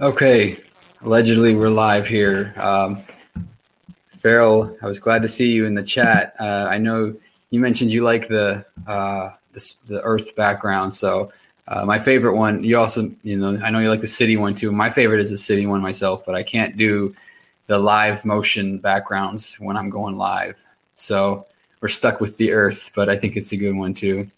Okay, 0.00 0.56
allegedly 1.02 1.54
we're 1.54 1.68
live 1.68 2.06
here. 2.06 2.54
Um, 2.56 3.02
Farrell, 4.16 4.74
I 4.80 4.86
was 4.86 4.98
glad 4.98 5.20
to 5.20 5.28
see 5.28 5.52
you 5.52 5.66
in 5.66 5.74
the 5.74 5.82
chat. 5.82 6.34
Uh, 6.40 6.66
I 6.70 6.78
know 6.78 7.14
you 7.50 7.60
mentioned 7.60 7.92
you 7.92 8.02
like 8.02 8.26
the 8.26 8.64
uh, 8.86 9.32
the, 9.52 9.74
the 9.88 10.00
Earth 10.00 10.34
background, 10.34 10.94
so 10.94 11.30
uh, 11.68 11.84
my 11.84 11.98
favorite 11.98 12.34
one. 12.34 12.64
You 12.64 12.78
also, 12.78 13.12
you 13.22 13.36
know, 13.36 13.60
I 13.62 13.68
know 13.68 13.78
you 13.78 13.90
like 13.90 14.00
the 14.00 14.06
city 14.06 14.38
one 14.38 14.54
too. 14.54 14.72
My 14.72 14.88
favorite 14.88 15.20
is 15.20 15.28
the 15.28 15.36
city 15.36 15.66
one 15.66 15.82
myself, 15.82 16.24
but 16.24 16.34
I 16.34 16.44
can't 16.44 16.78
do 16.78 17.14
the 17.66 17.78
live 17.78 18.24
motion 18.24 18.78
backgrounds 18.78 19.56
when 19.56 19.76
I'm 19.76 19.90
going 19.90 20.16
live. 20.16 20.56
So 20.94 21.46
we're 21.82 21.90
stuck 21.90 22.22
with 22.22 22.38
the 22.38 22.52
Earth, 22.52 22.90
but 22.94 23.10
I 23.10 23.18
think 23.18 23.36
it's 23.36 23.52
a 23.52 23.56
good 23.58 23.76
one 23.76 23.92
too. 23.92 24.30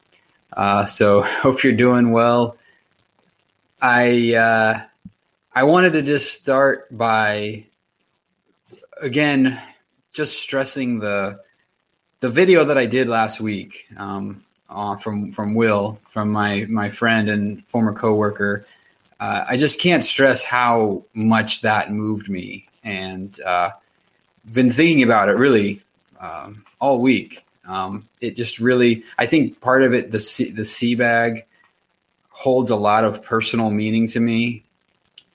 Uh, 0.54 0.86
so 0.86 1.22
hope 1.40 1.62
you're 1.62 1.72
doing 1.72 2.10
well. 2.10 2.56
I 3.80 4.34
uh, 4.34 4.80
I 5.54 5.64
wanted 5.64 5.92
to 5.92 6.02
just 6.02 6.32
start 6.32 6.86
by 6.96 7.66
again 9.02 9.60
just 10.14 10.38
stressing 10.38 10.98
the 10.98 11.40
the 12.20 12.30
video 12.30 12.64
that 12.64 12.78
I 12.78 12.86
did 12.86 13.06
last 13.06 13.38
week 13.38 13.86
um, 13.98 14.44
uh, 14.70 14.96
from 14.96 15.30
from 15.30 15.54
Will, 15.54 16.00
from 16.08 16.30
my 16.30 16.66
my 16.70 16.88
friend 16.88 17.28
and 17.28 17.66
former 17.66 17.92
coworker. 17.92 18.66
Uh, 19.20 19.44
I 19.46 19.58
just 19.58 19.78
can't 19.78 20.02
stress 20.02 20.42
how 20.42 21.04
much 21.12 21.60
that 21.60 21.92
moved 21.92 22.30
me, 22.30 22.66
and 22.82 23.38
uh, 23.42 23.70
been 24.54 24.72
thinking 24.72 25.02
about 25.02 25.28
it 25.28 25.32
really 25.32 25.82
um, 26.18 26.64
all 26.80 26.98
week. 27.02 27.44
Um, 27.68 28.08
it 28.22 28.36
just 28.36 28.58
really, 28.58 29.04
I 29.18 29.26
think 29.26 29.60
part 29.60 29.82
of 29.82 29.92
it, 29.92 30.12
the 30.12 30.18
C, 30.18 30.50
the 30.50 30.64
sea 30.64 30.94
bag 30.94 31.44
holds 32.30 32.70
a 32.70 32.76
lot 32.76 33.04
of 33.04 33.22
personal 33.22 33.70
meaning 33.70 34.06
to 34.08 34.18
me 34.18 34.64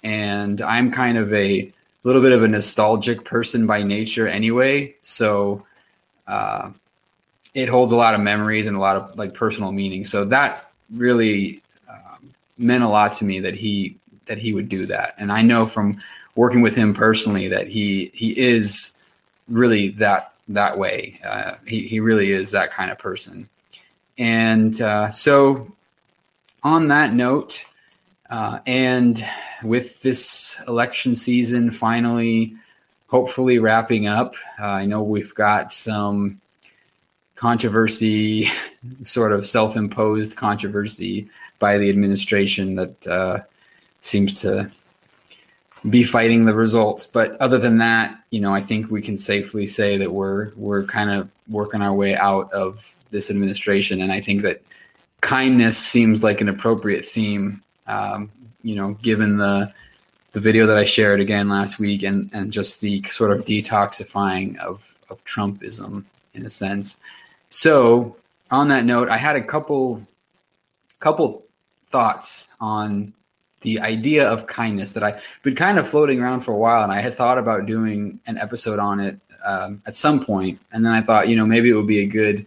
and 0.07 0.61
I'm 0.61 0.89
kind 0.89 1.17
of 1.17 1.33
a 1.33 1.69
little 2.03 2.21
bit 2.21 2.31
of 2.31 2.41
a 2.41 2.47
nostalgic 2.47 3.25
person 3.25 3.67
by 3.67 3.83
nature 3.83 4.25
anyway. 4.25 4.95
So 5.03 5.65
uh, 6.25 6.71
it 7.53 7.67
holds 7.67 7.91
a 7.91 7.97
lot 7.97 8.13
of 8.13 8.21
memories 8.21 8.67
and 8.67 8.77
a 8.77 8.79
lot 8.79 8.95
of 8.95 9.17
like 9.17 9.33
personal 9.33 9.73
meaning. 9.73 10.05
So 10.05 10.23
that 10.23 10.71
really 10.95 11.61
um, 11.89 12.33
meant 12.57 12.85
a 12.85 12.87
lot 12.87 13.11
to 13.13 13.25
me 13.25 13.41
that 13.41 13.55
he 13.55 13.97
that 14.27 14.37
he 14.37 14.53
would 14.53 14.69
do 14.69 14.85
that. 14.85 15.15
And 15.17 15.29
I 15.29 15.41
know 15.41 15.65
from 15.65 16.01
working 16.35 16.61
with 16.61 16.75
him 16.75 16.93
personally 16.93 17.49
that 17.49 17.67
he 17.67 18.09
he 18.13 18.29
is 18.37 18.93
really 19.49 19.89
that 19.89 20.31
that 20.47 20.77
way. 20.77 21.19
Uh, 21.25 21.55
he 21.65 21.85
he 21.85 21.99
really 21.99 22.31
is 22.31 22.51
that 22.51 22.71
kind 22.71 22.91
of 22.91 22.97
person. 22.97 23.49
And 24.17 24.81
uh, 24.81 25.09
so 25.11 25.75
on 26.63 26.87
that 26.87 27.13
note, 27.13 27.65
uh, 28.29 28.59
and 28.65 29.25
with 29.63 30.01
this 30.01 30.59
election 30.67 31.15
season 31.15 31.71
finally, 31.71 32.55
hopefully 33.07 33.59
wrapping 33.59 34.07
up, 34.07 34.35
uh, 34.59 34.65
I 34.65 34.85
know 34.85 35.01
we've 35.01 35.33
got 35.33 35.73
some 35.73 36.41
controversy, 37.35 38.49
sort 39.03 39.31
of 39.31 39.47
self 39.47 39.75
imposed 39.75 40.35
controversy 40.35 41.29
by 41.59 41.77
the 41.77 41.89
administration 41.89 42.75
that 42.75 43.07
uh, 43.07 43.39
seems 44.01 44.41
to 44.41 44.69
be 45.89 46.03
fighting 46.03 46.45
the 46.45 46.55
results. 46.55 47.07
But 47.07 47.39
other 47.39 47.57
than 47.57 47.77
that, 47.77 48.19
you 48.29 48.41
know, 48.41 48.53
I 48.53 48.61
think 48.61 48.91
we 48.91 49.01
can 49.01 49.17
safely 49.17 49.67
say 49.67 49.97
that 49.97 50.11
we're 50.11 50.51
we're 50.55 50.83
kind 50.83 51.11
of 51.11 51.29
working 51.47 51.81
our 51.81 51.93
way 51.93 52.15
out 52.15 52.51
of 52.51 52.93
this 53.11 53.29
administration, 53.29 54.01
and 54.01 54.11
I 54.11 54.19
think 54.19 54.41
that 54.41 54.61
kindness 55.21 55.77
seems 55.77 56.23
like 56.23 56.41
an 56.41 56.49
appropriate 56.49 57.05
theme 57.05 57.63
um, 57.87 58.31
you 58.63 58.75
know, 58.75 58.93
given 59.01 59.37
the 59.37 59.73
the 60.33 60.39
video 60.39 60.67
that 60.67 60.77
I 60.77 60.85
shared 60.85 61.19
again 61.19 61.49
last 61.49 61.79
week 61.79 62.03
and 62.03 62.29
and 62.33 62.51
just 62.51 62.81
the 62.81 63.01
sort 63.03 63.31
of 63.31 63.45
detoxifying 63.45 64.57
of 64.57 64.99
of 65.09 65.23
Trumpism 65.23 66.03
in 66.33 66.45
a 66.45 66.49
sense. 66.49 66.99
So 67.49 68.15
on 68.51 68.67
that 68.67 68.85
note, 68.85 69.09
I 69.09 69.17
had 69.17 69.35
a 69.35 69.41
couple 69.41 70.05
couple 70.99 71.43
thoughts 71.87 72.47
on 72.59 73.13
the 73.61 73.79
idea 73.79 74.29
of 74.29 74.47
kindness 74.47 74.91
that 74.91 75.03
I've 75.03 75.21
been 75.43 75.55
kind 75.55 75.79
of 75.79 75.87
floating 75.87 76.21
around 76.21 76.41
for 76.41 76.51
a 76.51 76.57
while, 76.57 76.83
and 76.83 76.91
I 76.91 77.01
had 77.01 77.15
thought 77.15 77.37
about 77.37 77.65
doing 77.65 78.19
an 78.27 78.37
episode 78.37 78.79
on 78.79 78.99
it 78.99 79.19
um, 79.45 79.81
at 79.85 79.95
some 79.95 80.23
point, 80.23 80.59
and 80.71 80.85
then 80.85 80.93
I 80.93 81.01
thought, 81.01 81.29
you 81.29 81.35
know, 81.35 81.45
maybe 81.45 81.69
it 81.69 81.73
would 81.73 81.87
be 81.87 82.01
a 82.01 82.05
good 82.05 82.45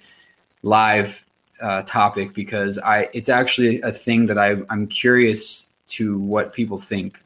live 0.62 1.24
uh, 1.60 1.82
topic 1.82 2.34
because 2.34 2.78
I 2.78 3.08
it's 3.12 3.28
actually 3.28 3.80
a 3.82 3.92
thing 3.92 4.26
that 4.26 4.38
I 4.38 4.56
I'm 4.70 4.86
curious 4.86 5.70
to 5.88 6.18
what 6.20 6.52
people 6.52 6.78
think 6.78 7.22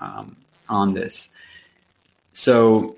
um, 0.00 0.36
on 0.68 0.94
this. 0.94 1.30
So 2.32 2.96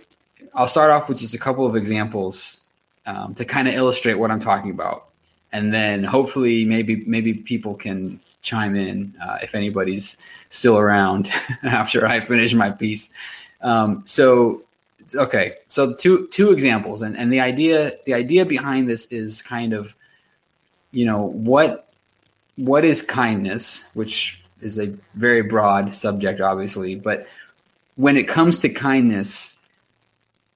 I'll 0.54 0.68
start 0.68 0.90
off 0.90 1.08
with 1.08 1.18
just 1.18 1.34
a 1.34 1.38
couple 1.38 1.66
of 1.66 1.76
examples 1.76 2.60
um, 3.06 3.34
to 3.34 3.44
kind 3.44 3.68
of 3.68 3.74
illustrate 3.74 4.14
what 4.14 4.30
I'm 4.30 4.40
talking 4.40 4.70
about, 4.70 5.06
and 5.52 5.72
then 5.72 6.04
hopefully 6.04 6.64
maybe 6.64 6.96
maybe 7.06 7.34
people 7.34 7.74
can 7.74 8.20
chime 8.42 8.74
in 8.74 9.14
uh, 9.22 9.38
if 9.42 9.54
anybody's 9.54 10.16
still 10.48 10.78
around 10.78 11.30
after 11.62 12.06
I 12.06 12.20
finish 12.20 12.54
my 12.54 12.70
piece. 12.70 13.10
Um, 13.62 14.02
so 14.06 14.62
okay, 15.14 15.54
so 15.68 15.94
two 15.94 16.28
two 16.28 16.52
examples, 16.52 17.02
and 17.02 17.16
and 17.16 17.32
the 17.32 17.40
idea 17.40 17.92
the 18.06 18.14
idea 18.14 18.44
behind 18.44 18.88
this 18.88 19.06
is 19.06 19.42
kind 19.42 19.72
of 19.72 19.96
you 20.92 21.04
know 21.04 21.22
what 21.22 21.88
what 22.56 22.84
is 22.84 23.02
kindness, 23.02 23.90
which 23.94 24.40
is 24.60 24.78
a 24.78 24.88
very 25.14 25.42
broad 25.42 25.94
subject, 25.94 26.40
obviously. 26.40 26.94
But 26.94 27.26
when 27.96 28.16
it 28.16 28.28
comes 28.28 28.58
to 28.60 28.68
kindness, 28.68 29.56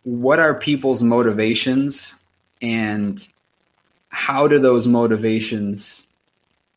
what 0.02 0.38
are 0.38 0.54
people's 0.54 1.02
motivations 1.02 2.14
and 2.60 3.26
how 4.08 4.46
do 4.46 4.58
those 4.58 4.86
motivations 4.86 6.06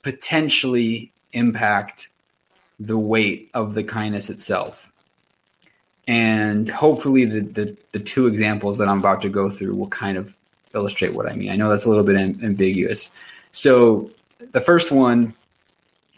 potentially 0.01 1.11
impact 1.33 2.09
the 2.79 2.97
weight 2.97 3.49
of 3.53 3.73
the 3.73 3.83
kindness 3.83 4.29
itself? 4.29 4.93
And 6.07 6.69
hopefully, 6.69 7.25
the, 7.25 7.41
the, 7.41 7.77
the 7.91 7.99
two 7.99 8.27
examples 8.27 8.77
that 8.77 8.87
I'm 8.87 8.99
about 8.99 9.21
to 9.23 9.29
go 9.29 9.49
through 9.49 9.75
will 9.75 9.89
kind 9.89 10.17
of 10.17 10.37
illustrate 10.73 11.13
what 11.13 11.29
I 11.29 11.35
mean. 11.35 11.49
I 11.49 11.57
know 11.57 11.69
that's 11.69 11.83
a 11.83 11.89
little 11.89 12.05
bit 12.05 12.15
am- 12.15 12.39
ambiguous. 12.41 13.11
So, 13.51 14.11
the 14.51 14.61
first 14.61 14.91
one 14.91 15.33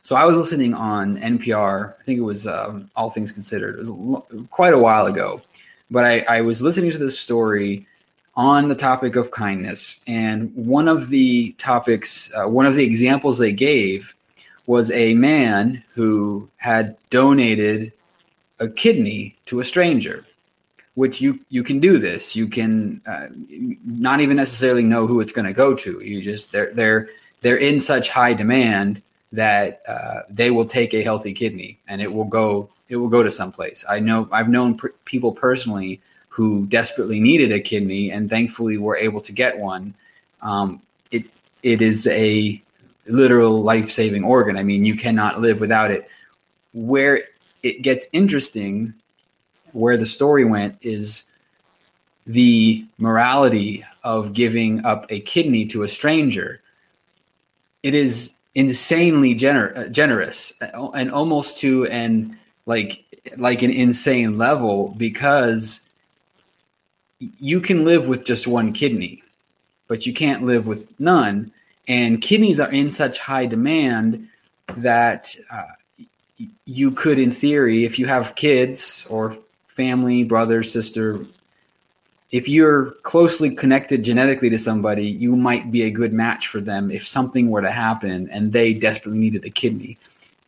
so 0.10 0.16
I 0.16 0.26
was 0.26 0.36
listening 0.36 0.74
on 0.74 1.18
NPR. 1.20 1.94
I 2.00 2.04
think 2.04 2.18
it 2.18 2.24
was 2.24 2.48
um, 2.48 2.90
All 2.96 3.12
Things 3.12 3.32
Considered. 3.32 3.76
It 3.76 3.94
was 3.94 4.24
quite 4.50 4.74
a 4.74 4.80
while 4.80 5.06
ago, 5.06 5.44
but 5.92 6.04
I, 6.04 6.22
I 6.22 6.42
was 6.42 6.64
listening 6.64 6.90
to 6.90 6.98
this 6.98 7.20
story 7.20 7.86
on 8.36 8.70
the 8.70 8.76
topic 8.76 9.16
of 9.16 9.30
kindness, 9.30 10.00
and 10.08 10.52
one 10.56 10.88
of 10.88 11.10
the 11.10 11.52
topics, 11.60 12.32
uh, 12.34 12.50
one 12.50 12.66
of 12.66 12.74
the 12.74 12.84
examples 12.84 13.38
they 13.38 13.52
gave 13.52 14.16
was 14.66 14.90
a 14.90 15.14
man 15.14 15.84
who 15.94 16.50
had 16.58 16.98
donated 17.12 17.94
a 18.60 18.68
kidney 18.68 19.36
to 19.46 19.60
a 19.60 19.64
stranger 19.64 20.26
which 20.96 21.22
you 21.22 21.40
you 21.50 21.64
can 21.64 21.80
do 21.80 21.98
this 21.98 22.36
you 22.36 22.46
can 22.48 23.00
uh, 23.08 23.28
not 23.86 24.20
even 24.20 24.36
necessarily 24.36 24.84
know 24.84 25.08
who 25.08 25.22
it's 25.22 25.32
going 25.32 25.46
to 25.46 25.54
go 25.54 25.74
to 25.74 26.02
you 26.02 26.22
just 26.22 26.52
they're 26.52 26.74
they're 26.74 27.08
they're 27.42 27.58
in 27.58 27.80
such 27.80 28.10
high 28.10 28.34
demand 28.34 29.02
that 29.32 29.82
uh, 29.88 30.22
they 30.30 30.52
will 30.52 30.66
take 30.66 30.94
a 30.94 31.04
healthy 31.04 31.34
kidney 31.34 31.80
and 31.88 32.02
it 32.02 32.12
will 32.12 32.26
go 32.26 32.70
it 32.88 32.96
will 32.96 33.10
go 33.10 33.22
to 33.22 33.32
someplace. 33.32 33.86
I 33.88 34.00
know 34.00 34.28
I've 34.32 34.50
known 34.50 34.76
pr- 34.76 34.88
people 35.06 35.32
personally 35.32 36.02
who 36.30 36.66
desperately 36.66 37.20
needed 37.20 37.52
a 37.52 37.60
kidney 37.60 38.12
and 38.12 38.30
thankfully 38.30 38.78
were 38.78 38.98
able 38.98 39.22
to 39.22 39.32
get 39.32 39.60
one. 39.60 39.94
Um, 40.42 40.82
it 41.12 41.26
it 41.62 41.82
is 41.82 42.08
a 42.08 42.62
literal 43.06 43.62
life 43.62 43.92
saving 43.92 44.24
organ. 44.24 44.58
I 44.58 44.64
mean, 44.64 44.86
you 44.86 44.96
cannot 44.96 45.42
live 45.42 45.60
without 45.60 45.92
it. 45.92 46.08
Where 46.74 47.24
it 47.64 47.82
gets 47.82 48.08
interesting, 48.14 48.94
where 49.74 49.98
the 49.98 50.06
story 50.06 50.46
went, 50.46 50.78
is 50.82 51.32
the 52.26 52.86
morality 52.98 53.84
of 54.04 54.34
giving 54.34 54.86
up 54.86 55.06
a 55.10 55.20
kidney 55.20 55.66
to 55.68 55.84
a 55.84 55.90
stranger. 55.90 56.62
It 57.84 57.94
is 57.94 58.34
insanely 58.56 59.36
gener- 59.36 59.78
uh, 59.78 59.88
generous 59.90 60.54
uh, 60.62 60.90
and 60.92 61.12
almost 61.12 61.60
to 61.62 61.86
an 61.86 62.38
like 62.66 63.04
like 63.38 63.62
an 63.62 63.72
insane 63.72 64.38
level 64.38 64.94
because 64.98 65.90
you 67.20 67.62
can 67.62 67.86
live 67.86 68.08
with 68.08 68.26
just 68.26 68.48
one 68.48 68.74
kidney 68.74 69.24
but 69.90 70.06
you 70.06 70.14
can't 70.14 70.46
live 70.46 70.68
with 70.68 70.98
none. 71.00 71.52
And 71.86 72.22
kidneys 72.22 72.62
are 72.62 72.72
in 72.72 72.94
such 72.94 73.18
high 73.18 73.48
demand 73.48 74.30
that 74.78 75.36
uh, 75.52 75.64
you 76.64 76.92
could 76.92 77.20
in 77.20 77.34
theory 77.34 77.84
if 77.84 78.00
you 78.00 78.06
have 78.06 78.36
kids 78.36 79.06
or 79.10 79.38
family 79.68 80.24
brother 80.24 80.64
sister 80.64 81.26
if 82.32 82.48
you're 82.48 82.92
closely 83.02 83.56
connected 83.56 84.04
genetically 84.04 84.50
to 84.52 84.60
somebody, 84.60 85.08
you 85.08 85.36
might 85.36 85.72
be 85.72 85.84
a 85.84 85.90
good 85.90 86.14
match 86.14 86.48
for 86.48 86.62
them 86.62 86.92
if 86.92 87.08
something 87.08 87.50
were 87.50 87.62
to 87.62 87.72
happen 87.72 88.30
and 88.30 88.54
they 88.54 88.74
desperately 88.74 89.18
needed 89.18 89.46
a 89.46 89.50
kidney. 89.50 89.98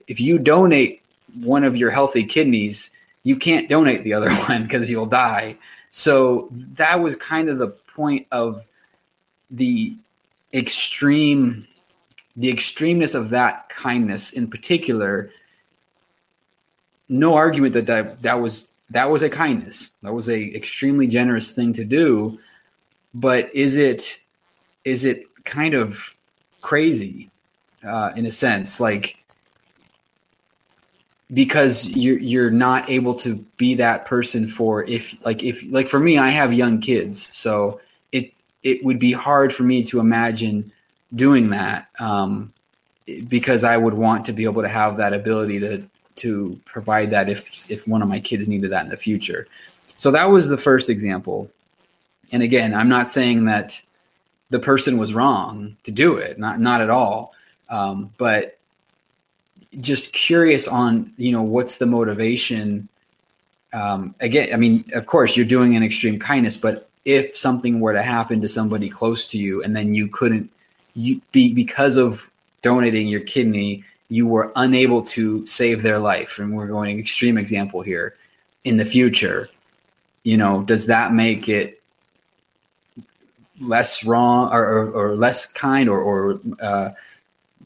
If 0.07 0.19
you 0.19 0.37
donate 0.37 1.01
one 1.41 1.63
of 1.63 1.75
your 1.75 1.91
healthy 1.91 2.23
kidneys, 2.23 2.91
you 3.23 3.35
can't 3.35 3.69
donate 3.69 4.03
the 4.03 4.13
other 4.17 4.33
one 4.33 4.63
because 4.63 4.91
you'll 4.91 5.07
die. 5.07 5.57
So 5.89 6.49
that 6.51 6.99
was 6.99 7.15
kind 7.15 7.49
of 7.49 7.57
the 7.57 7.69
point 7.95 8.27
of 8.31 8.65
the 9.49 9.95
extreme 10.53 11.67
the 12.37 12.51
extremeness 12.53 13.13
of 13.13 13.29
that 13.31 13.67
kindness 13.67 14.31
in 14.31 14.49
particular 14.49 15.29
no 17.09 17.35
argument 17.35 17.73
that 17.73 17.87
that, 17.87 18.21
that 18.21 18.39
was 18.39 18.70
that 18.91 19.09
was 19.09 19.21
a 19.21 19.29
kindness. 19.29 19.89
That 20.03 20.13
was 20.13 20.29
a 20.29 20.55
extremely 20.55 21.07
generous 21.07 21.53
thing 21.53 21.73
to 21.73 21.85
do. 21.85 22.39
But 23.13 23.53
is 23.55 23.75
it 23.75 24.19
is 24.85 25.05
it 25.05 25.23
kind 25.43 25.73
of 25.73 26.15
crazy 26.61 27.29
uh, 27.85 28.11
in 28.15 28.25
a 28.25 28.31
sense? 28.31 28.79
Like 28.79 29.17
because 31.33 31.89
you're 31.89 32.19
you're 32.19 32.51
not 32.51 32.89
able 32.89 33.15
to 33.15 33.35
be 33.57 33.75
that 33.75 34.05
person 34.05 34.47
for 34.47 34.83
if 34.85 35.23
like 35.25 35.43
if 35.43 35.63
like 35.69 35.87
for 35.87 35.99
me 35.99 36.17
I 36.17 36.29
have 36.29 36.53
young 36.53 36.79
kids. 36.79 37.29
So 37.35 37.79
it 38.11 38.33
it 38.63 38.83
would 38.83 38.99
be 38.99 39.13
hard 39.13 39.53
for 39.53 39.63
me 39.63 39.83
to 39.85 39.99
imagine 39.99 40.71
doing 41.15 41.49
that 41.49 41.87
um, 41.99 42.53
because 43.27 43.63
I 43.63 43.77
would 43.77 43.93
want 43.93 44.25
to 44.25 44.33
be 44.33 44.43
able 44.43 44.61
to 44.61 44.69
have 44.69 44.97
that 44.97 45.13
ability 45.13 45.59
to 45.61 45.83
to 46.17 46.59
provide 46.65 47.11
that 47.11 47.29
if 47.29 47.69
if 47.69 47.87
one 47.87 48.01
of 48.01 48.07
my 48.07 48.19
kids 48.19 48.47
needed 48.47 48.71
that 48.71 48.83
in 48.83 48.89
the 48.89 48.97
future. 48.97 49.47
So 49.97 50.11
that 50.11 50.29
was 50.29 50.47
the 50.47 50.57
first 50.57 50.89
example. 50.89 51.49
And 52.31 52.41
again, 52.41 52.73
I'm 52.73 52.89
not 52.89 53.09
saying 53.09 53.45
that 53.45 53.81
the 54.49 54.59
person 54.59 54.97
was 54.97 55.13
wrong 55.13 55.77
to 55.83 55.91
do 55.91 56.17
it, 56.17 56.39
not 56.39 56.59
not 56.59 56.81
at 56.81 56.89
all. 56.89 57.33
Um, 57.69 58.11
but 58.17 58.57
just 59.79 60.11
curious 60.11 60.67
on 60.67 61.13
you 61.17 61.31
know 61.31 61.43
what's 61.43 61.77
the 61.77 61.85
motivation. 61.85 62.89
Um, 63.73 64.15
again, 64.19 64.49
I 64.53 64.57
mean, 64.57 64.83
of 64.93 65.05
course, 65.05 65.37
you're 65.37 65.45
doing 65.45 65.75
an 65.77 65.83
extreme 65.83 66.19
kindness, 66.19 66.57
but 66.57 66.89
if 67.05 67.37
something 67.37 67.79
were 67.79 67.93
to 67.93 68.03
happen 68.03 68.41
to 68.41 68.49
somebody 68.49 68.89
close 68.89 69.25
to 69.27 69.37
you, 69.37 69.63
and 69.63 69.75
then 69.75 69.93
you 69.93 70.07
couldn't, 70.07 70.51
you 70.93 71.21
be 71.31 71.53
because 71.53 71.95
of 71.95 72.29
donating 72.61 73.07
your 73.07 73.21
kidney, 73.21 73.83
you 74.11 74.27
were 74.27 74.51
unable 74.57 75.01
to 75.01 75.45
save 75.45 75.83
their 75.83 75.97
life, 75.97 76.37
and 76.37 76.53
we're 76.53 76.67
going 76.67 76.99
extreme 76.99 77.37
example 77.37 77.81
here. 77.81 78.15
In 78.65 78.75
the 78.75 78.85
future. 78.85 79.49
You 80.23 80.37
know, 80.37 80.63
does 80.63 80.85
that 80.87 81.13
make 81.13 81.47
it 81.47 81.81
less 83.61 84.03
wrong 84.03 84.51
or, 84.51 84.63
or, 84.63 84.91
or 84.91 85.15
less 85.15 85.45
kind 85.45 85.87
or, 85.87 85.99
or 85.99 86.41
uh, 86.61 86.89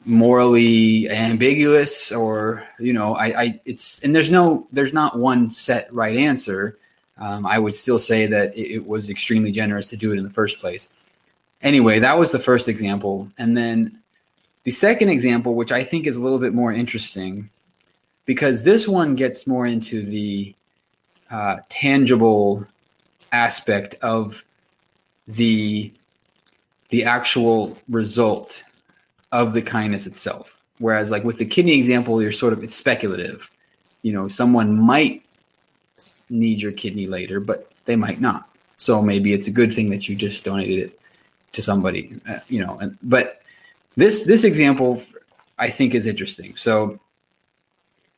morally 0.04 1.10
ambiguous 1.10 2.12
or 2.12 2.66
you 2.78 2.92
know 2.92 3.16
I, 3.16 3.42
I 3.42 3.60
it's 3.64 4.00
and 4.04 4.14
there's 4.14 4.30
no 4.30 4.68
there's 4.70 4.92
not 4.92 5.18
one 5.18 5.50
set 5.50 5.92
right 5.92 6.16
answer. 6.16 6.78
Um, 7.18 7.44
i 7.44 7.58
would 7.58 7.74
still 7.74 7.98
say 7.98 8.26
that 8.26 8.56
it, 8.56 8.76
it, 8.76 8.86
was 8.86 9.10
extremely 9.10 9.50
generous 9.50 9.86
to 9.88 9.96
do 9.96 10.12
it 10.12 10.18
in 10.18 10.24
the 10.24 10.30
first 10.30 10.60
place. 10.60 10.88
Anyway 11.60 11.98
that 11.98 12.16
was 12.16 12.30
the 12.30 12.38
first 12.38 12.68
example. 12.68 13.28
And 13.36 13.56
then 13.56 13.98
the 14.66 14.70
second 14.70 15.08
example 15.08 15.54
which 15.54 15.72
i 15.72 15.82
think 15.82 16.06
is 16.06 16.16
a 16.16 16.22
little 16.22 16.38
bit 16.38 16.52
more 16.52 16.72
interesting 16.72 17.48
because 18.26 18.64
this 18.64 18.86
one 18.86 19.14
gets 19.14 19.46
more 19.46 19.66
into 19.66 20.04
the 20.04 20.54
uh, 21.30 21.56
tangible 21.68 22.66
aspect 23.32 23.94
of 24.02 24.44
the 25.26 25.92
the 26.90 27.04
actual 27.04 27.76
result 27.88 28.62
of 29.32 29.52
the 29.52 29.62
kindness 29.62 30.06
itself. 30.06 30.60
Whereas, 30.78 31.10
like 31.10 31.24
with 31.24 31.38
the 31.38 31.46
kidney 31.46 31.72
example, 31.72 32.22
you're 32.22 32.32
sort 32.32 32.52
of 32.52 32.62
it's 32.62 32.74
speculative. 32.74 33.50
You 34.02 34.12
know, 34.12 34.28
someone 34.28 34.78
might 34.78 35.24
need 36.28 36.60
your 36.60 36.72
kidney 36.72 37.06
later, 37.06 37.40
but 37.40 37.70
they 37.86 37.96
might 37.96 38.20
not. 38.20 38.48
So 38.76 39.02
maybe 39.02 39.32
it's 39.32 39.48
a 39.48 39.52
good 39.52 39.72
thing 39.72 39.90
that 39.90 40.08
you 40.08 40.14
just 40.14 40.44
donated 40.44 40.90
it 40.90 41.00
to 41.52 41.62
somebody. 41.62 42.20
Uh, 42.28 42.40
you 42.48 42.64
know, 42.64 42.78
and 42.78 42.98
but 43.02 43.42
this 43.96 44.24
this 44.24 44.44
example 44.44 45.02
I 45.58 45.70
think 45.70 45.94
is 45.94 46.06
interesting. 46.06 46.56
So, 46.56 47.00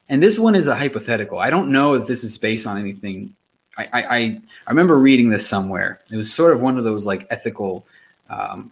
and 0.09 0.23
this 0.23 0.39
one 0.39 0.55
is 0.55 0.67
a 0.67 0.75
hypothetical. 0.75 1.39
I 1.39 1.51
don't 1.51 1.71
know 1.71 1.95
if 1.95 2.07
this 2.07 2.25
is 2.25 2.37
based 2.39 2.67
on 2.67 2.79
anything. 2.79 3.35
I 3.77 3.89
I, 3.93 4.41
I 4.67 4.71
remember 4.71 4.99
reading 4.99 5.31
this 5.31 5.49
somewhere. 5.49 6.01
It 6.11 6.17
was 6.17 6.33
sort 6.33 6.53
of 6.53 6.63
one 6.63 6.79
of 6.79 6.85
those 6.85 7.07
like 7.07 7.27
ethical 7.31 7.87
um, 8.29 8.71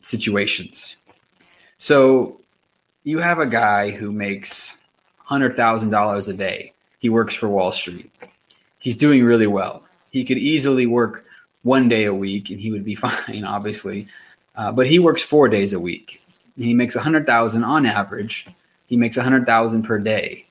situations 0.00 0.96
so 1.84 2.40
you 3.02 3.18
have 3.18 3.38
a 3.38 3.46
guy 3.46 3.90
who 3.90 4.10
makes 4.10 4.78
$100,000 5.28 6.28
a 6.28 6.32
day. 6.32 6.72
He 6.98 7.10
works 7.10 7.34
for 7.34 7.46
Wall 7.46 7.72
Street. 7.72 8.10
He's 8.78 8.96
doing 8.96 9.22
really 9.22 9.46
well. 9.46 9.84
He 10.10 10.24
could 10.24 10.38
easily 10.38 10.86
work 10.86 11.26
one 11.62 11.90
day 11.90 12.04
a 12.04 12.14
week 12.14 12.48
and 12.48 12.58
he 12.58 12.70
would 12.70 12.86
be 12.86 12.94
fine, 13.06 13.44
obviously. 13.44 14.08
Uh, 14.56 14.72
but 14.72 14.86
he 14.86 14.98
works 14.98 15.22
four 15.22 15.48
days 15.48 15.72
a 15.72 15.80
week. 15.80 16.22
He 16.56 16.74
makes 16.74 16.94
a 16.94 16.98
100,000 16.98 17.64
on 17.64 17.86
average. 17.86 18.46
He 18.86 18.96
makes 18.96 19.16
a 19.16 19.20
100,000 19.20 19.82
per 19.82 19.98
day. 19.98 20.46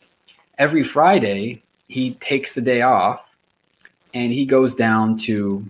Every 0.57 0.83
Friday, 0.83 1.61
he 1.87 2.15
takes 2.15 2.53
the 2.53 2.61
day 2.61 2.81
off 2.81 3.33
and 4.13 4.31
he 4.31 4.45
goes 4.45 4.75
down 4.75 5.17
to 5.17 5.65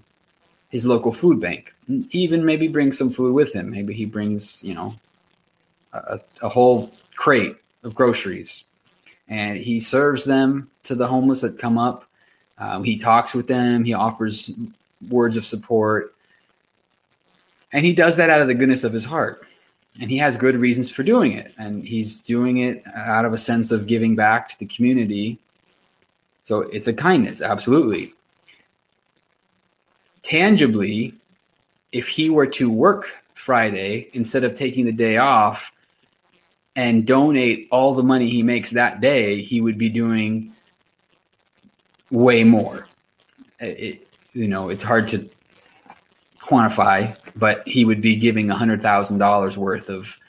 his 0.70 0.86
local 0.86 1.12
food 1.12 1.40
bank. 1.40 1.76
He 1.88 2.20
even 2.24 2.46
maybe 2.46 2.68
brings 2.68 2.98
some 2.98 3.12
food 3.12 3.34
with 3.34 3.54
him. 3.54 3.70
Maybe 3.70 3.94
he 3.94 4.06
brings, 4.06 4.64
you 4.64 4.74
know, 4.74 4.96
a, 5.94 6.20
a 6.42 6.50
whole 6.50 6.92
crate 7.16 7.58
of 7.84 7.94
groceries, 7.94 8.64
and 9.28 9.58
he 9.58 9.80
serves 9.80 10.26
them 10.26 10.72
to 10.84 10.96
the 10.96 11.08
homeless 11.08 11.42
that 11.42 11.60
come 11.60 11.78
up. 11.78 12.06
Um, 12.58 12.84
he 12.84 12.98
talks 12.98 13.36
with 13.36 13.48
them. 13.48 13.84
He 13.84 13.94
offers 13.94 14.52
words 15.10 15.38
of 15.38 15.46
support, 15.46 16.13
and 17.74 17.86
he 17.86 17.92
does 17.92 18.16
that 18.16 18.30
out 18.30 18.42
of 18.42 18.48
the 18.48 18.54
goodness 18.54 18.86
of 18.86 18.94
his 18.94 19.06
heart. 19.06 19.46
And 20.00 20.10
he 20.10 20.18
has 20.18 20.38
good 20.38 20.56
reasons 20.56 20.90
for 20.90 21.04
doing 21.04 21.34
it, 21.34 21.54
and 21.58 21.86
he's 21.86 22.22
doing 22.22 22.58
it 22.58 22.84
out 22.96 23.26
of 23.26 23.34
a 23.34 23.38
sense 23.38 23.72
of 23.72 23.86
giving 23.86 24.16
back 24.16 24.50
to 24.50 24.60
the 24.60 24.66
community. 24.66 25.40
So 26.46 26.62
it's 26.62 26.88
a 26.88 26.94
kindness, 26.94 27.42
absolutely. 27.42 28.14
Tangibly, 30.24 31.14
if 31.92 32.08
he 32.08 32.30
were 32.30 32.48
to 32.48 32.72
work 32.72 33.24
Friday 33.36 34.10
instead 34.14 34.44
of 34.44 34.56
taking 34.56 34.86
the 34.86 34.92
day 34.94 35.18
off, 35.18 35.74
and 36.76 37.06
donate 37.06 37.68
all 37.72 37.94
the 37.94 38.04
money 38.04 38.30
he 38.30 38.44
makes 38.44 38.72
that 38.72 39.00
day, 39.00 39.42
he 39.42 39.62
would 39.62 39.78
be 39.78 39.90
doing 39.90 40.52
way 42.10 42.44
more. 42.44 42.88
It, 43.60 44.08
you 44.34 44.48
know, 44.48 44.70
it's 44.70 44.84
hard 44.84 45.08
to 45.10 45.30
quantify, 46.44 47.18
but 47.36 47.68
he 47.68 47.86
would 47.86 48.02
be 48.02 48.16
giving 48.16 48.50
a 48.50 48.56
hundred 48.56 48.82
thousand 48.82 49.18
dollars 49.18 49.58
worth 49.58 49.90
of 49.90 50.20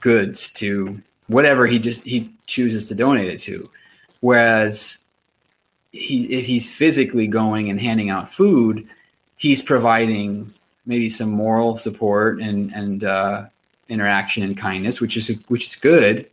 goods 0.00 0.50
to 0.50 1.00
whatever 1.26 1.66
he 1.66 1.78
just 1.78 2.02
he 2.02 2.30
chooses 2.46 2.88
to 2.88 2.94
donate 2.94 3.30
it 3.30 3.40
to. 3.40 3.70
Whereas 4.20 5.02
he 5.92 6.24
if 6.26 6.46
he's 6.46 6.74
physically 6.74 7.26
going 7.26 7.70
and 7.70 7.80
handing 7.80 8.10
out 8.10 8.28
food, 8.28 8.86
he's 9.36 9.62
providing 9.62 10.52
maybe 10.86 11.08
some 11.08 11.30
moral 11.30 11.76
support 11.76 12.40
and 12.40 12.72
and 12.72 13.04
uh, 13.04 13.46
interaction 13.88 14.42
and 14.42 14.56
kindness, 14.56 15.00
which 15.00 15.16
is 15.16 15.28
which 15.48 15.66
is 15.66 15.76
good, 15.76 16.28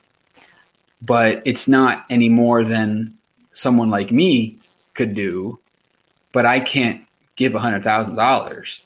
but 1.01 1.41
it's 1.45 1.67
not 1.67 2.05
any 2.09 2.29
more 2.29 2.63
than 2.63 3.17
someone 3.53 3.89
like 3.89 4.11
me 4.11 4.57
could 4.93 5.13
do. 5.13 5.59
But 6.33 6.45
I 6.45 6.61
can't 6.61 7.05
give 7.41 7.55
a 7.55 7.59
hundred 7.59 7.83
thousand 7.83 8.15
dollars. 8.15 8.81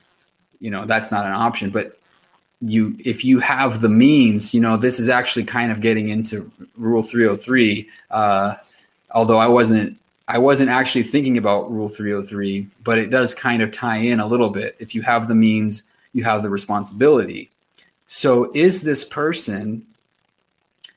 You 0.60 0.72
know, 0.72 0.86
that's 0.86 1.12
not 1.12 1.26
an 1.26 1.34
option. 1.34 1.70
But 1.70 2.00
you, 2.62 2.96
if 3.04 3.26
you 3.26 3.40
have 3.40 3.82
the 3.82 3.90
means, 3.90 4.54
you 4.54 4.62
know, 4.62 4.78
this 4.78 5.00
is 5.00 5.10
actually 5.10 5.44
kind 5.44 5.72
of 5.72 5.82
getting 5.82 6.08
into 6.10 6.50
Rule 6.78 7.04
303. 7.04 7.90
Uh, 8.10 8.56
although 9.12 9.38
I 9.38 9.48
wasn't 9.48 9.98
I 10.28 10.40
wasn't 10.40 10.70
actually 10.70 11.04
thinking 11.04 11.38
about 11.38 11.72
Rule 11.72 11.90
303, 11.90 12.68
but 12.84 12.98
it 12.98 13.12
does 13.12 13.34
kind 13.34 13.62
of 13.62 13.72
tie 13.72 13.98
in 13.98 14.20
a 14.20 14.26
little 14.26 14.50
bit. 14.50 14.76
If 14.80 14.96
you 14.96 15.04
have 15.04 15.28
the 15.28 15.36
means, 15.36 15.84
you 16.14 16.24
have 16.24 16.42
the 16.42 16.50
responsibility. 16.50 17.52
So, 18.08 18.52
is 18.54 18.82
this 18.82 19.04
person 19.04 19.86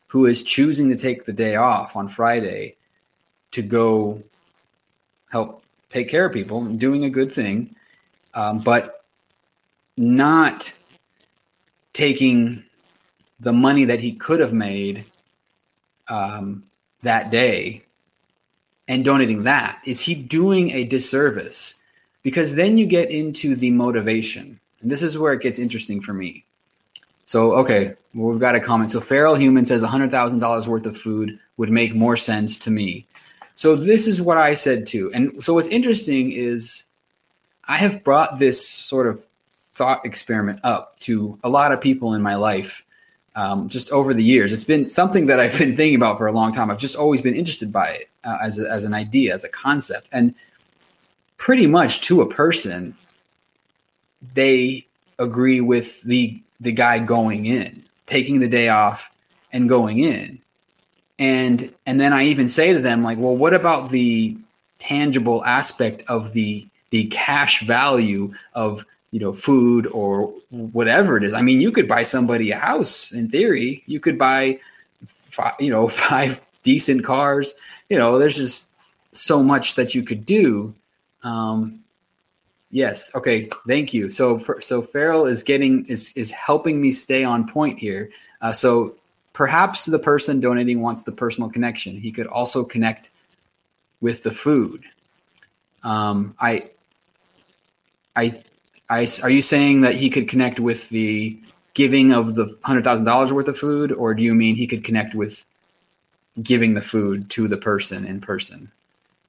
who 0.06 0.24
is 0.24 0.42
choosing 0.42 0.88
to 0.88 0.96
take 0.96 1.24
the 1.24 1.32
day 1.32 1.56
off 1.56 1.96
on 1.96 2.08
Friday 2.08 2.76
to 3.50 3.62
go 3.62 4.22
help 5.30 5.62
take 5.90 6.08
care 6.08 6.26
of 6.26 6.32
people, 6.32 6.64
doing 6.64 7.04
a 7.04 7.10
good 7.10 7.32
thing, 7.32 7.74
um, 8.34 8.60
but 8.60 9.04
not 9.96 10.72
taking 11.92 12.64
the 13.40 13.52
money 13.52 13.84
that 13.84 14.00
he 14.00 14.12
could 14.12 14.40
have 14.40 14.52
made 14.52 15.04
um, 16.08 16.64
that 17.02 17.30
day 17.30 17.82
and 18.86 19.04
donating 19.04 19.44
that? 19.44 19.80
Is 19.84 20.00
he 20.00 20.14
doing 20.14 20.70
a 20.70 20.84
disservice? 20.84 21.74
Because 22.22 22.54
then 22.54 22.78
you 22.78 22.86
get 22.86 23.10
into 23.10 23.54
the 23.54 23.70
motivation. 23.70 24.60
And 24.80 24.90
this 24.90 25.02
is 25.02 25.18
where 25.18 25.32
it 25.32 25.42
gets 25.42 25.58
interesting 25.58 26.00
for 26.00 26.12
me. 26.12 26.44
So 27.26 27.52
okay, 27.56 27.94
well, 28.14 28.30
we've 28.30 28.40
got 28.40 28.54
a 28.54 28.60
comment. 28.60 28.90
So 28.90 29.00
feral 29.00 29.34
human 29.34 29.66
says 29.66 29.82
hundred 29.82 30.10
thousand 30.10 30.38
dollars 30.38 30.66
worth 30.66 30.86
of 30.86 30.96
food 30.96 31.38
would 31.58 31.70
make 31.70 31.94
more 31.94 32.16
sense 32.16 32.58
to 32.60 32.70
me. 32.70 33.06
So 33.58 33.74
this 33.74 34.06
is 34.06 34.22
what 34.22 34.38
I 34.38 34.54
said 34.54 34.86
too. 34.86 35.10
And 35.12 35.42
so 35.42 35.54
what's 35.54 35.66
interesting 35.66 36.30
is 36.30 36.84
I 37.64 37.78
have 37.78 38.04
brought 38.04 38.38
this 38.38 38.64
sort 38.64 39.08
of 39.08 39.26
thought 39.56 40.06
experiment 40.06 40.60
up 40.62 40.96
to 41.00 41.40
a 41.42 41.48
lot 41.48 41.72
of 41.72 41.80
people 41.80 42.14
in 42.14 42.22
my 42.22 42.36
life 42.36 42.86
um, 43.34 43.68
just 43.68 43.90
over 43.90 44.14
the 44.14 44.22
years. 44.22 44.52
It's 44.52 44.62
been 44.62 44.86
something 44.86 45.26
that 45.26 45.40
I've 45.40 45.58
been 45.58 45.76
thinking 45.76 45.96
about 45.96 46.18
for 46.18 46.28
a 46.28 46.32
long 46.32 46.52
time. 46.52 46.70
I've 46.70 46.78
just 46.78 46.94
always 46.94 47.20
been 47.20 47.34
interested 47.34 47.72
by 47.72 47.88
it 47.88 48.08
uh, 48.22 48.38
as, 48.40 48.60
a, 48.60 48.70
as 48.70 48.84
an 48.84 48.94
idea, 48.94 49.34
as 49.34 49.42
a 49.42 49.48
concept. 49.48 50.08
And 50.12 50.36
pretty 51.36 51.66
much 51.66 52.00
to 52.02 52.20
a 52.20 52.32
person, 52.32 52.94
they 54.34 54.86
agree 55.18 55.60
with 55.60 56.04
the 56.04 56.40
the 56.60 56.70
guy 56.70 57.00
going 57.00 57.46
in, 57.46 57.82
taking 58.06 58.38
the 58.38 58.48
day 58.48 58.68
off 58.68 59.10
and 59.52 59.68
going 59.68 59.98
in. 59.98 60.40
And 61.18 61.72
and 61.84 62.00
then 62.00 62.12
I 62.12 62.26
even 62.26 62.48
say 62.48 62.72
to 62.72 62.78
them 62.78 63.02
like, 63.02 63.18
"Well, 63.18 63.36
what 63.36 63.54
about 63.54 63.90
the 63.90 64.36
tangible 64.78 65.44
aspect 65.44 66.02
of 66.08 66.32
the 66.32 66.66
the 66.90 67.04
cash 67.06 67.62
value 67.62 68.32
of 68.54 68.86
you 69.10 69.20
know 69.20 69.32
food 69.32 69.86
or 69.88 70.32
whatever 70.50 71.16
it 71.16 71.24
is? 71.24 71.34
I 71.34 71.42
mean 71.42 71.60
you 71.60 71.72
could 71.72 71.88
buy 71.88 72.04
somebody 72.04 72.50
a 72.50 72.56
house 72.56 73.12
in 73.12 73.28
theory. 73.28 73.82
You 73.86 74.00
could 74.00 74.18
buy 74.18 74.60
five, 75.06 75.54
you 75.58 75.70
know 75.70 75.88
five 76.08 76.40
decent 76.62 77.04
cars. 77.04 77.54
You 77.88 77.98
know 77.98 78.18
there's 78.18 78.36
just 78.36 78.68
so 79.12 79.42
much 79.42 79.74
that 79.74 79.94
you 79.94 80.02
could 80.02 80.24
do. 80.24 80.74
Um 81.24 81.80
yes. 82.70 83.10
Okay. 83.14 83.50
Thank 83.66 83.92
you. 83.92 84.10
So 84.10 84.38
so 84.60 84.82
farrell 84.82 85.26
is 85.26 85.42
getting 85.42 85.84
is 85.86 86.12
is 86.14 86.30
helping 86.30 86.80
me 86.80 86.92
stay 86.92 87.24
on 87.24 87.48
point 87.48 87.78
here. 87.78 88.10
Uh, 88.40 88.52
so 88.52 88.94
perhaps 89.38 89.86
the 89.86 89.98
person 89.98 90.40
donating 90.40 90.82
wants 90.82 91.04
the 91.04 91.12
personal 91.12 91.48
connection 91.48 92.00
he 92.00 92.10
could 92.10 92.26
also 92.26 92.64
connect 92.64 93.10
with 94.00 94.22
the 94.24 94.32
food 94.32 94.84
um 95.82 96.34
i 96.40 96.68
I 98.16 98.42
I, 98.90 99.06
are 99.22 99.30
you 99.30 99.42
saying 99.42 99.82
that 99.82 99.96
he 99.96 100.10
could 100.10 100.28
connect 100.28 100.58
with 100.58 100.88
the 100.88 101.38
giving 101.74 102.12
of 102.12 102.34
the 102.34 102.56
hundred 102.64 102.84
thousand 102.84 103.04
dollars 103.04 103.32
worth 103.32 103.46
of 103.48 103.56
food, 103.56 103.92
or 103.92 104.14
do 104.14 104.22
you 104.22 104.34
mean 104.34 104.56
he 104.56 104.66
could 104.66 104.82
connect 104.82 105.14
with 105.14 105.44
giving 106.42 106.74
the 106.74 106.80
food 106.80 107.30
to 107.30 107.46
the 107.46 107.56
person 107.56 108.04
in 108.04 108.20
person? 108.20 108.72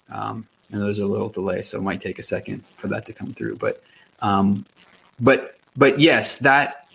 Um, 0.09 0.47
and 0.71 0.81
there's 0.81 0.99
a 0.99 1.05
little 1.05 1.29
delay, 1.29 1.61
so 1.61 1.77
it 1.77 1.81
might 1.81 2.01
take 2.01 2.17
a 2.17 2.23
second 2.23 2.65
for 2.65 2.87
that 2.87 3.05
to 3.07 3.13
come 3.13 3.33
through. 3.33 3.57
But, 3.57 3.83
um, 4.21 4.65
but, 5.19 5.57
but 5.75 5.99
yes, 5.99 6.37
that 6.37 6.87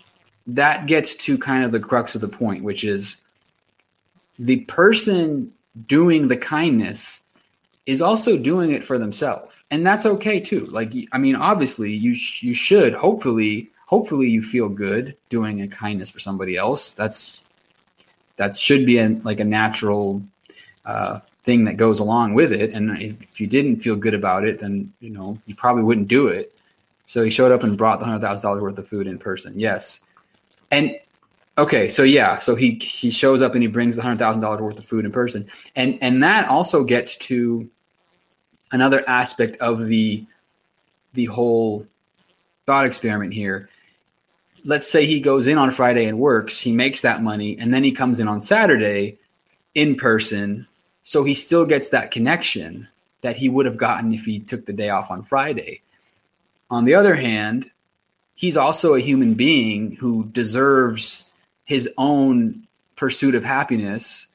that 0.47 0.85
gets 0.85 1.15
to 1.15 1.37
kind 1.37 1.63
of 1.63 1.71
the 1.71 1.79
crux 1.79 2.15
of 2.15 2.21
the 2.21 2.27
point, 2.27 2.63
which 2.63 2.83
is 2.83 3.21
the 4.37 4.61
person 4.65 5.51
doing 5.87 6.27
the 6.27 6.37
kindness 6.37 7.21
is 7.85 8.01
also 8.01 8.37
doing 8.37 8.71
it 8.71 8.83
for 8.83 8.97
themselves. 8.97 9.63
And 9.71 9.85
that's 9.85 10.05
okay 10.05 10.39
too. 10.39 10.65
Like 10.67 10.93
i 11.11 11.17
mean 11.17 11.35
obviously 11.35 11.93
you 11.93 12.15
sh- 12.15 12.43
you 12.43 12.53
should 12.53 12.93
hopefully 12.93 13.69
hopefully 13.87 14.29
you 14.29 14.41
feel 14.41 14.69
good 14.69 15.15
doing 15.29 15.61
a 15.61 15.67
kindness 15.67 16.09
for 16.09 16.19
somebody 16.19 16.57
else. 16.57 16.93
That's 16.93 17.41
that 18.37 18.55
should 18.55 18.85
be 18.85 18.97
a, 18.97 19.09
like 19.23 19.39
a 19.39 19.45
natural 19.45 20.21
uh, 20.85 21.19
thing 21.43 21.65
that 21.65 21.77
goes 21.77 21.99
along 21.99 22.33
with 22.33 22.51
it. 22.51 22.71
And 22.71 23.01
if 23.01 23.39
you 23.39 23.47
didn't 23.47 23.77
feel 23.77 23.95
good 23.95 24.13
about 24.13 24.45
it 24.45 24.59
then 24.59 24.93
you 24.99 25.09
know 25.09 25.39
you 25.45 25.55
probably 25.55 25.83
wouldn't 25.83 26.07
do 26.07 26.27
it. 26.27 26.53
So 27.07 27.23
he 27.23 27.29
showed 27.29 27.51
up 27.51 27.63
and 27.63 27.77
brought 27.77 27.99
the 27.99 28.05
hundred 28.05 28.21
thousand 28.21 28.47
dollars 28.47 28.61
worth 28.61 28.77
of 28.79 28.87
food 28.87 29.07
in 29.07 29.19
person. 29.19 29.59
Yes 29.59 30.01
and 30.71 30.95
Okay, 31.57 31.87
so 31.87 32.03
yeah, 32.03 32.39
so 32.39 32.55
he 32.55 32.71
he 32.71 33.09
shows 33.09 33.41
up 33.41 33.53
and 33.53 33.61
he 33.61 33.67
brings 33.67 33.95
the 33.95 34.01
hundred 34.01 34.19
thousand 34.19 34.41
dollars 34.41 34.59
worth 34.59 34.77
of 34.77 34.83
food 34.83 35.05
in 35.05 35.11
person, 35.11 35.47
and 35.75 35.97
and 36.01 36.21
that 36.21 36.49
also 36.49 36.83
gets 36.83 37.15
to 37.15 37.69
another 38.73 39.07
aspect 39.07 39.55
of 39.57 39.85
the 39.85 40.25
the 41.13 41.25
whole 41.25 41.87
thought 42.65 42.85
experiment 42.85 43.33
here. 43.33 43.69
Let's 44.65 44.89
say 44.89 45.05
he 45.05 45.21
goes 45.21 45.47
in 45.47 45.57
on 45.57 45.71
Friday 45.71 46.05
and 46.07 46.19
works, 46.19 46.59
he 46.59 46.73
makes 46.73 46.99
that 47.01 47.23
money, 47.23 47.57
and 47.57 47.73
then 47.73 47.85
he 47.85 47.91
comes 47.91 48.19
in 48.19 48.27
on 48.27 48.41
Saturday 48.41 49.17
in 49.75 49.95
person. 49.95 50.67
So 51.03 51.23
he 51.23 51.33
still 51.33 51.65
gets 51.65 51.87
that 51.89 52.11
connection 52.11 52.89
that 53.21 53.37
he 53.37 53.47
would 53.47 53.65
have 53.65 53.77
gotten 53.77 54.13
if 54.13 54.25
he 54.25 54.39
took 54.39 54.65
the 54.65 54.73
day 54.73 54.89
off 54.89 55.09
on 55.09 55.23
Friday. 55.23 55.81
On 56.69 56.83
the 56.83 56.95
other 56.95 57.15
hand, 57.15 57.69
he's 58.35 58.57
also 58.57 58.93
a 58.93 58.99
human 58.99 59.33
being 59.33 59.95
who 59.95 60.25
deserves 60.27 61.29
his 61.63 61.89
own 61.97 62.67
pursuit 62.95 63.35
of 63.35 63.43
happiness 63.43 64.27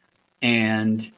and 0.43 1.11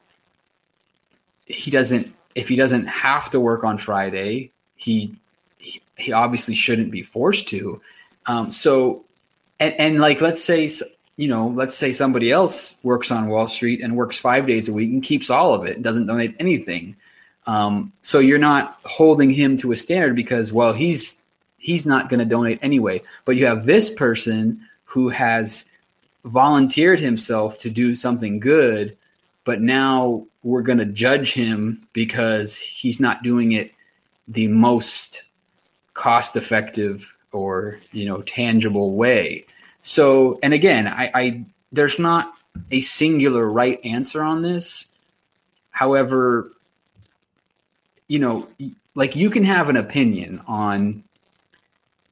he 1.47 1.71
doesn't 1.71 2.13
if 2.35 2.49
he 2.49 2.57
doesn't 2.57 2.87
have 2.87 3.31
to 3.31 3.41
work 3.41 3.65
on 3.65 3.79
Friday, 3.79 4.51
he 4.77 5.15
he, 5.59 6.13
obviously 6.13 6.55
shouldn't 6.55 6.91
be 6.91 7.03
forced 7.03 7.47
to. 7.49 7.81
Um, 8.27 8.51
so, 8.51 9.05
and, 9.61 9.75
and 9.75 10.01
like 10.01 10.21
let's 10.21 10.43
say 10.43 10.71
you 11.17 11.29
know 11.29 11.49
let's 11.49 11.77
say 11.77 11.93
somebody 11.93 12.31
else 12.31 12.75
works 12.83 13.11
on 13.11 13.29
Wall 13.29 13.47
Street 13.47 13.81
and 13.81 13.97
works 13.97 14.19
five 14.19 14.47
days 14.47 14.69
a 14.69 14.73
week 14.73 14.91
and 14.91 15.03
keeps 15.03 15.31
all 15.31 15.55
of 15.55 15.65
it 15.67 15.77
and 15.77 15.85
doesn't 15.85 16.07
donate 16.07 16.35
anything. 16.41 16.97
Um, 17.47 17.93
so 18.03 18.19
you're 18.19 18.39
not 18.39 18.79
holding 18.85 19.31
him 19.31 19.57
to 19.59 19.73
a 19.73 19.77
standard 19.77 20.15
because 20.17 20.53
well 20.53 20.73
he's 20.73 21.17
he's 21.63 21.87
not 21.87 22.09
going 22.09 22.21
to 22.21 22.27
donate 22.27 22.59
anyway. 22.63 23.01
But 23.25 23.37
you 23.37 23.47
have 23.47 23.65
this 23.65 23.89
person 23.89 24.67
who 24.85 25.09
has 25.09 25.65
volunteered 26.25 27.01
himself 27.01 27.59
to 27.59 27.71
do 27.71 27.97
something 27.97 28.39
good 28.39 28.97
but 29.45 29.61
now 29.61 30.27
we're 30.43 30.63
going 30.63 30.79
to 30.79 30.85
judge 30.85 31.33
him 31.33 31.87
because 31.93 32.59
he's 32.59 33.01
not 33.01 33.23
doing 33.23 33.53
it 33.53 33.73
the 34.29 34.49
most 34.49 35.23
cost 35.95 36.37
effective 36.37 37.17
or 37.33 37.79
you 37.93 38.07
know 38.07 38.23
tangible 38.23 38.95
way 38.95 39.45
so 39.81 40.39
and 40.43 40.55
again 40.55 40.87
I, 40.87 41.11
I 41.15 41.45
there's 41.73 41.99
not 41.99 42.33
a 42.71 42.81
singular 42.81 43.51
right 43.51 43.81
answer 43.85 44.23
on 44.23 44.43
this 44.43 44.91
however 45.71 46.53
you 48.09 48.21
know 48.21 48.49
like 48.95 49.17
you 49.17 49.29
can 49.29 49.45
have 49.45 49.69
an 49.69 49.77
opinion 49.77 50.41
on 50.47 51.03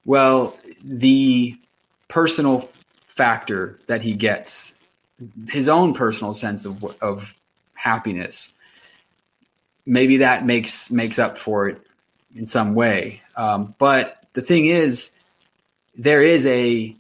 well 0.05 0.57
the 0.85 1.57
personal 2.09 2.69
factor 3.07 3.79
that 3.87 4.03
he 4.03 4.15
gets 4.15 4.73
his 5.49 5.69
own 5.69 5.95
personal 5.95 6.35
sense 6.35 6.65
of 6.65 6.85
of 7.03 7.35
happiness. 7.75 8.53
Maybe 9.87 10.19
that 10.19 10.45
makes 10.45 10.91
makes 10.91 11.19
up 11.19 11.39
for 11.39 11.69
it 11.69 11.81
in 12.35 12.47
some 12.47 12.75
way. 12.75 13.23
Um, 13.37 13.75
but 13.79 14.25
the 14.35 14.43
thing 14.43 14.67
is, 14.67 15.11
there 15.97 16.23
is 16.23 16.47
a 16.47 16.95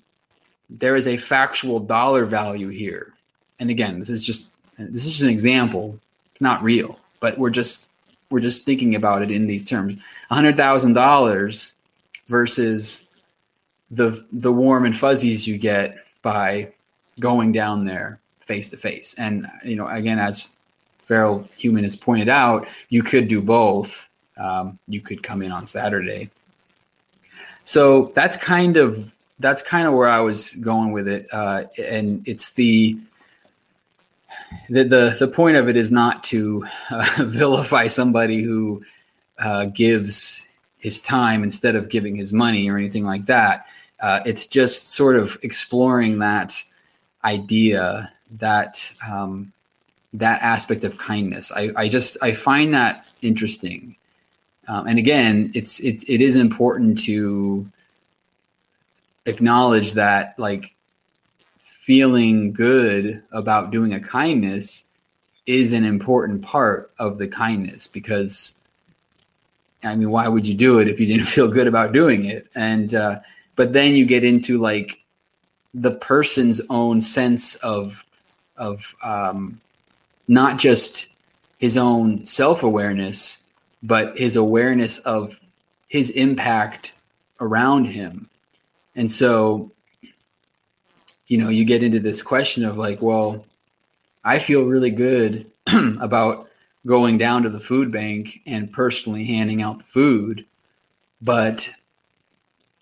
there 0.68 0.96
is 0.96 1.06
a 1.06 1.16
factual 1.16 1.80
dollar 1.80 2.24
value 2.24 2.68
here. 2.68 3.14
And 3.58 3.70
again, 3.70 3.98
this 3.98 4.10
is 4.10 4.24
just 4.24 4.48
this 4.78 5.04
is 5.04 5.12
just 5.12 5.22
an 5.22 5.30
example. 5.30 5.98
It's 6.32 6.40
not 6.40 6.62
real, 6.62 6.98
but 7.20 7.38
we're 7.38 7.50
just 7.50 7.88
we're 8.30 8.40
just 8.40 8.64
thinking 8.64 8.94
about 8.94 9.22
it 9.22 9.30
in 9.30 9.46
these 9.46 9.64
terms. 9.64 9.96
hundred 10.28 10.56
thousand 10.56 10.94
dollars 10.94 11.74
versus 12.30 13.08
the 13.90 14.24
the 14.32 14.52
warm 14.52 14.86
and 14.86 14.96
fuzzies 14.96 15.46
you 15.46 15.58
get 15.58 15.98
by 16.22 16.72
going 17.18 17.52
down 17.52 17.84
there 17.84 18.20
face 18.46 18.68
to 18.68 18.76
face. 18.76 19.14
And 19.18 19.48
you 19.64 19.76
know, 19.76 19.88
again, 19.88 20.18
as 20.18 20.48
Feral 20.98 21.48
Human 21.58 21.82
has 21.82 21.96
pointed 21.96 22.28
out, 22.28 22.68
you 22.88 23.02
could 23.02 23.28
do 23.28 23.42
both. 23.42 24.08
Um, 24.36 24.78
you 24.88 25.00
could 25.00 25.22
come 25.22 25.42
in 25.42 25.52
on 25.52 25.66
Saturday. 25.66 26.30
So 27.64 28.12
that's 28.14 28.36
kind 28.36 28.76
of 28.76 29.12
that's 29.38 29.62
kind 29.62 29.86
of 29.86 29.94
where 29.94 30.08
I 30.08 30.20
was 30.20 30.54
going 30.56 30.92
with 30.92 31.08
it, 31.08 31.26
uh, 31.32 31.64
and 31.78 32.22
it's 32.26 32.52
the 32.52 32.96
the, 34.68 34.84
the 34.84 35.16
the 35.18 35.28
point 35.28 35.56
of 35.56 35.68
it 35.68 35.76
is 35.76 35.90
not 35.90 36.24
to 36.24 36.66
uh, 36.90 37.06
vilify 37.24 37.88
somebody 37.88 38.42
who 38.42 38.84
uh, 39.38 39.66
gives 39.66 40.46
his 40.80 41.00
time 41.00 41.44
instead 41.44 41.76
of 41.76 41.88
giving 41.88 42.16
his 42.16 42.32
money 42.32 42.68
or 42.68 42.76
anything 42.76 43.04
like 43.04 43.26
that. 43.26 43.66
Uh, 44.00 44.20
it's 44.24 44.46
just 44.46 44.90
sort 44.90 45.16
of 45.16 45.38
exploring 45.42 46.18
that 46.18 46.64
idea 47.22 48.10
that 48.38 48.92
um, 49.06 49.52
that 50.12 50.42
aspect 50.42 50.84
of 50.84 50.96
kindness. 50.98 51.52
I, 51.52 51.70
I 51.76 51.88
just 51.88 52.16
I 52.22 52.32
find 52.32 52.74
that 52.74 53.06
interesting. 53.22 53.96
Um, 54.66 54.86
and 54.86 54.98
again, 54.98 55.52
it's 55.54 55.80
it, 55.80 56.02
it 56.08 56.20
is 56.20 56.34
important 56.34 56.98
to 57.04 57.70
acknowledge 59.26 59.92
that 59.92 60.34
like 60.38 60.74
feeling 61.58 62.52
good 62.52 63.22
about 63.32 63.70
doing 63.70 63.92
a 63.92 64.00
kindness 64.00 64.84
is 65.46 65.72
an 65.72 65.84
important 65.84 66.42
part 66.42 66.90
of 66.98 67.18
the 67.18 67.26
kindness 67.26 67.86
because 67.86 68.54
I 69.82 69.94
mean, 69.94 70.10
why 70.10 70.28
would 70.28 70.46
you 70.46 70.54
do 70.54 70.78
it 70.78 70.88
if 70.88 71.00
you 71.00 71.06
didn't 71.06 71.26
feel 71.36 71.48
good 71.48 71.66
about 71.66 71.92
doing 71.92 72.24
it? 72.24 72.46
And 72.54 72.94
uh, 72.94 73.20
but 73.56 73.72
then 73.72 73.94
you 73.94 74.06
get 74.06 74.24
into 74.24 74.58
like 74.58 75.00
the 75.72 75.92
person's 75.92 76.60
own 76.68 77.00
sense 77.00 77.54
of 77.56 78.04
of 78.56 78.94
um, 79.02 79.60
not 80.28 80.58
just 80.58 81.06
his 81.58 81.76
own 81.76 82.26
self 82.26 82.62
awareness, 82.62 83.44
but 83.82 84.16
his 84.18 84.36
awareness 84.36 84.98
of 85.00 85.40
his 85.88 86.10
impact 86.10 86.92
around 87.40 87.86
him. 87.86 88.28
And 88.94 89.10
so, 89.10 89.72
you 91.26 91.38
know, 91.38 91.48
you 91.48 91.64
get 91.64 91.82
into 91.82 92.00
this 92.00 92.22
question 92.22 92.64
of 92.64 92.76
like, 92.76 93.00
well, 93.00 93.44
I 94.24 94.38
feel 94.38 94.64
really 94.64 94.90
good 94.90 95.46
about 96.00 96.49
going 96.86 97.18
down 97.18 97.42
to 97.42 97.48
the 97.48 97.60
food 97.60 97.92
bank 97.92 98.40
and 98.46 98.72
personally 98.72 99.24
handing 99.24 99.62
out 99.62 99.78
the 99.78 99.84
food, 99.84 100.46
but 101.20 101.70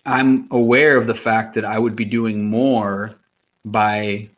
I'm 0.05 0.47
aware 0.51 0.97
of 0.97 1.07
the 1.07 1.15
fact 1.15 1.55
that 1.55 1.65
I 1.65 1.77
would 1.77 1.95
be 1.95 2.05
doing 2.05 2.49
more 2.49 3.15
by 3.65 4.29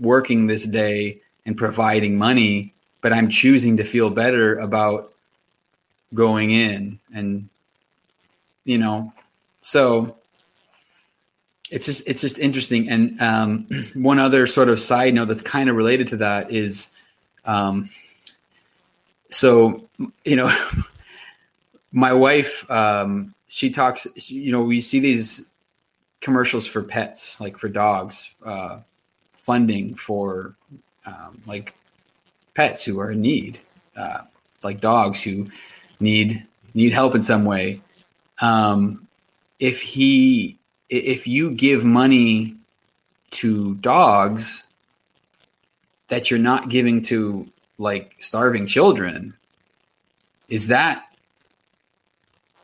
working 0.00 0.46
this 0.46 0.66
day 0.66 1.20
and 1.46 1.56
providing 1.56 2.18
money, 2.18 2.74
but 3.00 3.12
I'm 3.12 3.28
choosing 3.28 3.76
to 3.76 3.84
feel 3.84 4.10
better 4.10 4.56
about 4.56 5.12
going 6.14 6.50
in 6.50 6.98
and 7.14 7.48
you 8.64 8.76
know 8.76 9.12
so 9.62 10.14
it's 11.72 11.86
just 11.86 12.06
it's 12.06 12.20
just 12.20 12.38
interesting. 12.38 12.88
And 12.88 13.20
um, 13.20 13.66
one 13.94 14.18
other 14.18 14.46
sort 14.46 14.68
of 14.68 14.78
side 14.78 15.14
note 15.14 15.26
that's 15.26 15.42
kind 15.42 15.70
of 15.70 15.74
related 15.74 16.08
to 16.08 16.18
that 16.18 16.52
is 16.52 16.90
um, 17.44 17.88
so 19.32 19.88
you 20.24 20.36
know 20.36 20.50
my 21.92 22.12
wife 22.12 22.68
um, 22.70 23.34
she 23.48 23.70
talks 23.70 24.06
you 24.30 24.52
know 24.52 24.62
we 24.62 24.80
see 24.80 25.00
these 25.00 25.50
commercials 26.20 26.66
for 26.66 26.82
pets 26.82 27.40
like 27.40 27.58
for 27.58 27.68
dogs 27.68 28.34
uh, 28.46 28.78
funding 29.34 29.94
for 29.94 30.54
um, 31.06 31.42
like 31.46 31.74
pets 32.54 32.84
who 32.84 33.00
are 33.00 33.10
in 33.10 33.20
need 33.20 33.58
uh, 33.96 34.20
like 34.62 34.80
dogs 34.80 35.22
who 35.22 35.48
need 36.00 36.46
need 36.74 36.92
help 36.92 37.14
in 37.14 37.22
some 37.22 37.44
way. 37.44 37.80
Um, 38.40 39.08
if 39.58 39.80
he 39.80 40.58
if 40.88 41.26
you 41.26 41.52
give 41.52 41.84
money 41.84 42.56
to 43.30 43.76
dogs 43.76 44.64
that 46.08 46.30
you're 46.30 46.40
not 46.40 46.68
giving 46.68 47.02
to 47.02 47.48
like 47.78 48.14
starving 48.20 48.66
children 48.66 49.34
is 50.48 50.68
that 50.68 51.04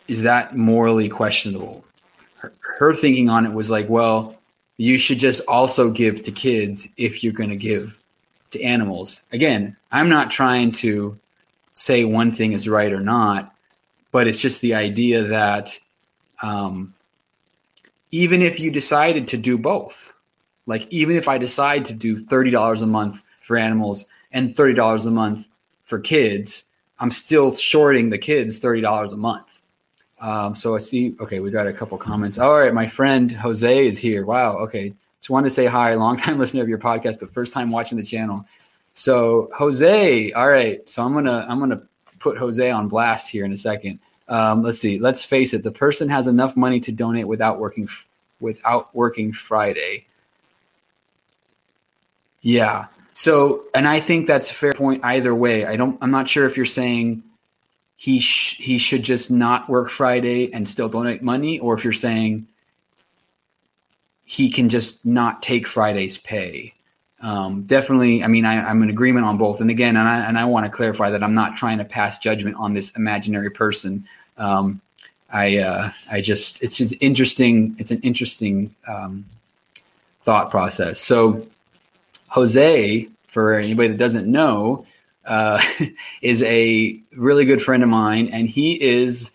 is 0.06 0.22
that 0.22 0.56
morally 0.56 1.08
questionable? 1.08 1.84
Her, 2.36 2.52
her 2.78 2.94
thinking 2.94 3.28
on 3.28 3.44
it 3.44 3.52
was 3.52 3.70
like 3.70 3.88
well 3.88 4.36
you 4.76 4.96
should 4.96 5.18
just 5.18 5.40
also 5.48 5.90
give 5.90 6.22
to 6.22 6.30
kids 6.30 6.86
if 6.96 7.24
you're 7.24 7.32
going 7.32 7.50
to 7.50 7.56
give 7.56 7.98
to 8.50 8.62
animals. 8.62 9.22
Again 9.32 9.76
i'm 9.90 10.08
not 10.08 10.30
trying 10.30 10.70
to 10.70 11.18
say 11.72 12.04
one 12.04 12.30
thing 12.32 12.52
is 12.52 12.68
right 12.68 12.92
or 12.92 13.00
not 13.00 13.54
but 14.10 14.26
it's 14.26 14.40
just 14.40 14.60
the 14.60 14.74
idea 14.74 15.22
that 15.22 15.78
um, 16.42 16.94
even 18.10 18.42
if 18.42 18.58
you 18.60 18.70
decided 18.70 19.28
to 19.28 19.36
do 19.36 19.58
both, 19.58 20.14
like 20.66 20.86
even 20.90 21.16
if 21.16 21.28
I 21.28 21.38
decide 21.38 21.84
to 21.86 21.94
do 21.94 22.16
$30 22.16 22.82
a 22.82 22.86
month 22.86 23.22
for 23.40 23.56
animals 23.56 24.06
and 24.32 24.54
$30 24.54 25.06
a 25.06 25.10
month 25.10 25.48
for 25.84 25.98
kids, 25.98 26.64
I'm 26.98 27.10
still 27.10 27.54
shorting 27.54 28.10
the 28.10 28.18
kids 28.18 28.60
$30 28.60 29.12
a 29.12 29.16
month. 29.16 29.62
Um, 30.20 30.54
so 30.54 30.74
I 30.74 30.78
see, 30.78 31.14
okay, 31.20 31.40
we 31.40 31.50
got 31.50 31.66
a 31.66 31.72
couple 31.72 31.96
comments. 31.96 32.38
All 32.38 32.58
right, 32.58 32.74
my 32.74 32.86
friend 32.86 33.30
Jose 33.30 33.86
is 33.86 33.98
here. 33.98 34.26
Wow. 34.26 34.58
Okay. 34.58 34.92
Just 35.20 35.30
wanted 35.30 35.48
to 35.48 35.54
say 35.54 35.66
hi, 35.66 35.94
long 35.96 36.16
time 36.16 36.38
listener 36.38 36.62
of 36.62 36.68
your 36.68 36.78
podcast, 36.78 37.20
but 37.20 37.30
first 37.30 37.52
time 37.52 37.70
watching 37.70 37.98
the 37.98 38.04
channel. 38.04 38.44
So 38.94 39.50
Jose, 39.54 40.32
all 40.32 40.48
right. 40.48 40.88
So 40.90 41.04
I'm 41.04 41.24
to, 41.24 41.46
I'm 41.48 41.70
to 41.70 41.82
put 42.18 42.36
Jose 42.36 42.70
on 42.70 42.88
blast 42.88 43.30
here 43.30 43.44
in 43.44 43.52
a 43.52 43.56
second. 43.56 44.00
Um, 44.28 44.62
let's 44.62 44.80
see. 44.80 44.98
Let's 44.98 45.24
face 45.24 45.54
it. 45.54 45.62
The 45.62 45.72
person 45.72 46.08
has 46.08 46.26
enough 46.26 46.56
money 46.56 46.80
to 46.80 46.92
donate 46.92 47.26
without 47.26 47.58
working 47.58 47.88
without 48.40 48.94
working 48.94 49.32
Friday. 49.32 50.06
Yeah. 52.40 52.86
So, 53.18 53.64
and 53.74 53.88
I 53.88 53.98
think 53.98 54.28
that's 54.28 54.48
a 54.48 54.54
fair 54.54 54.72
point 54.72 55.04
either 55.04 55.34
way. 55.34 55.64
I 55.64 55.74
don't. 55.74 55.98
I'm 56.00 56.12
not 56.12 56.28
sure 56.28 56.46
if 56.46 56.56
you're 56.56 56.66
saying 56.66 57.24
he 57.96 58.20
sh- 58.20 58.56
he 58.58 58.78
should 58.78 59.02
just 59.02 59.28
not 59.28 59.68
work 59.68 59.90
Friday 59.90 60.52
and 60.52 60.68
still 60.68 60.88
donate 60.88 61.20
money, 61.20 61.58
or 61.58 61.74
if 61.74 61.82
you're 61.82 61.92
saying 61.92 62.46
he 64.24 64.50
can 64.50 64.68
just 64.68 65.04
not 65.04 65.42
take 65.42 65.66
Friday's 65.66 66.16
pay. 66.16 66.74
Um, 67.20 67.62
definitely, 67.62 68.22
I 68.22 68.28
mean, 68.28 68.44
I, 68.44 68.70
am 68.70 68.84
in 68.84 68.90
agreement 68.90 69.26
on 69.26 69.36
both. 69.36 69.60
And 69.60 69.68
again, 69.68 69.96
and 69.96 70.08
I, 70.08 70.20
and 70.20 70.38
I 70.38 70.44
want 70.44 70.66
to 70.66 70.70
clarify 70.70 71.10
that 71.10 71.24
I'm 71.24 71.34
not 71.34 71.56
trying 71.56 71.78
to 71.78 71.84
pass 71.84 72.18
judgment 72.18 72.54
on 72.56 72.74
this 72.74 72.90
imaginary 72.90 73.50
person 73.50 74.06
um, 74.36 74.80
I 75.30 75.58
uh, 75.58 75.90
I 76.10 76.20
just 76.20 76.62
it's 76.62 76.76
just 76.76 76.94
interesting. 77.00 77.74
It's 77.78 77.90
an 77.90 78.00
interesting 78.00 78.74
um, 78.86 79.26
thought 80.22 80.50
process. 80.50 81.00
So 81.00 81.46
Jose, 82.28 83.08
for 83.26 83.54
anybody 83.54 83.88
that 83.88 83.98
doesn't 83.98 84.26
know, 84.26 84.86
uh, 85.24 85.62
is 86.22 86.42
a 86.42 87.00
really 87.16 87.44
good 87.44 87.62
friend 87.62 87.82
of 87.82 87.88
mine, 87.88 88.28
and 88.32 88.48
he 88.48 88.80
is 88.82 89.32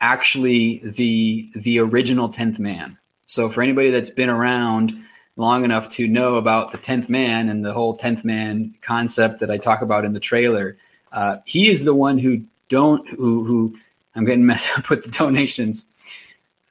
actually 0.00 0.78
the 0.84 1.48
the 1.54 1.78
original 1.78 2.28
tenth 2.28 2.58
man. 2.58 2.98
So 3.26 3.48
for 3.50 3.62
anybody 3.62 3.90
that's 3.90 4.10
been 4.10 4.28
around 4.28 4.96
long 5.36 5.64
enough 5.64 5.88
to 5.88 6.06
know 6.06 6.36
about 6.36 6.72
the 6.72 6.78
tenth 6.78 7.08
man 7.08 7.48
and 7.48 7.64
the 7.64 7.72
whole 7.72 7.96
tenth 7.96 8.24
man 8.24 8.74
concept 8.82 9.40
that 9.40 9.50
I 9.50 9.56
talk 9.56 9.82
about 9.82 10.04
in 10.04 10.12
the 10.12 10.20
trailer, 10.20 10.76
uh, 11.12 11.38
he 11.44 11.68
is 11.70 11.84
the 11.84 11.94
one 11.94 12.18
who 12.18 12.44
don't 12.68 13.06
who 13.08 13.44
who 13.44 13.78
I'm 14.14 14.24
getting 14.24 14.46
messed 14.46 14.78
up 14.78 14.90
with 14.90 15.04
the 15.04 15.10
donations. 15.10 15.86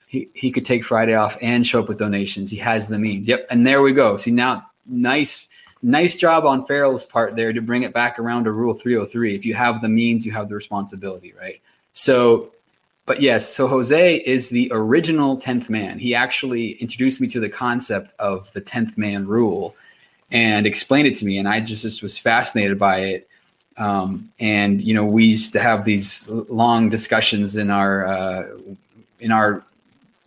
He, 0.08 0.30
he 0.36 0.52
could 0.52 0.66
take 0.66 0.84
Friday 0.84 1.16
off 1.16 1.38
and 1.42 1.66
show 1.66 1.80
up 1.80 1.88
with 1.88 1.98
donations. 1.98 2.52
He 2.52 2.58
has 2.58 2.88
the 2.88 3.00
means. 3.00 3.28
Yep. 3.28 3.48
And 3.50 3.66
there 3.66 3.82
we 3.82 3.94
go. 3.94 4.16
See 4.18 4.30
now, 4.30 4.70
nice, 4.86 5.48
nice 5.84 6.15
job 6.15 6.46
on 6.46 6.65
Farrell's 6.65 7.06
part 7.06 7.36
there 7.36 7.54
to 7.54 7.62
bring 7.62 7.84
it 7.84 7.93
back 7.93 8.17
around 8.17 8.46
to 8.46 8.52
rule 8.52 8.74
303. 8.74 9.36
If 9.36 9.46
you 9.46 9.54
have 9.54 9.82
the 9.82 9.89
means, 9.89 10.26
you 10.26 10.32
have 10.32 10.50
the 10.50 10.56
responsibility, 10.56 11.34
right? 11.39 11.62
So, 11.91 12.52
but 13.06 13.22
yes, 13.22 13.54
so 13.54 13.67
Jose 13.67 14.15
is 14.15 14.50
the 14.50 14.72
original 14.74 15.38
10th 15.38 15.69
man. 15.69 16.00
He 16.00 16.15
actually 16.15 16.72
introduced 16.72 17.19
me 17.19 17.28
to 17.28 17.39
the 17.39 17.50
concept 17.50 18.13
of 18.17 18.52
the 18.54 18.62
10th 18.62 18.98
man 18.98 19.28
rule 19.28 19.76
and 20.32 20.65
explained 20.65 21.08
it 21.08 21.17
to 21.17 21.26
me. 21.26 21.38
And 21.38 21.48
I 21.48 21.60
just, 21.60 21.84
just 21.84 22.02
was 22.02 22.17
fascinated 22.17 22.80
by 22.80 23.00
it. 23.02 23.30
Um, 23.78 24.32
and 24.39 24.82
you 24.82 24.93
know, 24.93 25.06
we 25.06 25.26
used 25.26 25.54
to 25.54 25.60
have 25.60 25.84
these 25.84 26.28
long 26.30 26.89
discussions 26.89 27.56
in 27.56 27.72
our 27.72 28.06
uh, 28.06 28.43
in 29.19 29.32
our 29.32 29.63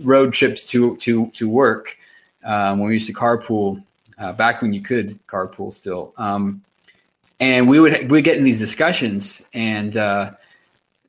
road 0.00 0.32
trips 0.32 0.64
to 0.64 0.96
to 0.96 1.30
to 1.30 1.48
work 1.48 1.96
um, 2.44 2.80
when 2.80 2.88
we 2.88 2.94
used 2.94 3.06
to 3.06 3.14
carpool 3.14 3.84
uh, 4.18 4.32
back 4.32 4.62
when 4.62 4.72
you 4.72 4.80
could 4.80 5.18
carpool 5.26 5.72
still. 5.72 6.14
Um, 6.16 6.62
and 7.38 7.68
we 7.68 7.78
would 7.78 8.10
we 8.10 8.22
get 8.22 8.38
in 8.38 8.44
these 8.44 8.58
discussions, 8.58 9.42
and 9.52 9.96
uh, 9.96 10.32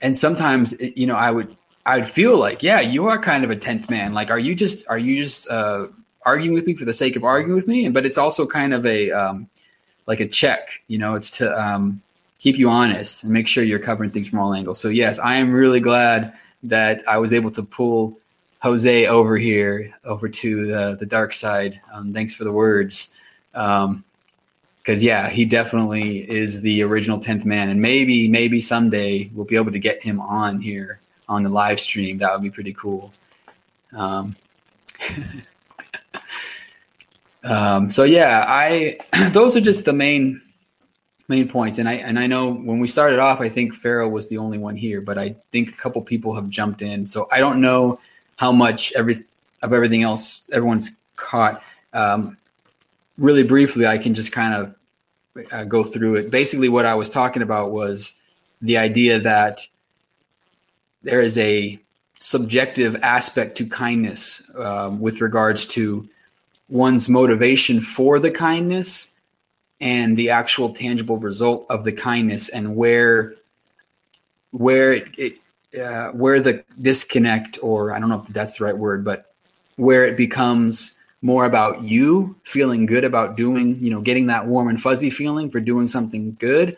and 0.02 0.18
sometimes 0.18 0.74
you 0.80 1.08
know 1.08 1.16
I 1.16 1.32
would 1.32 1.56
I 1.86 2.00
would 2.00 2.10
feel 2.10 2.38
like 2.38 2.64
yeah 2.64 2.82
you 2.82 3.08
are 3.08 3.18
kind 3.18 3.44
of 3.44 3.50
a 3.50 3.56
tenth 3.56 3.90
man. 3.90 4.14
Like 4.14 4.30
are 4.30 4.40
you 4.40 4.56
just 4.56 4.86
are 4.90 4.98
you 4.98 5.24
just 5.24 5.50
uh, 5.50 5.88
arguing 6.26 6.54
with 6.54 6.66
me 6.66 6.76
for 6.76 6.86
the 6.86 6.94
sake 6.94 7.16
of 7.16 7.24
arguing 7.24 7.56
with 7.56 7.68
me? 7.68 7.88
But 7.90 8.06
it's 8.06 8.18
also 8.18 8.46
kind 8.46 8.74
of 8.74 8.86
a 8.86 9.12
um, 9.12 9.50
like 10.06 10.20
a 10.20 10.28
check. 10.28 10.82
You 10.88 10.98
know, 10.98 11.16
it's 11.16 11.32
to 11.32 11.50
um, 11.58 12.02
keep 12.40 12.58
you 12.58 12.70
honest 12.70 13.24
and 13.24 13.32
make 13.32 13.48
sure 13.48 13.64
you're 13.64 13.80
covering 13.80 14.12
things 14.12 14.30
from 14.30 14.40
all 14.40 14.54
angles. 14.54 14.80
So 14.80 14.90
yes, 14.90 15.20
I 15.20 15.36
am 15.36 15.54
really 15.54 15.80
glad 15.80 16.34
that 16.64 17.08
I 17.08 17.18
was 17.20 17.32
able 17.32 17.52
to 17.52 17.64
pull 17.64 18.20
Jose 18.60 19.08
over 19.08 19.38
here 19.38 19.96
over 20.04 20.28
to 20.28 20.68
the 20.68 20.98
the 21.00 21.06
dark 21.06 21.34
side. 21.34 21.80
Um, 21.94 22.14
thanks 22.14 22.34
for 22.34 22.44
the 22.44 22.52
words. 22.52 23.12
Um, 23.54 24.04
because 24.88 25.04
yeah, 25.04 25.28
he 25.28 25.44
definitely 25.44 26.20
is 26.20 26.62
the 26.62 26.82
original 26.82 27.20
tenth 27.20 27.44
man, 27.44 27.70
and 27.70 27.82
maybe 27.82 28.30
maybe 28.30 28.62
someday 28.62 29.30
we'll 29.34 29.46
be 29.46 29.58
able 29.58 29.74
to 29.74 29.80
get 29.80 30.02
him 30.02 30.22
on 30.22 30.62
here 30.62 31.02
on 31.28 31.44
the 31.44 31.50
live 31.50 31.82
stream. 31.82 32.20
That 32.20 32.32
would 32.32 32.42
be 32.42 32.50
pretty 32.50 32.74
cool. 32.74 33.12
Um, 33.92 34.38
um, 37.44 37.92
so 37.92 38.04
yeah, 38.04 38.46
I 38.48 38.98
those 39.32 39.58
are 39.58 39.62
just 39.62 39.84
the 39.84 39.92
main 39.92 40.42
main 41.28 41.50
points. 41.50 41.78
And 41.78 41.90
I 41.90 41.96
and 41.96 42.18
I 42.18 42.28
know 42.28 42.54
when 42.54 42.80
we 42.80 42.88
started 42.88 43.20
off, 43.20 43.42
I 43.42 43.50
think 43.50 43.74
Farrell 43.74 44.10
was 44.10 44.30
the 44.30 44.38
only 44.38 44.58
one 44.58 44.76
here, 44.76 45.02
but 45.02 45.18
I 45.18 45.36
think 45.52 45.70
a 45.70 45.74
couple 45.74 46.02
people 46.02 46.36
have 46.36 46.50
jumped 46.50 46.82
in. 46.82 47.08
So 47.08 47.28
I 47.32 47.40
don't 47.40 47.62
know 47.62 48.00
how 48.38 48.52
much 48.52 48.94
every 48.94 49.26
of 49.62 49.74
everything 49.74 50.04
else 50.04 50.48
everyone's 50.52 50.96
caught. 51.16 51.62
Um, 51.94 52.38
really 53.18 53.44
briefly, 53.44 53.86
I 53.86 53.98
can 53.98 54.14
just 54.14 54.32
kind 54.32 54.54
of 54.54 54.76
uh, 55.52 55.66
go 55.66 55.84
through 55.84 56.16
it. 56.16 56.32
Basically, 56.32 56.70
what 56.70 56.86
I 56.86 56.96
was 56.96 57.10
talking 57.10 57.42
about 57.42 57.72
was 57.72 58.20
the 58.62 58.78
idea 58.78 59.20
that 59.20 59.68
there 61.04 61.22
is 61.22 61.38
a 61.38 61.80
subjective 62.20 62.96
aspect 63.04 63.58
to 63.58 63.68
kindness 63.68 64.50
um, 64.58 65.00
with 65.00 65.22
regards 65.22 65.66
to 65.66 66.08
one's 66.70 67.08
motivation 67.08 67.82
for 67.82 68.20
the 68.20 68.32
kindness 68.32 69.10
and 69.80 70.18
the 70.18 70.30
actual 70.30 70.74
tangible 70.74 71.18
result 71.18 71.66
of 71.70 71.84
the 71.84 71.92
kindness 71.92 72.50
and 72.50 72.76
where 72.76 73.36
where 74.52 74.94
it, 74.94 75.08
it 75.18 75.38
uh, 75.76 76.10
where 76.10 76.40
the 76.40 76.64
disconnect 76.82 77.60
or 77.62 77.94
i 77.94 78.00
don't 78.00 78.10
know 78.10 78.20
if 78.20 78.28
that's 78.28 78.58
the 78.58 78.64
right 78.64 78.78
word 78.78 79.04
but 79.04 79.34
where 79.76 80.06
it 80.06 80.18
becomes 80.18 81.00
more 81.22 81.46
about 81.46 81.82
you 81.82 82.36
feeling 82.44 82.86
good 82.86 83.04
about 83.04 83.36
doing 83.36 83.78
you 83.84 83.90
know 83.90 84.02
getting 84.02 84.28
that 84.28 84.46
warm 84.46 84.68
and 84.68 84.82
fuzzy 84.82 85.10
feeling 85.10 85.50
for 85.50 85.60
doing 85.60 85.88
something 85.88 86.36
good 86.40 86.78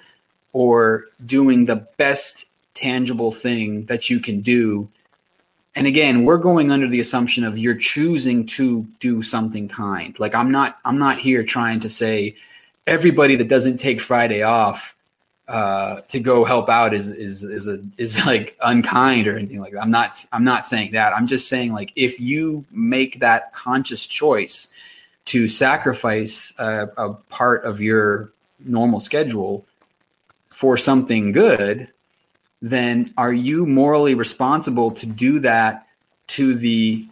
or 0.54 1.06
doing 1.25 1.65
the 1.65 1.75
best 1.97 2.45
tangible 2.73 3.32
thing 3.32 3.86
that 3.86 4.10
you 4.10 4.19
can 4.19 4.41
do. 4.41 4.89
And 5.75 5.88
again 5.88 6.23
we're 6.23 6.38
going 6.38 6.71
under 6.71 6.88
the 6.88 6.99
assumption 6.99 7.43
of 7.43 7.58
you're 7.58 7.75
choosing 7.75 8.45
to 8.47 8.88
do 8.99 9.21
something 9.21 9.67
kind. 9.67 10.17
Like 10.19 10.36
i'm 10.36 10.52
not 10.52 10.78
i'm 10.86 10.97
not 10.97 11.19
here 11.19 11.43
trying 11.43 11.82
to 11.82 11.89
say 11.89 12.36
everybody 12.88 13.36
that 13.36 13.49
doesn't 13.49 13.78
take 13.78 14.02
friday 14.02 14.41
off 14.41 14.95
uh, 15.49 16.01
to 16.01 16.19
go 16.19 16.45
help 16.45 16.69
out 16.69 16.93
is 16.93 17.09
is 17.09 17.43
is 17.43 17.67
a 17.67 17.79
is 17.97 18.23
like 18.25 18.55
unkind 18.62 19.27
or 19.27 19.35
anything 19.35 19.59
like 19.59 19.73
that. 19.73 19.81
I'm 19.81 19.89
not 19.89 20.23
I'm 20.31 20.43
not 20.43 20.63
saying 20.63 20.91
that. 20.91 21.12
I'm 21.12 21.25
just 21.25 21.49
saying 21.49 21.73
like 21.73 21.91
if 21.95 22.19
you 22.19 22.65
make 22.71 23.19
that 23.19 23.51
conscious 23.51 24.05
choice 24.05 24.67
to 25.25 25.47
sacrifice 25.47 26.53
a, 26.59 26.89
a 26.97 27.13
part 27.29 27.65
of 27.65 27.81
your 27.81 28.31
normal 28.59 28.99
schedule 28.99 29.65
for 30.49 30.77
something 30.77 31.31
good, 31.31 31.88
then 32.62 33.12
are 33.17 33.33
you 33.33 33.65
morally 33.65 34.13
responsible 34.13 34.91
to 34.91 35.07
do 35.07 35.39
that 35.39 35.88
to 36.27 36.53
the 36.53 37.07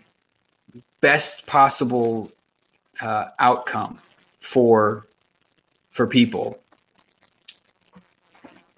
best 1.02 1.48
possible 1.48 2.32
uh, 3.02 3.30
outcome 3.40 4.00
for 4.38 5.08
for 5.90 6.06
people? 6.06 6.60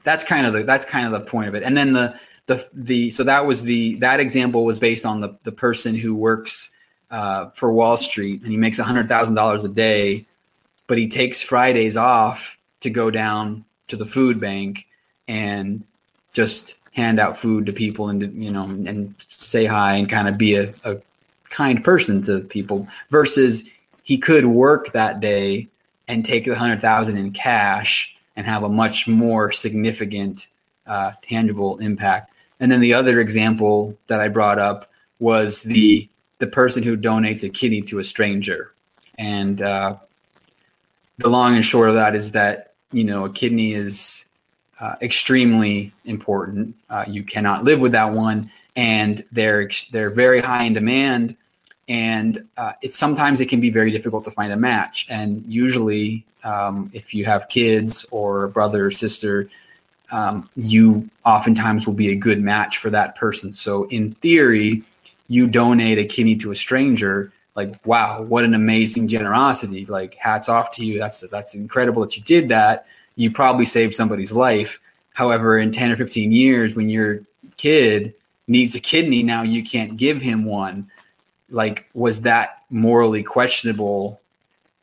That's 0.10 0.24
kind 0.24 0.48
of 0.48 0.54
the 0.54 0.63
that's 0.63 0.86
kind 0.86 1.06
of 1.06 1.12
the 1.12 1.22
point 1.22 1.50
of 1.50 1.54
it. 1.54 1.62
And 1.62 1.78
then 1.78 1.93
the 1.93 2.19
the 2.48 2.67
the 2.74 3.12
so 3.12 3.24
that 3.26 3.45
was 3.45 3.62
the 3.62 3.93
that 3.98 4.19
example 4.19 4.65
was 4.65 4.80
based 4.80 5.06
on 5.06 5.22
the 5.22 5.38
the 5.43 5.52
person 5.52 5.93
who 5.93 6.15
works 6.15 6.72
uh, 7.12 7.52
for 7.52 7.72
Wall 7.72 7.95
Street 7.95 8.41
and 8.41 8.50
he 8.50 8.58
makes 8.58 8.80
hundred 8.80 9.08
thousand 9.08 9.36
dollars 9.36 9.65
a 9.65 9.69
day, 9.69 10.26
but 10.88 10.98
he 10.98 11.08
takes 11.08 11.43
Fridays 11.43 11.95
off 11.95 12.58
to 12.80 12.89
go 12.89 13.12
down 13.12 13.65
to 13.89 13.95
the 13.95 14.06
food 14.08 14.39
bank 14.39 14.88
and 15.28 15.84
just 16.34 16.74
hand 16.93 17.19
out 17.19 17.38
food 17.38 17.67
to 17.67 17.72
people 17.72 18.10
and 18.10 18.43
you 18.43 18.50
know 18.50 18.63
and 18.63 19.13
say 19.30 19.67
hi 19.67 19.93
and 19.93 20.10
kind 20.10 20.28
of 20.28 20.39
be 20.39 20.56
a, 20.56 20.74
a 20.86 20.95
kind 21.52 21.84
person 21.84 22.19
to 22.24 22.39
people 22.39 22.88
versus 23.12 23.69
he 24.02 24.17
could 24.17 24.48
work 24.48 24.91
that 24.93 25.19
day 25.19 25.67
and 26.08 26.26
take 26.26 26.45
the 26.45 26.56
hundred 26.56 26.82
thousand 26.82 27.15
in 27.15 27.32
cash 27.32 28.15
and 28.39 28.47
have 28.47 28.63
a 28.63 28.69
much 28.69 29.06
more 29.06 29.52
significant 29.52 30.47
uh, 30.88 31.12
tangible 31.21 31.78
impact. 31.80 32.32
And 32.62 32.71
then 32.71 32.80
the 32.80 32.93
other 32.93 33.19
example 33.19 33.97
that 34.08 34.21
I 34.21 34.30
brought 34.30 34.58
up 34.58 34.89
was 35.19 35.63
the 35.63 36.08
the 36.38 36.47
person 36.47 36.82
who 36.84 36.95
donates 36.95 37.43
a 37.43 37.49
kidney 37.49 37.82
to 37.82 37.99
a 37.99 38.04
stranger. 38.04 38.71
And 39.17 39.62
uh, 39.62 39.97
the 41.17 41.28
long 41.28 41.54
and 41.56 41.65
short 41.65 41.89
of 41.89 41.95
that 41.95 42.15
is 42.15 42.32
that 42.32 42.71
you 42.93 43.04
know 43.04 43.25
a 43.25 43.30
kidney 43.30 43.73
is 43.73 44.25
uh, 44.80 44.95
extremely 45.02 45.91
important. 46.06 46.78
Uh, 46.89 47.04
you 47.10 47.23
cannot 47.23 47.65
live 47.65 47.82
without 47.82 48.13
one, 48.13 48.52
and 48.73 49.21
they're 49.34 49.69
they're 49.91 50.12
very 50.12 50.39
high 50.39 50.63
in 50.63 50.71
demand. 50.71 51.36
And 51.89 52.47
uh, 52.56 52.73
sometimes 52.91 53.41
it 53.41 53.47
can 53.47 53.60
be 53.60 53.71
very 53.71 53.89
difficult 53.89 54.23
to 54.25 54.32
find 54.32 54.54
a 54.54 54.56
match. 54.56 55.08
And 55.10 55.43
usually, 55.47 56.23
um, 56.43 56.91
if 56.93 57.13
you 57.15 57.25
have 57.25 57.49
kids 57.49 58.06
or 58.12 58.43
a 58.43 58.49
brother 58.49 58.86
or 58.86 58.91
sister, 58.91 59.47
um, 60.12 60.47
you 60.56 61.10
oftentimes 61.25 61.88
will 61.88 61.95
be 61.95 62.12
a 62.12 62.15
good 62.15 62.41
match 62.41 62.78
for 62.78 62.91
that 62.91 63.15
person. 63.15 63.54
So, 63.54 63.86
in 63.89 64.13
theory, 64.13 64.84
you 65.28 65.47
donate 65.47 65.97
a 65.97 66.06
kidney 66.06 66.36
to 66.38 66.52
a 66.52 66.56
stranger. 66.56 67.32
Like, 67.56 67.86
wow, 67.86 68.21
what 68.21 68.45
an 68.45 68.54
amazing 68.54 69.08
generosity! 69.08 69.86
Like, 69.86 70.15
hats 70.15 70.47
off 70.47 70.71
to 70.73 70.86
you. 70.86 70.99
That's 70.99 71.21
that's 71.32 71.56
incredible 71.56 72.04
that 72.04 72.15
you 72.15 72.23
did 72.23 72.49
that. 72.49 72.86
You 73.15 73.32
probably 73.32 73.65
saved 73.65 73.95
somebody's 73.95 74.32
life. 74.32 74.80
However, 75.13 75.58
in 75.58 75.71
ten 75.71 75.91
or 75.91 75.97
fifteen 75.97 76.32
years, 76.32 76.75
when 76.75 76.89
your 76.89 77.21
kid 77.58 78.13
needs 78.47 78.75
a 78.75 78.80
kidney, 78.80 79.23
now 79.23 79.41
you 79.41 79.63
can't 79.63 79.97
give 79.97 80.21
him 80.21 80.45
one. 80.45 80.89
Like, 81.50 81.90
was 81.94 82.22
that 82.22 82.64
morally 82.70 83.24
questionable 83.24 84.22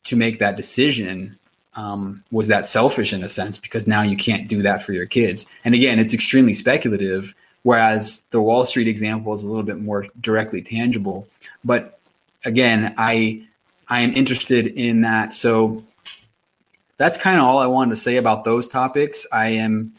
to 0.05 0.15
make 0.15 0.39
that 0.39 0.57
decision? 0.57 1.37
um, 1.77 2.23
was 2.31 2.47
that 2.47 2.67
selfish 2.67 3.13
in 3.13 3.23
a 3.23 3.29
sense 3.29 3.57
because 3.57 3.87
now 3.87 4.01
you 4.01 4.17
can't 4.17 4.47
do 4.47 4.63
that 4.63 4.83
for 4.83 4.93
your 4.93 5.05
kids. 5.05 5.45
And 5.63 5.75
again, 5.75 5.99
it's 5.99 6.13
extremely 6.13 6.55
speculative, 6.55 7.35
whereas 7.61 8.23
the 8.31 8.41
Wall 8.41 8.65
Street 8.65 8.87
example 8.87 9.33
is 9.33 9.43
a 9.43 9.47
little 9.47 9.63
bit 9.63 9.79
more 9.79 10.07
directly 10.19 10.61
tangible. 10.61 11.27
But 11.63 11.99
again, 12.43 12.95
I 12.97 13.43
I 13.87 14.01
am 14.01 14.13
interested 14.13 14.67
in 14.67 15.01
that. 15.01 15.33
So 15.33 15.83
that's 16.97 17.17
kind 17.17 17.37
of 17.39 17.45
all 17.45 17.59
I 17.59 17.67
wanted 17.67 17.91
to 17.91 17.95
say 17.95 18.17
about 18.17 18.43
those 18.43 18.67
topics. 18.67 19.27
I 19.31 19.49
am 19.49 19.93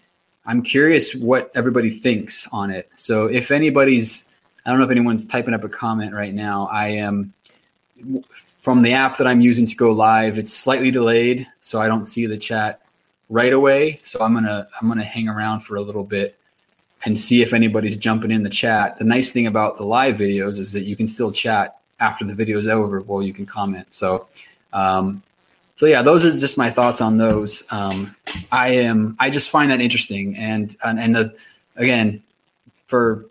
I'm 0.45 0.63
curious 0.63 1.15
what 1.15 1.53
everybody 1.55 1.91
thinks 1.91 2.49
on 2.51 2.71
it. 2.71 2.91
So 2.97 3.27
if 3.27 3.53
anybody's 3.53 4.25
I 4.69 4.71
don't 4.71 4.81
know 4.81 4.85
if 4.85 4.91
anyone's 4.91 5.25
typing 5.25 5.55
up 5.55 5.65
a 5.65 5.69
comment 5.71 6.13
right 6.13 6.35
now. 6.35 6.69
I 6.71 6.89
am 6.89 7.33
from 8.61 8.83
the 8.83 8.93
app 8.93 9.17
that 9.17 9.27
I'm 9.27 9.41
using 9.41 9.65
to 9.65 9.75
go 9.75 9.93
live, 9.93 10.37
it's 10.37 10.55
slightly 10.55 10.91
delayed, 10.91 11.47
so 11.61 11.81
I 11.81 11.89
don't 11.89 12.05
see 12.05 12.27
the 12.27 12.37
chat 12.37 12.83
right 13.31 13.55
away. 13.55 13.99
So 14.03 14.21
I'm 14.21 14.35
gonna 14.35 14.69
I'm 14.79 14.87
gonna 14.87 15.05
hang 15.05 15.27
around 15.27 15.61
for 15.61 15.77
a 15.77 15.81
little 15.81 16.05
bit 16.05 16.39
and 17.07 17.19
see 17.19 17.41
if 17.41 17.55
anybody's 17.55 17.97
jumping 17.97 18.31
in 18.31 18.43
the 18.43 18.51
chat. 18.51 18.99
The 18.99 19.05
nice 19.05 19.31
thing 19.31 19.47
about 19.47 19.79
the 19.79 19.85
live 19.85 20.17
videos 20.17 20.59
is 20.59 20.73
that 20.73 20.83
you 20.83 20.97
can 20.97 21.07
still 21.07 21.33
chat 21.33 21.79
after 21.99 22.27
the 22.27 22.35
video 22.35 22.59
is 22.59 22.69
over. 22.69 23.01
Well, 23.01 23.23
you 23.23 23.33
can 23.33 23.47
comment. 23.47 23.87
So, 23.95 24.29
um, 24.75 25.23
so 25.77 25.87
yeah, 25.87 26.03
those 26.03 26.27
are 26.27 26.37
just 26.37 26.59
my 26.59 26.71
thoughts 26.71 27.01
on 27.01 27.17
those. 27.17 27.65
Um, 27.71 28.15
I 28.53 28.69
am 28.73 29.17
I 29.19 29.31
just 29.31 29.49
find 29.49 29.71
that 29.71 29.81
interesting, 29.81 30.37
and 30.37 30.77
and, 30.85 31.01
and 31.01 31.17
the 31.17 31.37
again 31.75 32.23
for 32.87 33.25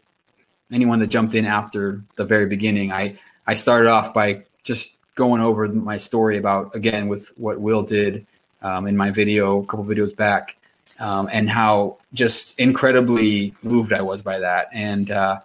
anyone 0.71 0.99
that 0.99 1.08
jumped 1.08 1.34
in 1.36 1.45
after 1.45 2.01
the 2.15 2.25
very 2.25 2.45
beginning, 2.45 2.91
I 2.91 3.19
I 3.45 3.56
started 3.56 3.89
off 3.89 4.13
by 4.13 4.43
just 4.63 4.89
going 5.15 5.41
over 5.41 5.67
my 5.67 5.97
story 5.97 6.38
about 6.38 6.75
again 6.75 7.08
with 7.08 7.32
what 7.38 7.60
Will 7.60 7.84
did 7.84 8.25
um, 8.62 8.88
in 8.88 8.97
my 8.97 9.12
video 9.12 9.62
a 9.62 9.65
couple 9.65 9.86
videos 9.86 10.15
back, 10.15 10.58
um, 10.99 11.30
and 11.32 11.49
how 11.49 11.97
just 12.13 12.60
incredibly 12.60 13.53
moved 13.63 13.93
I 13.93 14.01
was 14.01 14.21
by 14.21 14.39
that, 14.39 14.69
and 14.73 15.12
uh, 15.12 15.39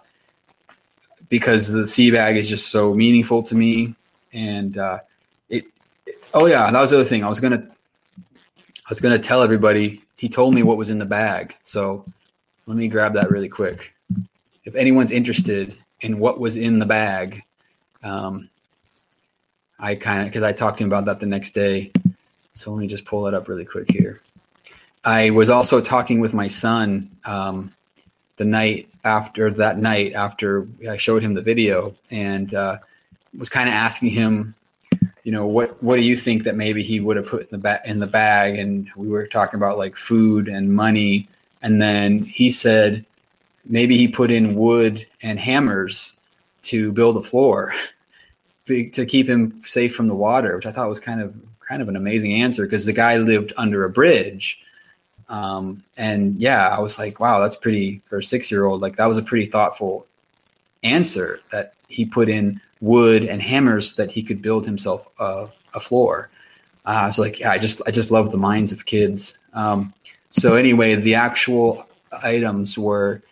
because 1.29 1.73
the 1.73 1.87
sea 1.87 2.11
bag 2.11 2.37
is 2.37 2.49
just 2.49 2.71
so 2.71 2.95
meaningful 2.95 3.43
to 3.45 3.55
me, 3.55 3.95
and 4.33 4.77
uh, 4.77 4.99
it, 5.49 5.65
it. 6.07 6.17
Oh 6.35 6.47
yeah, 6.47 6.71
that 6.71 6.81
was 6.81 6.91
the 6.91 6.97
other 6.97 7.05
thing. 7.05 7.25
I 7.25 7.29
was 7.29 7.41
gonna, 7.41 7.67
I 7.67 8.91
was 8.91 9.01
gonna 9.01 9.19
tell 9.19 9.43
everybody. 9.43 10.03
He 10.17 10.29
told 10.29 10.55
me 10.55 10.63
what 10.63 10.77
was 10.77 10.89
in 10.89 10.99
the 10.99 11.07
bag, 11.07 11.57
so 11.65 12.05
let 12.67 12.77
me 12.77 12.89
grab 12.89 13.15
that 13.15 13.31
really 13.31 13.49
quick. 13.49 13.95
If 14.65 14.75
anyone's 14.75 15.13
interested 15.13 15.77
in 16.01 16.19
what 16.19 16.39
was 16.39 16.57
in 16.57 16.79
the 16.79 16.87
bag, 16.87 17.43
um, 18.03 18.49
I 19.79 19.97
kind 19.97 20.23
of 20.23 20.27
because 20.29 20.43
I 20.43 20.53
talked 20.53 20.79
to 20.79 20.85
him 20.85 20.91
about 20.91 21.07
that 21.07 21.21
the 21.21 21.27
next 21.27 21.53
day. 21.53 21.91
So 22.55 22.71
let 22.71 22.81
me 22.81 22.87
just 22.87 23.05
pull 23.05 23.27
it 23.27 23.35
up 23.35 23.49
really 23.49 23.65
quick 23.65 23.91
here. 23.91 24.21
I 25.05 25.31
was 25.31 25.51
also 25.51 25.81
talking 25.81 26.21
with 26.21 26.33
my 26.33 26.49
son 26.49 27.11
um, 27.25 27.73
the 28.37 28.45
night 28.45 28.89
after 29.05 29.51
that 29.51 29.79
night 29.79 30.13
after 30.13 30.67
I 30.89 30.97
showed 30.97 31.23
him 31.23 31.35
the 31.35 31.43
video 31.43 31.95
and 32.11 32.55
uh, 32.55 32.79
was 33.37 33.49
kind 33.49 33.69
of 33.69 33.75
asking 33.75 34.11
him, 34.11 34.55
you 35.25 35.33
know, 35.33 35.47
what 35.47 35.83
what 35.83 35.97
do 35.97 36.03
you 36.03 36.17
think 36.17 36.45
that 36.45 36.57
maybe 36.57 36.83
he 36.83 37.01
would 37.01 37.17
have 37.17 37.27
put 37.27 37.43
in 37.43 37.49
the 37.51 37.59
ba- 37.59 37.83
in 37.85 37.99
the 37.99 38.07
bag? 38.07 38.59
And 38.59 38.89
we 38.95 39.09
were 39.09 39.27
talking 39.27 39.59
about 39.59 39.79
like 39.79 39.97
food 39.97 40.47
and 40.47 40.73
money, 40.73 41.29
and 41.63 41.83
then 41.83 42.21
he 42.25 42.51
said 42.51 43.05
maybe 43.65 43.97
he 43.97 44.09
put 44.09 44.31
in 44.31 44.55
wood 44.55 45.07
and 45.23 45.39
hammers 45.39 46.19
to 46.65 46.93
build 46.93 47.17
a 47.17 47.23
floor. 47.23 47.75
to 48.67 49.07
keep 49.07 49.29
him 49.29 49.61
safe 49.63 49.95
from 49.95 50.09
the 50.09 50.15
water, 50.15 50.57
which 50.57 50.67
I 50.67 50.73
thought 50.73 50.89
was 50.89 51.01
kind 51.01 51.21
of 51.21 51.35
kind 51.69 51.83
of 51.83 51.89
an 51.89 51.97
amazing 51.97 52.35
answer 52.35 52.65
because 52.65 52.85
the 52.85 52.93
guy 52.93 53.17
lived 53.17 53.53
under 53.57 53.85
a 53.85 53.91
bridge. 53.91 54.61
Um, 55.29 55.83
and 55.97 56.41
yeah, 56.41 56.69
I 56.69 56.81
was 56.81 56.99
like, 56.99 57.19
wow, 57.19 57.41
that's 57.41 57.57
pretty 57.57 58.03
for 58.05 58.19
a 58.19 58.23
six 58.23 58.51
year 58.51 58.65
old. 58.65 58.81
Like 58.81 58.97
that 58.97 59.07
was 59.07 59.19
a 59.19 59.23
pretty 59.23 59.47
thoughtful 59.47 60.07
answer 60.83 61.41
that 61.51 61.75
he 61.89 62.05
put 62.05 62.29
in 62.29 62.61
wood 62.81 63.25
and 63.25 63.41
hammers 63.41 63.95
so 63.95 64.03
that 64.03 64.13
he 64.13 64.23
could 64.23 64.43
build 64.43 64.67
himself 64.67 65.07
a, 65.19 65.49
a 65.75 65.81
floor. 65.81 66.31
Uh, 66.85 66.91
I 66.91 67.07
was 67.07 67.19
like, 67.19 67.41
yeah, 67.41 67.51
I 67.51 67.59
just 67.59 67.81
I 67.87 67.91
just 67.91 68.11
love 68.11 68.33
the 68.33 68.39
minds 68.39 68.73
of 68.73 68.85
kids. 68.85 69.37
Um, 69.55 69.95
so 70.31 70.57
anyway, 70.57 70.95
the 70.95 71.15
actual 71.15 71.87
items 72.23 72.77
were 72.79 73.23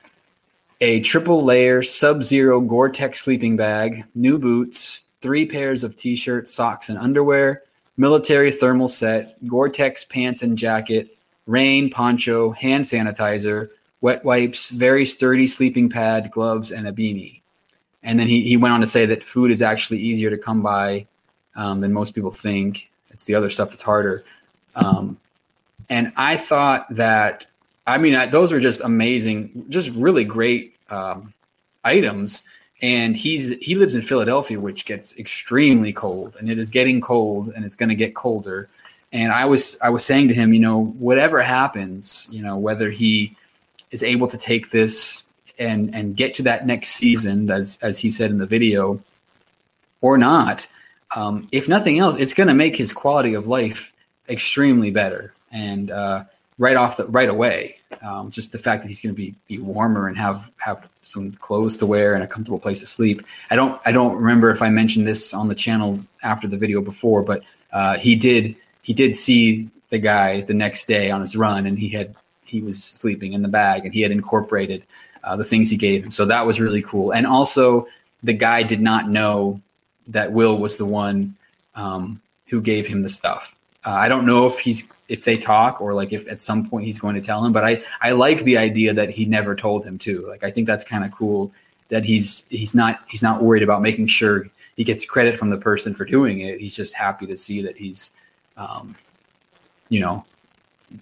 a 0.80 1.00
triple 1.00 1.44
layer 1.44 1.82
sub 1.82 2.22
zero 2.22 2.60
Gore 2.60 2.88
Tex 2.88 3.20
sleeping 3.20 3.56
bag, 3.56 4.04
new 4.14 4.38
boots, 4.38 5.02
three 5.20 5.46
pairs 5.46 5.84
of 5.84 5.96
t-shirts, 5.96 6.52
socks, 6.52 6.88
and 6.88 6.98
underwear, 6.98 7.62
military 7.96 8.50
thermal 8.50 8.88
set, 8.88 9.36
Gore-Tex 9.46 10.06
pants 10.06 10.42
and 10.42 10.56
jacket, 10.56 11.18
rain, 11.46 11.90
poncho, 11.90 12.52
hand 12.52 12.86
sanitizer, 12.86 13.68
wet 14.00 14.24
wipes, 14.24 14.70
very 14.70 15.04
sturdy 15.04 15.46
sleeping 15.46 15.90
pad, 15.90 16.30
gloves, 16.30 16.70
and 16.70 16.88
a 16.88 16.92
beanie. 16.92 17.40
And 18.02 18.18
then 18.18 18.26
he, 18.26 18.48
he 18.48 18.56
went 18.56 18.72
on 18.72 18.80
to 18.80 18.86
say 18.86 19.04
that 19.04 19.22
food 19.22 19.50
is 19.50 19.60
actually 19.60 19.98
easier 19.98 20.30
to 20.30 20.38
come 20.38 20.62
by 20.62 21.06
um, 21.54 21.82
than 21.82 21.92
most 21.92 22.14
people 22.14 22.30
think. 22.30 22.90
It's 23.10 23.26
the 23.26 23.34
other 23.34 23.50
stuff 23.50 23.68
that's 23.68 23.82
harder. 23.82 24.24
Um, 24.74 25.18
and 25.90 26.12
I 26.16 26.38
thought 26.38 26.86
that, 26.94 27.44
I 27.86 27.98
mean, 27.98 28.14
I, 28.14 28.26
those 28.26 28.52
were 28.52 28.60
just 28.60 28.80
amazing, 28.80 29.66
just 29.68 29.90
really 29.90 30.24
great 30.24 30.69
um, 30.90 31.34
items. 31.84 32.44
And 32.82 33.16
he's 33.16 33.56
he 33.58 33.74
lives 33.74 33.94
in 33.94 34.02
Philadelphia, 34.02 34.58
which 34.58 34.86
gets 34.86 35.16
extremely 35.18 35.92
cold, 35.92 36.36
and 36.38 36.50
it 36.50 36.58
is 36.58 36.70
getting 36.70 37.02
cold, 37.02 37.52
and 37.54 37.64
it's 37.64 37.76
going 37.76 37.90
to 37.90 37.94
get 37.94 38.14
colder. 38.14 38.70
And 39.12 39.32
I 39.32 39.44
was 39.44 39.78
I 39.82 39.90
was 39.90 40.04
saying 40.04 40.28
to 40.28 40.34
him, 40.34 40.54
you 40.54 40.60
know, 40.60 40.84
whatever 40.84 41.42
happens, 41.42 42.26
you 42.30 42.42
know, 42.42 42.56
whether 42.56 42.90
he 42.90 43.36
is 43.90 44.02
able 44.02 44.28
to 44.28 44.38
take 44.38 44.70
this 44.70 45.24
and 45.58 45.94
and 45.94 46.16
get 46.16 46.34
to 46.36 46.42
that 46.44 46.66
next 46.66 46.90
season, 46.90 47.50
as 47.50 47.78
as 47.82 47.98
he 47.98 48.10
said 48.10 48.30
in 48.30 48.38
the 48.38 48.46
video, 48.46 49.00
or 50.00 50.16
not, 50.16 50.66
um, 51.14 51.48
if 51.52 51.68
nothing 51.68 51.98
else, 51.98 52.16
it's 52.16 52.34
going 52.34 52.48
to 52.48 52.54
make 52.54 52.76
his 52.76 52.92
quality 52.92 53.34
of 53.34 53.46
life 53.46 53.92
extremely 54.28 54.90
better. 54.90 55.34
And 55.52 55.90
uh, 55.90 56.24
right 56.60 56.76
off 56.76 56.98
the 56.98 57.06
right 57.06 57.30
away, 57.30 57.78
um, 58.02 58.30
just 58.30 58.52
the 58.52 58.58
fact 58.58 58.82
that 58.82 58.88
he's 58.88 59.00
going 59.00 59.14
to 59.14 59.16
be 59.16 59.34
be 59.48 59.58
warmer 59.58 60.06
and 60.06 60.16
have 60.16 60.52
have 60.58 60.88
some 61.00 61.32
clothes 61.32 61.76
to 61.78 61.86
wear 61.86 62.14
and 62.14 62.22
a 62.22 62.26
comfortable 62.26 62.60
place 62.60 62.78
to 62.80 62.86
sleep. 62.86 63.26
I 63.50 63.56
don't 63.56 63.80
I 63.84 63.90
don't 63.90 64.16
remember 64.16 64.50
if 64.50 64.62
I 64.62 64.68
mentioned 64.68 65.08
this 65.08 65.34
on 65.34 65.48
the 65.48 65.54
channel 65.56 65.98
after 66.22 66.46
the 66.46 66.58
video 66.58 66.80
before, 66.82 67.22
but 67.22 67.42
uh, 67.72 67.96
he 67.96 68.14
did 68.14 68.54
he 68.82 68.92
did 68.92 69.16
see 69.16 69.68
the 69.88 69.98
guy 69.98 70.42
the 70.42 70.54
next 70.54 70.86
day 70.86 71.10
on 71.10 71.22
his 71.22 71.36
run, 71.36 71.66
and 71.66 71.78
he 71.78 71.88
had 71.88 72.14
he 72.44 72.60
was 72.60 72.84
sleeping 72.84 73.32
in 73.32 73.42
the 73.42 73.48
bag, 73.48 73.84
and 73.84 73.94
he 73.94 74.02
had 74.02 74.12
incorporated 74.12 74.84
uh, 75.24 75.36
the 75.36 75.44
things 75.44 75.70
he 75.70 75.76
gave 75.76 76.04
him. 76.04 76.10
So 76.10 76.26
that 76.26 76.46
was 76.46 76.60
really 76.60 76.82
cool. 76.82 77.12
And 77.12 77.26
also, 77.26 77.86
the 78.22 78.34
guy 78.34 78.62
did 78.62 78.80
not 78.80 79.08
know 79.08 79.60
that 80.08 80.32
Will 80.32 80.56
was 80.58 80.76
the 80.76 80.84
one 80.84 81.36
um, 81.74 82.20
who 82.48 82.60
gave 82.60 82.86
him 82.86 83.02
the 83.02 83.08
stuff. 83.08 83.54
Uh, 83.84 83.92
I 83.92 84.08
don't 84.08 84.26
know 84.26 84.46
if 84.46 84.58
he's 84.58 84.84
if 85.10 85.24
they 85.24 85.36
talk 85.36 85.80
or 85.80 85.92
like 85.92 86.12
if 86.12 86.30
at 86.30 86.40
some 86.40 86.68
point 86.68 86.86
he's 86.86 86.98
going 86.98 87.16
to 87.16 87.20
tell 87.20 87.44
him, 87.44 87.52
but 87.52 87.64
I 87.64 87.82
I 88.00 88.12
like 88.12 88.44
the 88.44 88.56
idea 88.56 88.94
that 88.94 89.10
he 89.10 89.24
never 89.24 89.54
told 89.54 89.84
him 89.84 89.98
too. 89.98 90.26
Like 90.28 90.44
I 90.44 90.50
think 90.50 90.66
that's 90.66 90.84
kind 90.84 91.04
of 91.04 91.10
cool 91.10 91.52
that 91.88 92.04
he's 92.04 92.46
he's 92.48 92.74
not 92.74 93.00
he's 93.08 93.22
not 93.22 93.42
worried 93.42 93.62
about 93.62 93.82
making 93.82 94.06
sure 94.06 94.48
he 94.76 94.84
gets 94.84 95.04
credit 95.04 95.38
from 95.38 95.50
the 95.50 95.58
person 95.58 95.94
for 95.94 96.04
doing 96.04 96.40
it. 96.40 96.60
He's 96.60 96.76
just 96.76 96.94
happy 96.94 97.26
to 97.26 97.36
see 97.36 97.60
that 97.62 97.76
he's 97.76 98.12
um, 98.56 98.94
you 99.88 100.00
know 100.00 100.24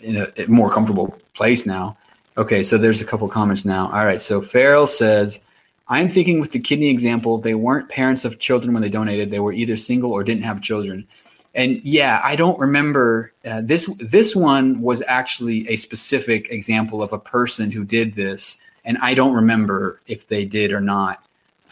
in 0.01 0.16
a, 0.16 0.33
a 0.38 0.47
more 0.47 0.71
comfortable 0.71 1.18
place 1.35 1.66
now. 1.66 1.97
Okay, 2.37 2.62
so 2.62 2.79
there's 2.79 3.01
a 3.01 3.05
couple 3.05 3.29
comments 3.29 3.64
now. 3.64 3.90
All 3.90 4.05
right, 4.05 4.23
so 4.23 4.40
Farrell 4.40 4.87
says, 4.87 5.40
I'm 5.88 6.09
thinking 6.09 6.40
with 6.40 6.53
the 6.53 6.61
kidney 6.61 6.88
example, 6.88 7.38
they 7.38 7.55
weren't 7.55 7.88
parents 7.88 8.25
of 8.25 8.38
children 8.38 8.73
when 8.73 8.83
they 8.83 8.88
donated. 8.88 9.31
They 9.31 9.40
were 9.40 9.53
either 9.53 9.77
single 9.77 10.12
or 10.12 10.23
didn't 10.23 10.44
have 10.44 10.62
children. 10.62 11.07
And 11.54 11.80
yeah, 11.82 12.20
I 12.22 12.37
don't 12.37 12.58
remember 12.58 13.32
uh, 13.44 13.62
this. 13.62 13.87
This 13.98 14.37
one 14.37 14.80
was 14.80 15.02
actually 15.06 15.68
a 15.68 15.76
specific 15.76 16.50
example 16.50 17.02
of 17.02 17.12
a 17.12 17.18
person 17.18 17.70
who 17.70 17.84
did 17.84 18.14
this, 18.14 18.61
and 18.84 18.98
I 18.98 19.14
don't 19.14 19.34
remember 19.34 20.00
if 20.06 20.28
they 20.28 20.44
did 20.44 20.72
or 20.72 20.80
not. 20.80 21.22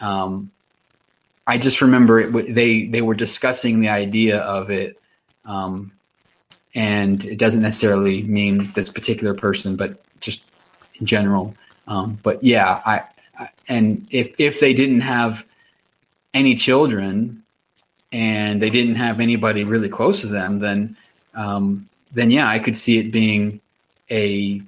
Um, 0.01 0.51
I 1.45 1.57
just 1.57 1.81
remember 1.81 2.19
it. 2.19 2.53
They 2.53 2.87
they 2.87 3.01
were 3.01 3.15
discussing 3.15 3.79
the 3.79 3.89
idea 3.89 4.39
of 4.39 4.69
it, 4.69 4.99
um, 5.45 5.91
and 6.75 7.23
it 7.23 7.37
doesn't 7.37 7.61
necessarily 7.61 8.23
mean 8.23 8.71
this 8.73 8.89
particular 8.89 9.33
person, 9.33 9.75
but 9.77 10.01
just 10.19 10.43
in 10.99 11.05
general. 11.05 11.55
Um, 11.87 12.19
but 12.23 12.43
yeah, 12.43 12.81
I, 12.85 13.03
I, 13.39 13.49
and 13.69 14.07
if 14.11 14.35
if 14.37 14.59
they 14.59 14.73
didn't 14.73 15.01
have 15.01 15.45
any 16.33 16.55
children 16.55 17.43
and 18.11 18.61
they 18.61 18.69
didn't 18.69 18.95
have 18.95 19.19
anybody 19.19 19.63
really 19.63 19.89
close 19.89 20.21
to 20.21 20.27
them, 20.27 20.59
then 20.59 20.95
um, 21.35 21.89
then 22.11 22.31
yeah, 22.31 22.47
I 22.47 22.59
could 22.59 22.77
see 22.77 22.97
it 22.97 23.11
being 23.11 23.61
a 24.09 24.61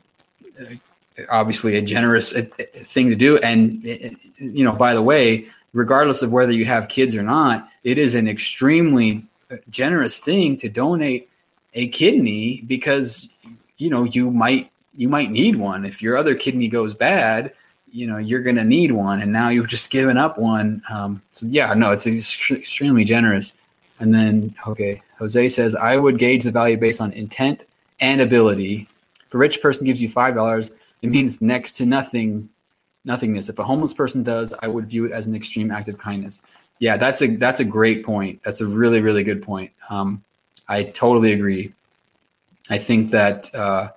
obviously 1.29 1.75
a 1.75 1.81
generous 1.81 2.33
thing 2.33 3.09
to 3.09 3.15
do. 3.15 3.37
And 3.37 3.83
you 3.83 4.63
know, 4.63 4.73
by 4.73 4.93
the 4.93 5.01
way, 5.01 5.47
regardless 5.73 6.21
of 6.21 6.31
whether 6.31 6.51
you 6.51 6.65
have 6.65 6.89
kids 6.89 7.15
or 7.15 7.23
not, 7.23 7.67
it 7.83 7.97
is 7.97 8.15
an 8.15 8.27
extremely 8.27 9.23
generous 9.69 10.19
thing 10.19 10.57
to 10.57 10.69
donate 10.69 11.29
a 11.73 11.87
kidney 11.87 12.61
because 12.67 13.29
you 13.77 13.89
know 13.89 14.03
you 14.03 14.31
might 14.31 14.71
you 14.95 15.07
might 15.07 15.31
need 15.31 15.55
one 15.55 15.85
if 15.85 16.01
your 16.01 16.17
other 16.17 16.35
kidney 16.35 16.67
goes 16.67 16.93
bad 16.93 17.53
you 17.91 18.07
know 18.07 18.17
you're 18.17 18.41
going 18.41 18.55
to 18.55 18.63
need 18.63 18.91
one 18.91 19.21
and 19.21 19.31
now 19.31 19.49
you've 19.49 19.67
just 19.67 19.89
given 19.89 20.17
up 20.17 20.37
one. 20.37 20.81
Um, 20.89 21.21
so 21.31 21.45
yeah 21.47 21.73
no 21.73 21.91
it's 21.91 22.07
extremely 22.07 23.03
generous. 23.03 23.53
And 23.99 24.13
then 24.13 24.55
okay 24.67 25.01
jose 25.17 25.49
says 25.49 25.75
i 25.75 25.97
would 25.97 26.17
gauge 26.17 26.43
the 26.43 26.51
value 26.51 26.77
based 26.77 27.01
on 27.01 27.11
intent 27.13 27.65
and 27.99 28.21
ability. 28.21 28.87
If 29.25 29.33
a 29.33 29.37
rich 29.37 29.61
person 29.61 29.85
gives 29.85 30.01
you 30.01 30.09
five 30.09 30.35
dollars 30.35 30.71
it 31.01 31.09
means 31.09 31.41
next 31.41 31.73
to 31.73 31.85
nothing 31.85 32.49
nothingness. 33.05 33.49
If 33.49 33.59
a 33.59 33.63
homeless 33.63 33.93
person 33.93 34.23
does 34.23 34.53
i 34.61 34.67
would 34.67 34.85
view 34.85 35.05
it 35.05 35.11
as 35.11 35.27
an 35.27 35.35
extreme 35.35 35.71
act 35.71 35.89
of 35.89 35.97
kindness. 35.97 36.41
Yeah 36.79 36.97
that's 36.97 37.21
a 37.21 37.27
that's 37.35 37.59
a 37.59 37.65
great 37.65 38.05
point. 38.05 38.41
That's 38.43 38.61
a 38.61 38.65
really 38.65 39.01
really 39.01 39.23
good 39.23 39.43
point. 39.43 39.71
Um, 39.89 40.23
i 40.67 40.83
totally 40.83 41.33
agree. 41.33 41.73
I 42.69 42.77
think 42.77 43.11
that 43.11 43.53
uh, 43.55 43.89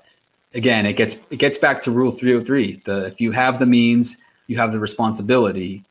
again, 0.55 0.87
it 0.87 0.95
gets 0.95 1.17
it 1.31 1.37
gets 1.37 1.59
back 1.59 1.83
to 1.83 1.91
Rule 1.91 2.11
303. 2.11 2.83
The 2.85 3.07
if 3.07 3.21
you 3.21 3.33
have 3.33 3.59
the 3.59 3.67
means, 3.67 4.17
you 4.47 4.59
have 4.59 4.73
the 4.73 4.81
responsibility. 4.81 5.85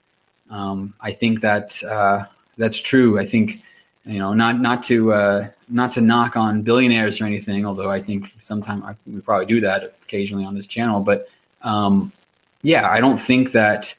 Um, 0.49 0.93
I 0.99 1.11
think 1.11 1.41
that 1.41 1.81
uh, 1.83 2.25
that's 2.57 2.79
true. 2.79 3.19
I 3.19 3.25
think 3.25 3.61
you 4.05 4.19
know 4.19 4.33
not 4.33 4.59
not 4.59 4.83
to 4.83 5.13
uh, 5.13 5.47
not 5.69 5.91
to 5.93 6.01
knock 6.01 6.35
on 6.35 6.61
billionaires 6.61 7.21
or 7.21 7.25
anything, 7.25 7.65
although 7.65 7.89
I 7.89 8.01
think 8.01 8.33
sometimes 8.39 8.97
we 9.07 9.21
probably 9.21 9.45
do 9.45 9.61
that 9.61 9.95
occasionally 10.03 10.45
on 10.45 10.55
this 10.55 10.67
channel. 10.67 11.01
But 11.01 11.29
um, 11.61 12.11
yeah, 12.61 12.89
I 12.89 12.99
don't 12.99 13.19
think 13.19 13.53
that 13.53 13.95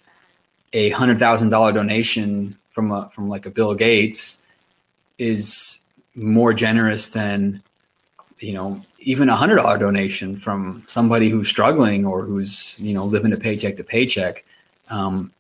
a 0.73 0.91
hundred 0.91 1.19
thousand 1.19 1.51
dollar 1.51 1.73
donation 1.73 2.57
from 2.71 2.91
a 2.93 3.09
from 3.11 3.29
like 3.29 3.47
a 3.47 3.51
Bill 3.51 3.75
Gates 3.75 4.39
is 5.19 5.81
more 6.15 6.53
generous 6.53 7.09
than 7.09 7.63
you 8.39 8.53
know 8.53 8.83
even 9.03 9.29
a 9.29 9.37
hundred 9.37 9.57
dollar 9.57 9.79
donation 9.79 10.37
from 10.37 10.85
somebody 10.87 11.29
who's 11.29 11.49
struggling 11.49 12.07
or 12.07 12.25
who's 12.25 12.79
you 12.81 12.95
know 12.95 13.05
living 13.05 13.33
a 13.33 13.37
paycheck 13.37 13.77
to 13.77 13.85
paycheck. 13.85 14.45
Um, 14.89 15.33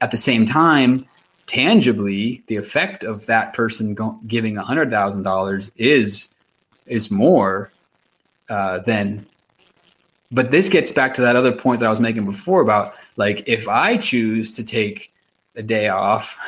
at 0.00 0.10
the 0.10 0.16
same 0.16 0.44
time 0.44 1.06
tangibly 1.46 2.42
the 2.46 2.56
effect 2.56 3.04
of 3.04 3.26
that 3.26 3.52
person 3.52 3.94
go- 3.94 4.18
giving 4.26 4.56
a 4.56 4.62
hundred 4.62 4.90
thousand 4.90 5.22
dollars 5.22 5.70
is 5.76 6.34
is 6.86 7.10
more 7.10 7.70
uh, 8.48 8.78
than 8.80 9.26
but 10.30 10.50
this 10.50 10.68
gets 10.68 10.90
back 10.90 11.14
to 11.14 11.20
that 11.20 11.36
other 11.36 11.52
point 11.52 11.80
that 11.80 11.86
i 11.86 11.90
was 11.90 12.00
making 12.00 12.24
before 12.24 12.62
about 12.62 12.94
like 13.16 13.46
if 13.46 13.68
i 13.68 13.96
choose 13.96 14.54
to 14.56 14.64
take 14.64 15.12
a 15.56 15.62
day 15.62 15.88
off 15.88 16.38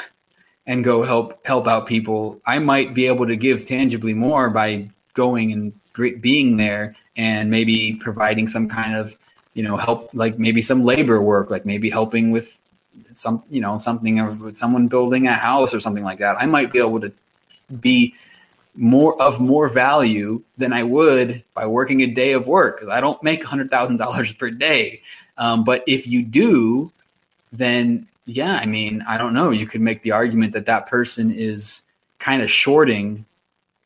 and 0.66 0.82
go 0.82 1.02
help 1.02 1.44
help 1.46 1.66
out 1.66 1.86
people 1.86 2.40
i 2.46 2.58
might 2.58 2.94
be 2.94 3.06
able 3.06 3.26
to 3.26 3.36
give 3.36 3.64
tangibly 3.64 4.14
more 4.14 4.48
by 4.50 4.88
going 5.12 5.52
and 5.52 5.72
being 6.20 6.56
there 6.56 6.94
and 7.16 7.50
maybe 7.50 7.94
providing 7.94 8.48
some 8.48 8.68
kind 8.68 8.94
of 8.94 9.16
you 9.54 9.62
know 9.62 9.76
help 9.76 10.10
like 10.12 10.38
maybe 10.38 10.60
some 10.62 10.82
labor 10.82 11.20
work 11.22 11.50
like 11.50 11.64
maybe 11.64 11.88
helping 11.90 12.30
with 12.30 12.60
some 13.12 13.42
you 13.50 13.60
know 13.60 13.78
something 13.78 14.40
with 14.40 14.56
someone 14.56 14.88
building 14.88 15.26
a 15.26 15.34
house 15.34 15.74
or 15.74 15.80
something 15.80 16.04
like 16.04 16.18
that. 16.18 16.36
I 16.38 16.46
might 16.46 16.72
be 16.72 16.78
able 16.78 17.00
to 17.00 17.12
be 17.80 18.14
more 18.76 19.20
of 19.20 19.40
more 19.40 19.68
value 19.68 20.42
than 20.58 20.72
i 20.72 20.82
would 20.82 21.42
by 21.54 21.66
working 21.66 22.02
a 22.02 22.06
day 22.06 22.32
of 22.32 22.46
work 22.46 22.76
because 22.76 22.90
i 22.90 23.00
don't 23.00 23.22
make 23.22 23.42
$100000 23.42 24.38
per 24.38 24.50
day. 24.50 25.00
Um, 25.38 25.64
but 25.64 25.82
if 25.86 26.06
you 26.06 26.22
do 26.22 26.92
then 27.52 28.06
yeah 28.26 28.58
i 28.62 28.66
mean 28.66 29.02
i 29.08 29.16
don't 29.16 29.32
know. 29.32 29.50
You 29.50 29.66
could 29.66 29.80
make 29.80 30.02
the 30.02 30.12
argument 30.12 30.52
that 30.52 30.66
that 30.66 30.86
person 30.86 31.32
is 31.32 31.82
kind 32.18 32.42
of 32.42 32.50
shorting 32.50 33.24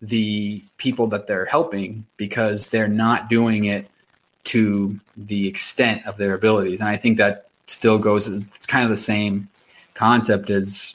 the 0.01 0.63
people 0.79 1.09
that 1.09 1.27
they're 1.27 1.45
helping 1.45 2.07
because 2.17 2.71
they're 2.71 2.89
not 2.89 3.29
doing 3.29 3.65
it 3.65 3.89
to 4.45 4.99
the 5.17 5.47
extent 5.47 6.07
of 6.07 6.17
their 6.17 6.35
abilities. 6.35 6.81
And 6.81 6.89
I 6.89 6.97
think 6.97 7.19
that 7.19 7.49
still 7.67 7.99
goes, 7.99 8.27
it's 8.27 8.67
kind 8.67 8.85
of 8.85 8.91
the 8.91 8.97
same 8.97 9.49
concept 9.95 10.49
as, 10.51 10.95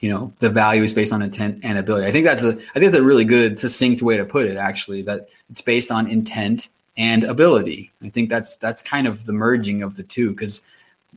you 0.00 0.08
know, 0.08 0.32
the 0.38 0.50
value 0.50 0.82
is 0.82 0.92
based 0.92 1.12
on 1.12 1.22
intent 1.22 1.60
and 1.64 1.78
ability. 1.78 2.06
I 2.06 2.12
think 2.12 2.24
that's 2.24 2.44
a, 2.44 2.50
I 2.50 2.78
think 2.78 2.84
that's 2.84 2.94
a 2.94 3.02
really 3.02 3.24
good, 3.24 3.58
succinct 3.58 4.02
way 4.02 4.16
to 4.16 4.24
put 4.24 4.46
it, 4.46 4.56
actually, 4.56 5.02
that 5.02 5.28
it's 5.50 5.60
based 5.60 5.90
on 5.90 6.06
intent 6.06 6.68
and 6.96 7.24
ability. 7.24 7.90
I 8.02 8.10
think 8.10 8.30
that's, 8.30 8.56
that's 8.56 8.82
kind 8.82 9.06
of 9.06 9.26
the 9.26 9.32
merging 9.32 9.82
of 9.82 9.96
the 9.96 10.02
two 10.02 10.30
because 10.30 10.62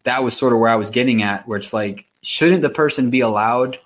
that 0.03 0.23
was 0.23 0.35
sort 0.35 0.53
of 0.53 0.59
where 0.59 0.71
I 0.71 0.75
was 0.75 0.89
getting 0.89 1.21
at, 1.21 1.47
where 1.47 1.59
it's 1.59 1.73
like, 1.73 2.05
shouldn't 2.21 2.63
the 2.63 2.69
person 2.69 3.11
be 3.11 3.19
allowed 3.19 3.79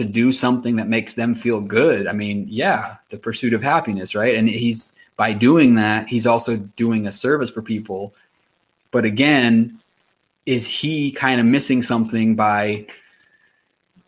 to 0.00 0.04
do 0.06 0.32
something 0.32 0.76
that 0.76 0.88
makes 0.88 1.12
them 1.12 1.34
feel 1.34 1.60
good. 1.60 2.06
I 2.06 2.12
mean, 2.12 2.46
yeah, 2.48 2.96
the 3.10 3.18
pursuit 3.18 3.52
of 3.52 3.62
happiness, 3.62 4.14
right? 4.14 4.34
And 4.34 4.48
he's 4.48 4.94
by 5.18 5.34
doing 5.34 5.74
that, 5.74 6.08
he's 6.08 6.26
also 6.26 6.56
doing 6.56 7.06
a 7.06 7.12
service 7.12 7.50
for 7.50 7.60
people. 7.60 8.14
But 8.90 9.04
again, 9.04 9.78
is 10.46 10.66
he 10.66 11.12
kind 11.12 11.38
of 11.38 11.44
missing 11.44 11.82
something 11.82 12.34
by 12.34 12.86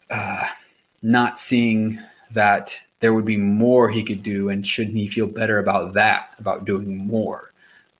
uh, 0.08 0.46
not 1.02 1.38
seeing 1.38 2.00
that 2.30 2.80
there 3.00 3.12
would 3.12 3.26
be 3.26 3.36
more 3.36 3.90
he 3.90 4.02
could 4.02 4.22
do, 4.22 4.48
and 4.48 4.66
shouldn't 4.66 4.96
he 4.96 5.06
feel 5.06 5.26
better 5.26 5.58
about 5.58 5.92
that, 5.92 6.32
about 6.38 6.64
doing 6.64 6.96
more? 6.96 7.52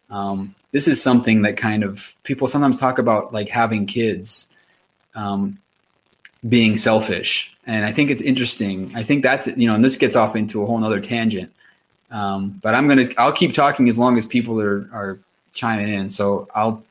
Um, 0.08 0.54
this 0.70 0.88
is 0.88 1.02
something 1.02 1.42
that 1.42 1.58
kind 1.58 1.84
of 1.84 2.14
people 2.22 2.46
sometimes 2.46 2.80
talk 2.80 2.98
about, 2.98 3.34
like 3.34 3.50
having 3.50 3.84
kids 3.84 4.48
um, 5.14 5.58
being 6.48 6.78
selfish, 6.78 7.51
and 7.66 7.84
I 7.84 7.92
think 7.92 8.10
it's 8.10 8.20
interesting. 8.20 8.92
I 8.94 9.02
think 9.02 9.22
that's 9.22 9.46
you 9.46 9.66
know, 9.68 9.74
and 9.74 9.84
this 9.84 9.96
gets 9.96 10.16
off 10.16 10.36
into 10.36 10.62
a 10.62 10.66
whole 10.66 10.82
other 10.84 11.00
tangent. 11.00 11.52
Um, 12.10 12.60
but 12.62 12.74
I'm 12.74 12.88
gonna 12.88 13.08
I'll 13.18 13.32
keep 13.32 13.54
talking 13.54 13.88
as 13.88 13.98
long 13.98 14.18
as 14.18 14.26
people 14.26 14.60
are 14.60 14.88
are 14.92 15.18
chiming 15.52 15.88
in. 15.88 16.10
So 16.10 16.48
I'll 16.54 16.82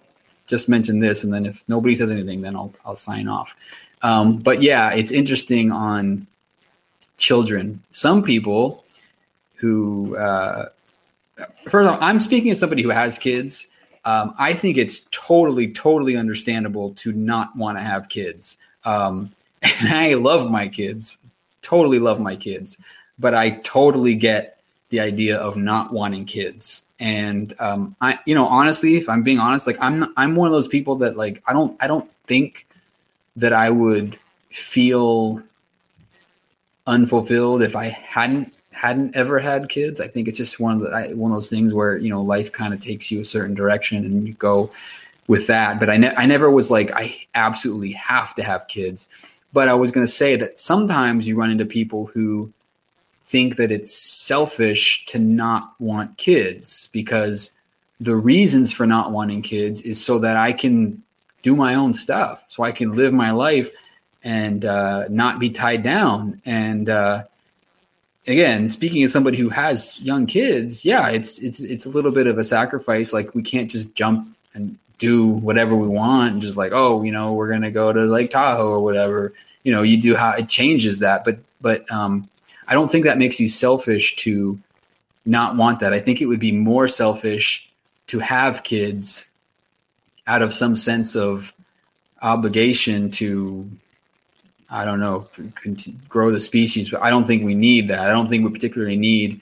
just 0.47 0.69
mention 0.69 0.99
this, 0.99 1.23
and 1.23 1.33
then 1.33 1.45
if 1.45 1.63
nobody 1.67 1.95
says 1.95 2.09
anything, 2.09 2.41
then 2.41 2.55
I'll 2.55 2.73
I'll 2.85 2.95
sign 2.95 3.27
off. 3.27 3.55
Um, 4.01 4.37
but 4.37 4.61
yeah, 4.61 4.91
it's 4.91 5.11
interesting 5.11 5.71
on 5.71 6.27
children. 7.17 7.81
Some 7.91 8.23
people 8.23 8.83
who, 9.55 10.17
uh, 10.17 10.69
first 11.65 11.87
all, 11.87 11.97
I'm 12.01 12.19
speaking 12.19 12.49
as 12.49 12.59
somebody 12.59 12.81
who 12.81 12.89
has 12.89 13.19
kids. 13.19 13.67
Um, 14.03 14.33
I 14.39 14.53
think 14.53 14.77
it's 14.77 15.01
totally, 15.11 15.71
totally 15.71 16.17
understandable 16.17 16.93
to 16.95 17.11
not 17.11 17.55
want 17.55 17.77
to 17.77 17.83
have 17.83 18.09
kids. 18.09 18.57
Um, 18.83 19.31
and 19.61 19.89
I 19.89 20.13
love 20.15 20.49
my 20.49 20.67
kids, 20.67 21.19
totally 21.61 21.99
love 21.99 22.19
my 22.19 22.35
kids, 22.35 22.77
but 23.19 23.33
I 23.33 23.51
totally 23.63 24.15
get 24.15 24.59
the 24.89 24.99
idea 24.99 25.37
of 25.37 25.55
not 25.55 25.93
wanting 25.93 26.25
kids. 26.25 26.83
And 26.99 27.53
um, 27.59 27.95
I, 28.01 28.19
you 28.25 28.35
know, 28.35 28.45
honestly, 28.47 28.95
if 28.95 29.09
I'm 29.09 29.23
being 29.23 29.39
honest, 29.39 29.65
like 29.65 29.77
I'm, 29.81 29.99
not, 29.99 30.11
I'm 30.17 30.35
one 30.35 30.47
of 30.47 30.53
those 30.53 30.67
people 30.67 30.97
that 30.97 31.17
like 31.17 31.41
I 31.47 31.53
don't, 31.53 31.75
I 31.81 31.87
don't 31.87 32.09
think 32.27 32.67
that 33.37 33.53
I 33.53 33.69
would 33.69 34.19
feel 34.49 35.41
unfulfilled 36.85 37.63
if 37.63 37.75
I 37.75 37.89
hadn't 37.89 38.53
hadn't 38.71 39.15
ever 39.15 39.39
had 39.39 39.69
kids. 39.69 40.01
I 40.01 40.07
think 40.07 40.27
it's 40.27 40.37
just 40.37 40.59
one 40.59 40.73
of 40.75 40.81
the 40.81 41.15
one 41.15 41.31
of 41.31 41.35
those 41.35 41.49
things 41.49 41.73
where 41.73 41.97
you 41.97 42.09
know 42.09 42.21
life 42.21 42.51
kind 42.51 42.73
of 42.73 42.81
takes 42.81 43.11
you 43.11 43.21
a 43.21 43.25
certain 43.25 43.53
direction 43.53 44.03
and 44.03 44.27
you 44.27 44.33
go 44.33 44.71
with 45.27 45.47
that. 45.47 45.79
But 45.79 45.89
I 45.89 45.97
ne- 45.97 46.15
I 46.15 46.25
never 46.25 46.49
was 46.49 46.71
like 46.71 46.91
I 46.91 47.25
absolutely 47.35 47.93
have 47.93 48.35
to 48.35 48.43
have 48.43 48.67
kids. 48.67 49.07
But 49.53 49.67
I 49.67 49.73
was 49.73 49.91
going 49.91 50.05
to 50.05 50.11
say 50.11 50.35
that 50.37 50.57
sometimes 50.57 51.27
you 51.27 51.35
run 51.35 51.51
into 51.51 51.65
people 51.65 52.07
who 52.07 52.53
think 53.23 53.57
that 53.57 53.71
it's 53.71 53.93
selfish 53.93 55.05
to 55.07 55.19
not 55.19 55.73
want 55.79 56.17
kids 56.17 56.89
because 56.91 57.57
the 57.99 58.15
reasons 58.15 58.73
for 58.73 58.87
not 58.87 59.11
wanting 59.11 59.41
kids 59.41 59.81
is 59.81 60.03
so 60.03 60.19
that 60.19 60.37
I 60.37 60.53
can 60.53 61.03
do 61.43 61.55
my 61.55 61.75
own 61.75 61.93
stuff, 61.93 62.45
so 62.47 62.63
I 62.63 62.71
can 62.71 62.95
live 62.95 63.13
my 63.13 63.31
life 63.31 63.69
and 64.23 64.65
uh, 64.65 65.05
not 65.09 65.39
be 65.39 65.49
tied 65.49 65.83
down. 65.83 66.41
And 66.45 66.89
uh, 66.89 67.23
again, 68.27 68.69
speaking 68.69 69.03
as 69.03 69.11
somebody 69.11 69.37
who 69.37 69.49
has 69.49 69.99
young 70.01 70.25
kids, 70.25 70.85
yeah, 70.85 71.09
it's 71.09 71.39
it's 71.39 71.61
it's 71.61 71.85
a 71.85 71.89
little 71.89 72.11
bit 72.11 72.27
of 72.27 72.37
a 72.37 72.43
sacrifice. 72.43 73.13
Like 73.13 73.33
we 73.35 73.43
can't 73.43 73.69
just 73.69 73.95
jump 73.95 74.35
and 74.53 74.77
do 75.01 75.27
whatever 75.27 75.75
we 75.75 75.87
want 75.87 76.33
and 76.33 76.41
just 76.43 76.55
like, 76.55 76.71
oh, 76.73 77.01
you 77.01 77.11
know, 77.11 77.33
we're 77.33 77.51
gonna 77.51 77.71
go 77.71 77.91
to 77.91 78.01
Lake 78.01 78.29
Tahoe 78.29 78.69
or 78.69 78.81
whatever. 78.81 79.33
You 79.63 79.73
know, 79.73 79.81
you 79.81 79.99
do 79.99 80.15
how 80.15 80.31
it 80.31 80.47
changes 80.47 80.99
that, 80.99 81.25
but 81.25 81.39
but 81.59 81.91
um, 81.91 82.29
I 82.67 82.75
don't 82.75 82.89
think 82.89 83.05
that 83.05 83.17
makes 83.17 83.39
you 83.39 83.49
selfish 83.49 84.15
to 84.17 84.59
not 85.25 85.55
want 85.55 85.79
that. 85.79 85.91
I 85.91 85.99
think 85.99 86.21
it 86.21 86.27
would 86.27 86.39
be 86.39 86.51
more 86.51 86.87
selfish 86.87 87.67
to 88.07 88.19
have 88.19 88.63
kids 88.63 89.25
out 90.27 90.43
of 90.43 90.53
some 90.53 90.75
sense 90.75 91.15
of 91.15 91.51
obligation 92.21 93.09
to 93.11 93.69
I 94.69 94.85
don't 94.85 94.99
know, 94.99 95.27
grow 96.07 96.31
the 96.31 96.39
species, 96.39 96.89
but 96.91 97.01
I 97.01 97.09
don't 97.09 97.25
think 97.25 97.43
we 97.43 97.55
need 97.55 97.89
that. 97.89 98.07
I 98.07 98.13
don't 98.13 98.29
think 98.29 98.45
we 98.45 98.51
particularly 98.51 98.97
need 98.97 99.41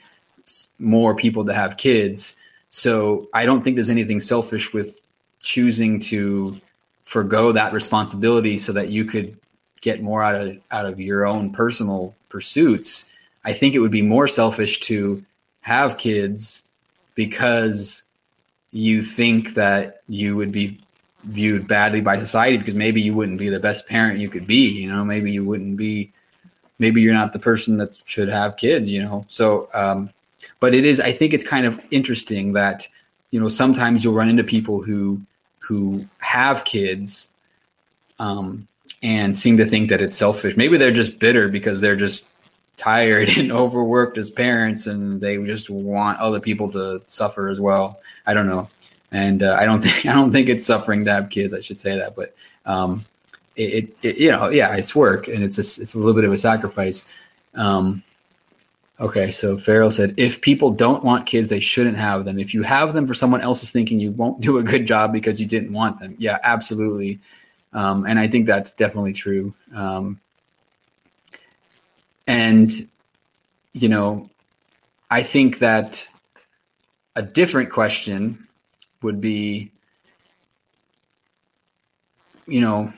more 0.80 1.16
people 1.16 1.46
to 1.46 1.54
have 1.54 1.78
kids. 1.78 2.36
So 2.72 3.28
I 3.34 3.46
don't 3.46 3.62
think 3.62 3.76
there's 3.76 3.92
anything 3.92 4.22
selfish 4.22 4.74
with 4.74 5.00
choosing 5.42 6.00
to 6.00 6.60
forego 7.04 7.52
that 7.52 7.74
responsibility 7.74 8.58
so 8.58 8.72
that 8.74 8.90
you 8.90 9.06
could 9.06 9.38
get 9.82 10.02
more 10.02 10.24
out 10.24 10.36
of 10.36 10.58
out 10.72 10.86
of 10.86 11.00
your 11.00 11.26
own 11.26 11.52
personal 11.52 12.16
pursuits. 12.30 13.12
I 13.44 13.54
think 13.54 13.74
it 13.74 13.80
would 13.80 13.92
be 13.92 14.02
more 14.02 14.28
selfish 14.28 14.80
to 14.82 15.24
have 15.62 15.98
kids 15.98 16.64
because 17.16 18.04
you 18.72 19.02
think 19.02 19.56
that 19.56 20.02
you 20.08 20.36
would 20.36 20.52
be 20.52 20.80
viewed 21.24 21.68
badly 21.68 22.02
by 22.02 22.18
society 22.18 22.58
because 22.58 22.76
maybe 22.76 23.02
you 23.02 23.14
wouldn't 23.14 23.38
be 23.38 23.50
the 23.50 23.60
best 23.60 23.88
parent 23.88 24.20
you 24.20 24.30
could 24.30 24.48
be 24.48 24.70
you 24.70 24.90
know 24.90 25.04
maybe 25.04 25.32
you 25.32 25.44
wouldn't 25.44 25.76
be 25.76 26.12
maybe 26.78 27.02
you're 27.02 27.14
not 27.14 27.34
the 27.34 27.40
person 27.40 27.78
that 27.78 28.00
should 28.06 28.30
have 28.30 28.56
kids 28.56 28.90
you 28.90 29.02
know 29.02 29.26
so 29.28 29.68
um 29.74 30.10
but 30.62 30.74
it 30.74 30.86
is 30.86 31.00
i 31.02 31.12
think 31.12 31.34
it's 31.34 31.46
kind 31.46 31.66
of 31.66 31.80
interesting 31.92 32.54
that 32.54 32.88
you 33.32 33.40
know 33.40 33.50
sometimes 33.50 34.02
you'll 34.04 34.14
run 34.14 34.30
into 34.30 34.44
people 34.46 34.82
who 34.82 35.22
who 35.70 36.06
have 36.18 36.66
kids 36.66 37.30
um 38.18 38.68
and 39.02 39.38
seem 39.38 39.56
to 39.56 39.66
think 39.66 39.90
that 39.90 40.02
it's 40.02 40.18
selfish 40.18 40.58
maybe 40.58 40.78
they're 40.78 40.92
just 40.92 41.20
bitter 41.20 41.48
because 41.48 41.80
they're 41.80 41.96
just 41.96 42.28
tired 42.76 43.30
and 43.38 43.52
overworked 43.52 44.18
as 44.18 44.30
parents 44.30 44.88
and 44.88 45.22
they 45.22 45.38
just 45.46 45.70
want 45.70 46.20
other 46.20 46.40
people 46.40 46.72
to 46.72 47.02
suffer 47.06 47.48
as 47.48 47.62
well 47.62 48.02
i 48.26 48.34
don't 48.34 48.48
know 48.48 48.68
and 49.12 49.44
uh, 49.44 49.58
I 49.60 49.66
don't 49.66 49.82
think 49.84 50.06
I 50.06 50.14
don't 50.14 50.32
think 50.32 50.50
it's 50.50 50.66
suffering 50.66 51.06
to 51.06 51.12
have 51.12 51.30
kids. 51.30 51.54
I 51.54 51.62
should 51.62 51.80
say 51.80 51.98
that, 51.98 52.16
but 52.16 52.36
um, 52.66 53.06
it, 53.56 53.96
it, 54.02 54.18
you 54.18 54.32
know 54.32 54.50
yeah, 54.50 54.76
it's 54.76 54.96
work 54.96 55.28
and 55.28 55.44
it's 55.44 55.58
a, 55.58 55.82
it's 55.82 55.94
a 55.94 55.98
little 55.98 56.14
bit 56.14 56.24
of 56.24 56.32
a 56.32 56.38
sacrifice. 56.38 57.06
Um, 57.56 58.04
okay, 59.00 59.32
so 59.32 59.58
Farrell 59.58 59.92
said 59.92 60.16
if 60.18 60.42
people 60.42 60.72
don't 60.72 61.04
want 61.04 61.26
kids, 61.26 61.50
they 61.50 61.60
shouldn't 61.60 61.98
have 61.98 62.26
them. 62.26 62.40
If 62.40 62.54
you 62.54 62.64
have 62.64 62.94
them 62.94 63.08
for 63.08 63.14
someone 63.14 63.42
else's 63.42 63.72
thinking, 63.72 64.00
you 64.00 64.12
won't 64.12 64.42
do 64.42 64.58
a 64.58 64.64
good 64.64 64.86
job 64.86 65.14
because 65.14 65.40
you 65.40 65.48
didn't 65.48 65.74
want 65.74 66.00
them. 66.00 66.16
Yeah, 66.18 66.38
absolutely, 66.44 67.20
um, 67.74 68.06
and 68.06 68.20
I 68.20 68.28
think 68.28 68.46
that's 68.46 68.74
definitely 68.74 69.14
true. 69.14 69.54
Um, 69.74 70.20
and 72.28 72.88
you 73.74 73.90
know, 73.90 74.30
I 75.10 75.24
think 75.24 75.60
that 75.60 76.08
a 77.16 77.22
different 77.22 77.70
question 77.70 78.48
would 79.02 79.22
be 79.22 79.72
you 82.48 82.62
know 82.62 82.92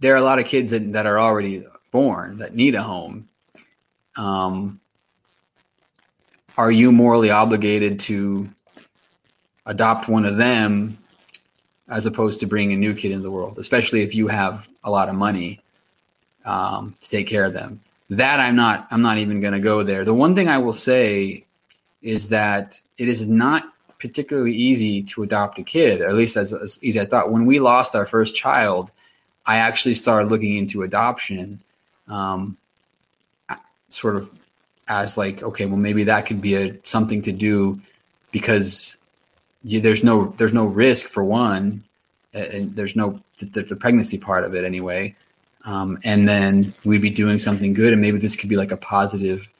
there 0.00 0.14
are 0.14 0.18
a 0.18 0.22
lot 0.22 0.38
of 0.38 0.46
kids 0.46 0.70
that, 0.70 0.92
that 0.92 1.06
are 1.06 1.18
already 1.18 1.64
born 1.90 2.38
that 2.38 2.54
need 2.54 2.74
a 2.74 2.82
home 2.82 3.28
um, 4.16 4.80
are 6.56 6.70
you 6.70 6.92
morally 6.92 7.30
obligated 7.30 8.00
to 8.00 8.48
adopt 9.66 10.08
one 10.08 10.24
of 10.24 10.36
them 10.36 10.98
as 11.88 12.06
opposed 12.06 12.40
to 12.40 12.46
bringing 12.46 12.72
a 12.72 12.76
new 12.76 12.94
kid 12.94 13.12
into 13.12 13.22
the 13.22 13.30
world 13.30 13.58
especially 13.58 14.02
if 14.02 14.14
you 14.14 14.28
have 14.28 14.68
a 14.82 14.90
lot 14.90 15.08
of 15.08 15.14
money 15.14 15.60
um, 16.44 16.94
to 17.00 17.10
take 17.10 17.26
care 17.26 17.44
of 17.44 17.52
them 17.52 17.80
that 18.10 18.40
i'm 18.40 18.56
not 18.56 18.86
i'm 18.90 19.02
not 19.02 19.18
even 19.18 19.40
going 19.40 19.54
to 19.54 19.60
go 19.60 19.82
there 19.82 20.04
the 20.04 20.14
one 20.14 20.34
thing 20.34 20.48
i 20.48 20.58
will 20.58 20.72
say 20.72 21.44
is 22.02 22.28
that 22.28 22.80
it 22.98 23.08
is 23.08 23.26
not 23.26 23.64
particularly 24.04 24.52
easy 24.52 25.02
to 25.02 25.22
adopt 25.22 25.58
a 25.58 25.62
kid, 25.62 26.02
or 26.02 26.08
at 26.08 26.14
least 26.14 26.36
as, 26.36 26.52
as 26.52 26.78
easy 26.82 27.00
I 27.00 27.06
thought. 27.06 27.32
When 27.32 27.46
we 27.46 27.58
lost 27.58 27.96
our 27.96 28.04
first 28.04 28.36
child, 28.36 28.92
I 29.46 29.56
actually 29.56 29.94
started 29.94 30.28
looking 30.28 30.56
into 30.56 30.82
adoption, 30.82 31.62
um, 32.06 32.58
sort 33.88 34.16
of 34.16 34.30
as 34.88 35.16
like, 35.16 35.42
okay, 35.42 35.66
well 35.66 35.76
maybe 35.76 36.04
that 36.04 36.26
could 36.26 36.40
be 36.40 36.54
a 36.54 36.74
something 36.84 37.22
to 37.22 37.32
do 37.32 37.80
because 38.32 38.96
you, 39.62 39.80
there's 39.80 40.04
no 40.04 40.28
there's 40.36 40.52
no 40.52 40.66
risk 40.66 41.06
for 41.06 41.24
one, 41.24 41.84
and 42.32 42.74
there's 42.76 42.96
no 42.96 43.20
the, 43.38 43.62
the 43.62 43.76
pregnancy 43.76 44.18
part 44.18 44.44
of 44.44 44.54
it 44.54 44.64
anyway, 44.64 45.14
um, 45.64 45.98
and 46.04 46.28
then 46.28 46.74
we'd 46.84 47.00
be 47.02 47.10
doing 47.10 47.38
something 47.38 47.72
good, 47.72 47.92
and 47.92 48.02
maybe 48.02 48.18
this 48.18 48.36
could 48.36 48.50
be 48.50 48.56
like 48.56 48.72
a 48.72 48.76
positive, 48.76 49.50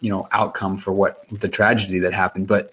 you 0.00 0.10
know, 0.10 0.28
outcome 0.32 0.76
for 0.76 0.92
what 0.92 1.24
the 1.30 1.48
tragedy 1.48 2.00
that 2.00 2.12
happened, 2.12 2.48
but 2.48 2.72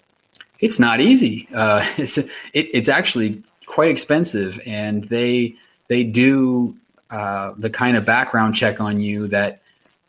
it's 0.58 0.78
not 0.78 1.00
easy. 1.00 1.48
Uh, 1.54 1.86
it's 1.96 2.18
it, 2.18 2.28
it's 2.52 2.88
actually 2.88 3.42
quite 3.66 3.90
expensive, 3.90 4.60
and 4.66 5.04
they 5.04 5.54
they 5.88 6.02
do 6.04 6.76
uh, 7.10 7.52
the 7.56 7.70
kind 7.70 7.96
of 7.96 8.04
background 8.04 8.54
check 8.54 8.80
on 8.80 9.00
you 9.00 9.28
that 9.28 9.60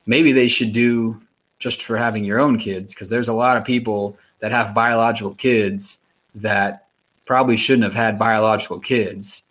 maybe 0.05 0.31
they 0.31 0.47
should 0.47 0.73
do 0.73 1.21
just 1.59 1.83
for 1.83 1.97
having 1.97 2.23
your 2.23 2.39
own 2.39 2.57
kids, 2.57 2.93
because 2.93 3.09
there's 3.09 3.27
a 3.27 3.33
lot 3.33 3.57
of 3.57 3.63
people 3.63 4.17
that 4.39 4.51
have 4.51 4.73
biological 4.73 5.35
kids 5.35 5.99
that 6.35 6.87
probably 7.25 7.57
shouldn't 7.57 7.83
have 7.83 7.93
had 7.93 8.17
biological 8.17 8.79
kids. 8.79 9.43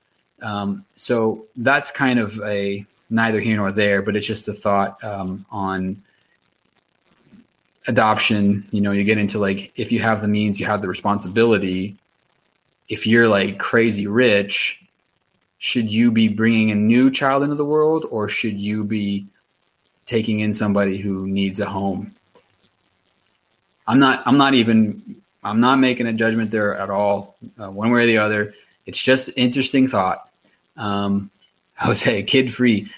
Um, 0.42 0.84
so 0.96 1.46
that's 1.57 1.90
kind 1.90 2.18
of 2.18 2.40
a 2.40 2.84
neither 3.11 3.40
here 3.40 3.57
nor 3.57 3.72
there, 3.72 4.03
but 4.03 4.16
it's 4.16 4.26
just 4.26 4.48
a 4.48 4.55
thought 4.55 5.03
um, 5.05 5.44
on 5.51 6.03
adoption. 7.86 8.66
You 8.70 8.80
know, 8.80 8.92
you 8.92 9.05
get 9.05 9.18
into 9.18 9.38
like 9.38 9.72
if 9.76 9.92
you 9.92 10.01
have 10.01 10.22
the 10.22 10.28
means, 10.28 10.61
you 10.61 10.66
have 10.66 10.82
the 10.82 10.88
responsibility. 10.88 11.96
If 12.88 13.07
you're 13.07 13.28
like 13.28 13.59
crazy 13.59 14.07
rich, 14.07 14.80
should 15.59 15.90
you 15.90 16.11
be 16.11 16.28
bringing 16.28 16.70
a 16.70 16.74
new 16.74 17.11
child 17.11 17.42
into 17.42 17.55
the 17.55 17.64
world, 17.64 18.05
or 18.11 18.28
should 18.28 18.59
you 18.59 18.82
be 18.82 19.26
taking 20.11 20.41
in 20.41 20.53
somebody 20.53 20.99
who 20.99 21.27
needs 21.27 21.61
a 21.61 21.67
home? 21.67 22.15
I'm 23.87 23.99
not. 23.99 24.23
I'm 24.27 24.37
not 24.37 24.55
even. 24.55 25.17
I'm 25.43 25.61
not 25.61 25.79
making 25.79 26.07
a 26.07 26.13
judgment 26.13 26.51
there 26.51 26.77
at 26.77 26.91
all, 26.91 27.37
uh, 27.59 27.71
one 27.71 27.91
way 27.91 28.03
or 28.03 28.07
the 28.07 28.19
other. 28.19 28.55
It's 28.85 29.03
just 29.03 29.31
interesting 29.37 29.89
thought. 29.89 30.29
Um, 30.77 31.31
Jose, 31.77 32.23
kid 32.25 32.53
free. 32.53 32.93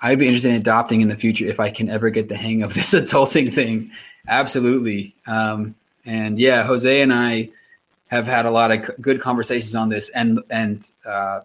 I'd 0.00 0.18
be 0.18 0.26
interested 0.26 0.50
in 0.50 0.56
adopting 0.56 1.02
in 1.02 1.08
the 1.08 1.16
future 1.16 1.46
if 1.46 1.60
I 1.60 1.70
can 1.70 1.90
ever 1.90 2.08
get 2.10 2.28
the 2.28 2.36
hang 2.36 2.62
of 2.62 2.72
this 2.72 2.92
adulting 2.94 3.52
thing. 3.52 3.90
Absolutely. 4.26 5.14
Um, 5.26 5.74
and 6.06 6.38
yeah, 6.38 6.62
Jose 6.64 7.02
and 7.02 7.12
I 7.12 7.50
have 8.08 8.26
had 8.26 8.46
a 8.46 8.50
lot 8.50 8.70
of 8.70 8.90
good 9.00 9.20
conversations 9.20 9.74
on 9.74 9.88
this. 9.88 10.08
And 10.10 10.40
and 10.48 10.90
uh, 11.04 11.40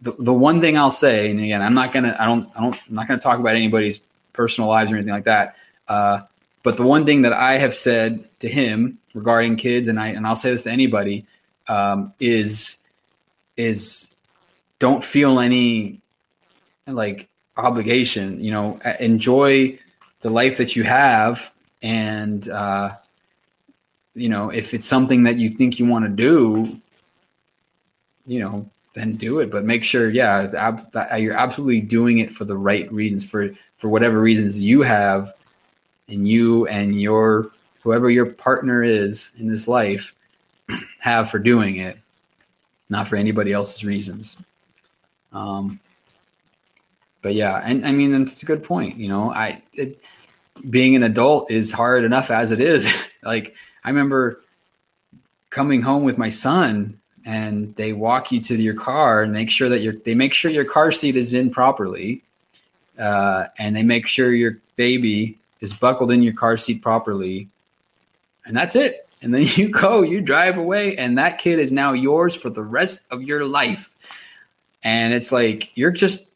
the 0.00 0.12
the 0.18 0.34
one 0.34 0.60
thing 0.60 0.76
I'll 0.76 0.90
say, 0.90 1.30
and 1.30 1.40
again, 1.40 1.62
I'm 1.62 1.74
not 1.74 1.92
gonna, 1.92 2.16
I 2.18 2.26
don't, 2.26 2.48
I 2.56 2.60
don't, 2.60 2.76
I'm 2.88 2.94
not 2.94 3.08
gonna 3.08 3.20
talk 3.20 3.38
about 3.38 3.56
anybody's 3.56 4.00
personal 4.34 4.68
lives 4.68 4.92
or 4.92 4.96
anything 4.96 5.14
like 5.14 5.24
that. 5.24 5.56
Uh, 5.88 6.20
but 6.62 6.76
the 6.76 6.82
one 6.82 7.06
thing 7.06 7.22
that 7.22 7.32
I 7.32 7.58
have 7.58 7.74
said 7.74 8.28
to 8.40 8.48
him 8.48 8.98
regarding 9.14 9.56
kids, 9.56 9.88
and 9.88 9.98
I 9.98 10.08
and 10.08 10.26
I'll 10.26 10.36
say 10.36 10.50
this 10.50 10.64
to 10.64 10.70
anybody, 10.70 11.24
um, 11.68 12.12
is 12.20 12.84
is 13.56 14.14
don't 14.78 15.04
feel 15.04 15.40
any 15.40 16.00
like 16.86 17.28
obligation. 17.56 18.42
You 18.42 18.50
know, 18.50 18.80
enjoy 19.00 19.78
the 20.20 20.30
life 20.30 20.58
that 20.58 20.76
you 20.76 20.84
have, 20.84 21.52
and 21.82 22.48
uh, 22.48 22.96
you 24.14 24.28
know, 24.28 24.50
if 24.50 24.74
it's 24.74 24.86
something 24.86 25.24
that 25.24 25.36
you 25.36 25.50
think 25.50 25.78
you 25.78 25.86
want 25.86 26.04
to 26.04 26.10
do, 26.10 26.80
you 28.26 28.40
know, 28.40 28.70
then 28.94 29.16
do 29.16 29.40
it. 29.40 29.50
But 29.50 29.64
make 29.64 29.84
sure, 29.84 30.08
yeah, 30.08 30.50
ab- 30.56 31.20
you're 31.20 31.36
absolutely 31.36 31.82
doing 31.82 32.18
it 32.18 32.30
for 32.30 32.44
the 32.44 32.56
right 32.56 32.90
reasons, 32.92 33.28
for 33.28 33.54
for 33.76 33.88
whatever 33.88 34.20
reasons 34.20 34.62
you 34.62 34.82
have, 34.82 35.32
and 36.08 36.26
you 36.26 36.66
and 36.66 37.00
your 37.00 37.50
whoever 37.82 38.10
your 38.10 38.26
partner 38.26 38.82
is 38.82 39.32
in 39.38 39.48
this 39.48 39.68
life 39.68 40.14
have 41.00 41.30
for 41.30 41.38
doing 41.38 41.76
it, 41.76 41.98
not 42.88 43.08
for 43.08 43.16
anybody 43.16 43.52
else's 43.52 43.84
reasons. 43.84 44.36
Um, 45.32 45.80
but 47.22 47.34
yeah, 47.34 47.60
and 47.64 47.86
I 47.86 47.92
mean, 47.92 48.14
it's 48.22 48.42
a 48.42 48.46
good 48.46 48.62
point. 48.62 48.96
You 48.96 49.08
know, 49.08 49.32
I 49.32 49.62
it, 49.72 49.98
being 50.68 50.94
an 50.94 51.02
adult 51.02 51.50
is 51.50 51.72
hard 51.72 52.04
enough 52.04 52.30
as 52.30 52.50
it 52.50 52.60
is. 52.60 52.92
like 53.22 53.54
I 53.82 53.90
remember 53.90 54.40
coming 55.50 55.82
home 55.82 56.04
with 56.04 56.18
my 56.18 56.30
son, 56.30 57.00
and 57.24 57.74
they 57.76 57.92
walk 57.92 58.30
you 58.30 58.40
to 58.42 58.56
your 58.56 58.74
car 58.74 59.22
and 59.22 59.32
make 59.32 59.50
sure 59.50 59.68
that 59.68 59.80
your 59.80 59.94
they 59.94 60.14
make 60.14 60.34
sure 60.34 60.50
your 60.50 60.64
car 60.64 60.92
seat 60.92 61.16
is 61.16 61.32
in 61.34 61.50
properly, 61.50 62.22
uh, 62.98 63.44
and 63.58 63.74
they 63.74 63.82
make 63.82 64.06
sure 64.06 64.32
your 64.32 64.58
baby 64.76 65.38
is 65.60 65.72
buckled 65.72 66.10
in 66.10 66.22
your 66.22 66.34
car 66.34 66.56
seat 66.56 66.82
properly, 66.82 67.48
and 68.44 68.56
that's 68.56 68.76
it. 68.76 69.08
And 69.22 69.34
then 69.34 69.46
you 69.54 69.68
go, 69.68 70.02
you 70.02 70.20
drive 70.20 70.56
away, 70.58 70.96
and 70.96 71.18
that 71.18 71.38
kid 71.38 71.58
is 71.58 71.72
now 71.72 71.92
yours 71.92 72.34
for 72.34 72.50
the 72.50 72.62
rest 72.62 73.06
of 73.10 73.22
your 73.22 73.46
life. 73.46 73.94
And 74.82 75.14
it's 75.14 75.32
like 75.32 75.70
you're 75.74 75.90
just 75.90 76.26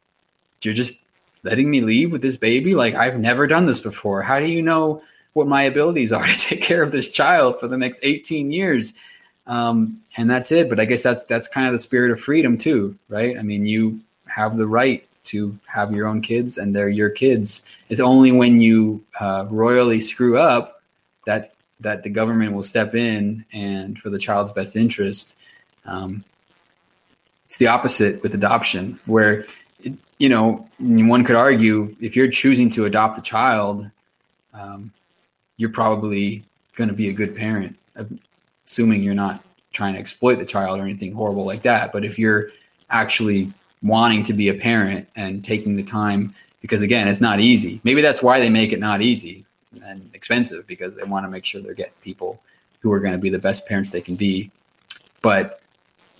you're 0.62 0.74
just 0.74 0.94
letting 1.42 1.70
me 1.70 1.80
leave 1.80 2.12
with 2.12 2.22
this 2.22 2.36
baby? 2.36 2.74
Like, 2.74 2.94
I've 2.94 3.18
never 3.18 3.46
done 3.46 3.66
this 3.66 3.80
before. 3.80 4.22
How 4.22 4.38
do 4.38 4.46
you 4.46 4.62
know 4.62 5.02
what 5.32 5.48
my 5.48 5.62
abilities 5.62 6.12
are 6.12 6.26
to 6.26 6.34
take 6.34 6.62
care 6.62 6.82
of 6.82 6.92
this 6.92 7.11
child 7.11 7.59
for 7.61 7.68
the 7.68 7.78
next 7.78 8.00
18 8.02 8.50
years? 8.50 8.94
Um, 9.46 10.02
and 10.16 10.30
that's 10.30 10.52
it. 10.52 10.68
But 10.68 10.78
I 10.78 10.84
guess 10.84 11.02
that's 11.02 11.24
that's 11.24 11.48
kind 11.48 11.66
of 11.66 11.72
the 11.72 11.78
spirit 11.78 12.11
of 12.11 12.20
freedom 12.20 12.59
too, 12.59 12.98
right? 13.09 13.38
I 13.38 13.42
mean, 13.42 13.64
you 13.64 14.00
have 14.26 14.56
the 14.56 14.66
right 14.66 15.07
to 15.29 15.59
have 15.66 15.93
your 15.93 16.07
own 16.07 16.20
kids, 16.20 16.59
and 16.59 16.74
they're 16.74 16.89
your 16.89 17.11
kids. 17.11 17.62
It's 17.89 18.01
only 18.01 18.33
when 18.33 18.61
you 18.61 19.05
uh, 19.20 19.47
royally 19.51 20.01
screw 20.01 20.39
up 20.39 20.83
that 21.26 21.55
that 21.81 22.03
the 22.03 22.11
government 22.11 22.55
will 22.55 22.62
step 22.64 22.95
in 22.95 23.45
and 23.53 23.99
for 23.99 24.11
the 24.11 24.18
child's 24.18 24.51
best 24.53 24.74
interest. 24.74 25.37
Um, 25.87 26.24
it's 27.47 27.57
the 27.57 27.68
opposite 27.68 28.22
with 28.22 28.35
adoption, 28.35 28.99
where 29.07 29.47
you 30.18 30.29
know, 30.29 30.68
one 30.79 31.24
could 31.24 31.37
argue 31.37 31.95
if 32.01 32.16
you're 32.16 32.29
choosing 32.29 32.68
to 32.70 32.85
adopt 32.85 33.18
a 33.18 33.22
child, 33.22 33.89
um, 34.53 34.93
you're 35.57 35.70
probably 35.70 36.45
going 36.76 36.89
to 36.89 36.95
be 36.95 37.09
a 37.09 37.12
good 37.12 37.37
parent, 37.37 37.79
assuming 38.66 39.03
you're 39.03 39.14
not 39.14 39.43
trying 39.72 39.95
to 39.95 40.01
exploit 40.01 40.37
the 40.37 40.45
child 40.45 40.81
or 40.81 40.83
anything 40.83 41.12
horrible 41.12 41.45
like 41.45 41.62
that. 41.62 41.93
But 41.93 42.05
if 42.05 42.18
you're 42.18 42.51
actually 42.91 43.53
wanting 43.83 44.24
to 44.24 44.33
be 44.33 44.49
a 44.49 44.55
parent 44.55 45.09
and 45.14 45.45
taking 45.45 45.76
the 45.76 45.83
time, 45.83 46.35
because 46.61 46.83
again, 46.83 47.09
it's 47.09 47.20
not 47.20 47.41
easy. 47.41 47.81
Maybe 47.85 48.03
that's 48.03 48.22
why 48.22 48.41
they 48.41 48.51
make 48.51 48.72
it 48.72 48.81
not 48.81 49.03
easy 49.03 49.45
and 49.85 50.11
expensive 50.14 50.66
because 50.66 50.97
they 50.97 51.05
want 51.05 51.24
to 51.24 51.31
make 51.31 51.45
sure 51.45 51.61
they're 51.61 51.74
getting 51.74 51.93
people 52.03 52.41
who 52.81 52.93
are 52.93 53.01
going 53.01 53.12
to 53.12 53.18
be 53.18 53.31
the 53.31 53.39
best 53.39 53.66
parents 53.66 53.91
they 53.91 54.01
can 54.01 54.16
be. 54.16 54.51
But 55.22 55.61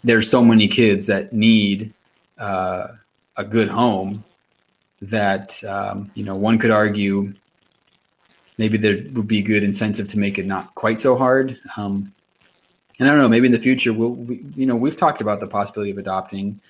there's 0.05 0.31
so 0.31 0.43
many 0.43 0.69
kids 0.69 1.07
that 1.07 1.33
need 1.33 1.93
uh, 2.39 2.89
a 3.37 3.45
good 3.45 3.69
home 3.69 4.25
that 5.01 5.63
um, 5.65 6.11
you 6.15 6.25
know 6.25 6.37
one 6.37 6.59
could 6.59 6.71
argue 6.71 7.33
maybe 8.59 8.77
there 8.77 8.99
would 9.13 9.29
be 9.29 9.39
a 9.39 9.43
good 9.43 9.63
incentive 9.63 10.09
to 10.09 10.19
make 10.19 10.39
it 10.39 10.47
not 10.47 10.75
quite 10.75 10.99
so 10.99 11.17
hard. 11.17 11.59
Um, 11.77 12.13
and 12.99 13.09
I 13.09 13.13
don't 13.13 13.21
know, 13.21 13.29
maybe 13.29 13.47
in 13.47 13.53
the 13.53 13.61
future 13.61 13.93
we'll 13.93 14.15
we, 14.15 14.45
you 14.57 14.67
know 14.67 14.77
we've 14.77 14.97
talked 14.97 15.21
about 15.21 15.41
the 15.41 15.47
possibility 15.47 15.91
of 15.91 15.99
adopting. 15.99 16.61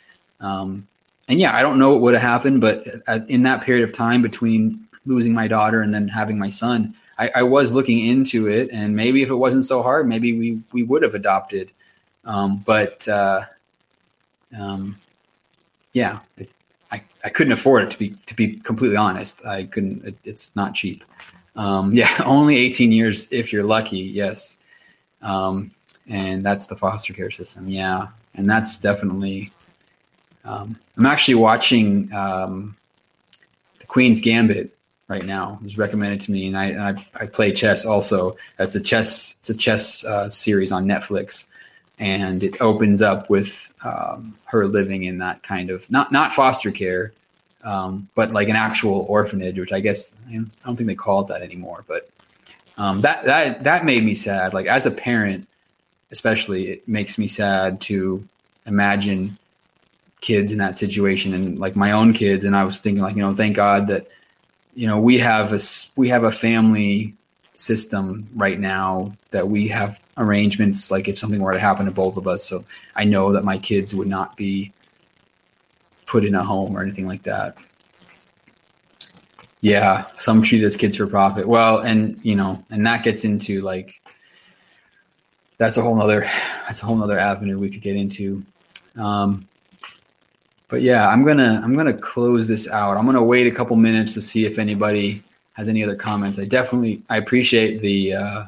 Um, 0.41 0.87
and 1.29 1.39
yeah, 1.39 1.55
I 1.55 1.63
don't 1.63 1.79
know 1.79 1.93
what 1.93 2.01
would 2.01 2.15
have 2.15 2.23
happened, 2.23 2.61
but 2.61 2.87
in 3.29 3.43
that 3.43 3.63
period 3.63 3.87
of 3.87 3.95
time 3.95 4.23
between 4.23 4.89
losing 5.05 5.35
my 5.35 5.49
daughter 5.49 5.83
and 5.83 5.93
then 5.93 6.09
having 6.09 6.39
my 6.39 6.49
son, 6.49 6.95
I, 7.19 7.31
I, 7.37 7.43
was 7.43 7.73
looking 7.73 8.07
into 8.07 8.47
it, 8.47 8.71
and 8.73 8.95
maybe 8.95 9.23
if 9.23 9.31
it 9.31 9.35
wasn't 9.35 9.65
so 9.65 9.83
hard, 9.83 10.07
maybe 10.07 10.39
we 10.39 10.63
we 10.73 10.83
would 10.85 11.03
have 11.03 11.15
adopted. 11.15 11.71
Um, 12.25 12.63
but 12.65 13.07
uh, 13.09 13.41
um, 14.57 14.97
yeah, 15.93 16.21
it, 16.37 16.51
I, 16.93 17.03
I 17.25 17.29
couldn't 17.29 17.53
afford 17.53 17.85
it 17.85 17.91
to 17.91 17.99
be 17.99 18.11
to 18.27 18.35
be 18.35 18.57
completely 18.57 18.97
honest. 18.97 19.45
I 19.45 19.65
couldn't. 19.65 20.05
It, 20.05 20.17
it's 20.25 20.55
not 20.55 20.75
cheap. 20.75 21.05
Um, 21.57 21.93
yeah, 21.93 22.15
only 22.25 22.57
18 22.57 22.93
years 22.93 23.29
if 23.31 23.53
you're 23.53 23.65
lucky. 23.65 23.99
Yes, 23.99 24.57
um, 25.21 25.73
and 26.07 26.45
that's 26.45 26.67
the 26.67 26.77
foster 26.77 27.13
care 27.13 27.31
system. 27.31 27.69
Yeah, 27.69 28.09
and 28.35 28.49
that's 28.49 28.79
definitely. 28.79 29.51
Um, 30.49 30.79
I'm 30.97 31.07
actually 31.07 31.35
watching 31.35 32.13
um, 32.13 32.77
the 33.81 33.87
Queen's 33.87 34.21
Gambit 34.21 34.75
right 35.07 35.25
now. 35.25 35.59
It 35.61 35.65
was 35.65 35.79
recommended 35.79 36.21
to 36.23 36.33
me, 36.33 36.47
and 36.47 36.57
I 36.57 36.65
and 36.65 36.83
I, 36.83 37.07
I 37.15 37.27
play 37.27 37.53
chess 37.53 37.85
also. 37.85 38.37
That's 38.57 38.75
a 38.75 38.81
chess. 38.81 39.37
It's 39.39 39.51
a 39.51 39.57
chess 39.57 40.05
uh, 40.05 40.29
series 40.31 40.73
on 40.73 40.87
Netflix 40.87 41.47
and 41.99 42.43
it 42.43 42.61
opens 42.61 43.03
up 43.03 43.29
with 43.29 43.73
um, 43.85 44.35
her 44.47 44.67
living 44.67 45.05
in 45.05 45.19
that 45.19 45.43
kind 45.43 45.71
of 45.71 45.91
not 45.91 46.13
not 46.13 46.33
foster 46.33 46.71
care, 46.71 47.13
um, 47.65 48.09
but 48.15 48.33
like 48.33 48.49
an 48.49 48.57
actual 48.57 49.05
orphanage, 49.09 49.59
which 49.59 49.73
I 49.73 49.81
guess 49.81 50.15
I 50.29 50.45
don't 50.65 50.77
think 50.77 50.87
they 50.87 50.95
call 50.95 51.23
it 51.23 51.29
that 51.29 51.43
anymore. 51.43 51.85
But 51.87 52.09
um, 52.77 53.01
that 53.01 53.25
that 53.25 53.65
that 53.65 53.85
made 53.85 54.05
me 54.05 54.15
sad. 54.15 54.55
Like 54.55 54.67
as 54.67 54.87
a 54.87 54.91
parent, 54.91 55.49
especially, 56.11 56.69
it 56.69 56.89
makes 56.89 57.19
me 57.19 57.27
sad 57.27 57.81
to 57.83 58.27
imagine 58.65 59.37
kids 60.21 60.53
in 60.53 60.59
that 60.59 60.77
situation 60.77 61.35
and 61.35 61.59
like 61.59 61.77
my 61.77 61.93
own 61.93 62.13
kids. 62.13 62.45
And 62.45 62.57
I 62.57 62.65
was 62.65 62.81
thinking, 62.81 63.03
like 63.03 63.17
you 63.17 63.23
know, 63.23 63.35
thank 63.35 63.57
God 63.57 63.87
that 63.89 64.09
you 64.75 64.87
know 64.87 65.01
we 65.01 65.19
have 65.19 65.53
a 65.53 65.59
we 65.97 66.09
have 66.09 66.25
a 66.25 66.31
family 66.31 67.15
system 67.59 68.29
right 68.37 68.61
now 68.61 69.13
that 69.33 69.49
we 69.49 69.67
have 69.67 70.01
arrangements 70.17 70.93
like 70.93 71.09
if 71.09 71.19
something 71.19 71.41
were 71.41 71.53
to 71.53 71.59
happen 71.59 71.87
to 71.87 71.93
both 71.93 72.17
of 72.17 72.29
us. 72.29 72.45
So 72.45 72.65
i 72.95 73.05
know 73.05 73.33
that 73.33 73.45
my 73.45 73.59
kids 73.59 73.95
would 73.95 74.07
not 74.07 74.37
be 74.37 74.73
put 76.07 76.25
in 76.25 76.35
a 76.35 76.45
home 76.45 76.77
or 76.77 76.83
anything 76.83 77.07
like 77.07 77.25
that. 77.25 77.57
Yeah 79.61 80.07
some 80.17 80.43
treat 80.43 80.63
as 80.63 80.77
kids 80.77 80.97
for 80.97 81.09
profit. 81.09 81.49
Well 81.49 81.79
and 81.79 82.21
you 82.23 82.37
know 82.37 82.65
and 82.71 82.87
that 82.87 83.03
gets 83.03 83.25
into 83.25 83.61
like 83.63 84.01
that's 85.57 85.77
a 85.77 85.83
whole 85.83 85.97
nother 85.97 86.21
that's 86.69 86.83
a 86.83 86.87
whole 86.87 86.97
nother 86.97 87.19
avenue 87.19 87.59
we 87.59 87.71
could 87.71 87.83
get 87.83 87.97
into. 87.97 88.45
Um 88.97 89.49
but 90.69 90.83
yeah 90.83 91.09
i'm 91.09 91.25
gonna 91.25 91.61
i'm 91.65 91.75
gonna 91.77 91.93
close 91.93 92.49
this 92.49 92.69
out 92.69 92.97
i'm 92.97 93.07
gonna 93.07 93.23
wait 93.23 93.47
a 93.47 93.51
couple 93.51 93.77
minutes 93.77 94.15
to 94.15 94.21
see 94.21 94.45
if 94.45 94.59
anybody 94.59 95.23
has 95.59 95.69
any 95.69 95.83
other 95.83 95.97
comments. 95.97 96.39
I 96.39 96.45
definitely 96.45 97.03
I 97.11 97.17
appreciate 97.17 97.83
the 97.83 98.15
uh, 98.15 98.45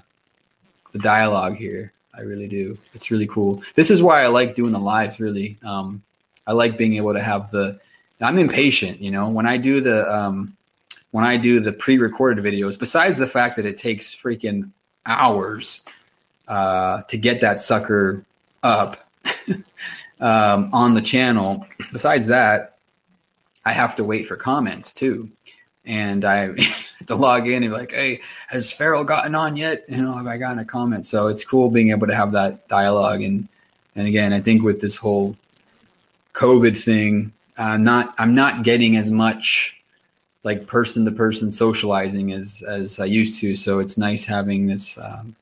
the 0.92 1.00
dialogue 1.00 1.56
here. 1.56 1.92
I 2.14 2.20
really 2.20 2.46
do. 2.46 2.78
It's 2.94 3.10
really 3.10 3.26
cool. 3.26 3.62
This 3.74 3.90
is 3.90 4.00
why 4.00 4.22
I 4.22 4.28
like 4.28 4.54
doing 4.54 4.72
the 4.72 4.78
lives. 4.78 5.18
Really, 5.18 5.58
um, 5.64 6.02
I 6.46 6.52
like 6.52 6.78
being 6.78 6.94
able 6.94 7.12
to 7.12 7.22
have 7.22 7.50
the 7.50 7.80
I'm 8.20 8.38
impatient. 8.38 9.00
You 9.00 9.10
know, 9.10 9.28
when 9.28 9.44
I 9.44 9.56
do 9.56 9.80
the 9.80 10.08
um, 10.08 10.56
when 11.10 11.24
I 11.24 11.36
do 11.36 11.58
the 11.58 11.72
pre-recorded 11.72 12.44
videos, 12.44 12.78
besides 12.78 13.18
the 13.18 13.26
fact 13.26 13.56
that 13.56 13.66
it 13.66 13.76
takes 13.76 14.14
freaking 14.14 14.70
hours 15.04 15.84
uh, 16.46 17.02
to 17.08 17.18
get 17.18 17.40
that 17.40 17.58
sucker 17.58 18.24
up 18.62 19.04
um, 20.20 20.70
on 20.72 20.94
the 20.94 21.00
channel, 21.00 21.66
besides 21.92 22.26
that, 22.28 22.76
I 23.64 23.72
have 23.72 23.96
to 23.96 24.04
wait 24.04 24.26
for 24.26 24.36
comments 24.36 24.92
too. 24.92 25.30
And 25.84 26.24
I 26.24 26.50
to 27.06 27.14
log 27.14 27.48
in 27.48 27.62
and 27.62 27.72
be 27.72 27.78
like, 27.78 27.92
hey, 27.92 28.20
has 28.48 28.70
Farrell 28.70 29.04
gotten 29.04 29.34
on 29.34 29.56
yet? 29.56 29.84
You 29.88 29.98
know, 29.98 30.14
have 30.14 30.26
I 30.26 30.36
gotten 30.36 30.58
a 30.58 30.64
comment? 30.64 31.06
So 31.06 31.26
it's 31.26 31.44
cool 31.44 31.70
being 31.70 31.90
able 31.90 32.06
to 32.06 32.14
have 32.14 32.32
that 32.32 32.68
dialogue. 32.68 33.22
And 33.22 33.48
and 33.96 34.06
again, 34.06 34.32
I 34.32 34.40
think 34.40 34.62
with 34.62 34.80
this 34.80 34.96
whole 34.96 35.36
COVID 36.34 36.78
thing, 36.78 37.32
uh, 37.56 37.76
not 37.76 38.14
I'm 38.18 38.34
not 38.34 38.62
getting 38.62 38.96
as 38.96 39.10
much 39.10 39.76
like 40.42 40.66
person 40.66 41.04
to 41.04 41.10
person 41.10 41.50
socializing 41.50 42.32
as 42.32 42.62
as 42.66 43.00
I 43.00 43.06
used 43.06 43.40
to. 43.40 43.54
So 43.54 43.78
it's 43.78 43.98
nice 43.98 44.24
having 44.26 44.66
this. 44.66 44.96
Um, 44.98 45.34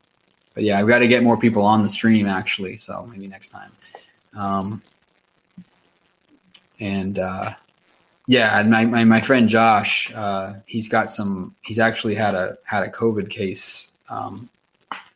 but 0.55 0.65
yeah, 0.65 0.81
I've 0.81 0.89
got 0.89 0.99
to 0.99 1.09
get 1.09 1.23
more 1.23 1.39
people 1.39 1.63
on 1.63 1.83
the 1.83 1.89
stream 1.89 2.27
actually. 2.27 2.79
So 2.79 3.07
maybe 3.07 3.29
next 3.29 3.49
time. 3.49 3.71
Um, 4.39 4.83
and 6.81 7.19
uh, 7.19 7.55
yeah, 8.27 8.63
my, 8.63 8.85
my, 8.85 9.05
my 9.05 9.21
friend 9.21 9.49
Josh, 9.49 10.13
uh, 10.15 10.55
he's 10.67 10.89
got 10.89 11.11
some. 11.11 11.57
He's 11.63 11.79
actually 11.79 12.15
had 12.15 12.35
a 12.35 12.57
had 12.65 12.85
a 12.85 12.89
COVID 12.89 13.31
case 13.31 13.91
um, 14.09 14.49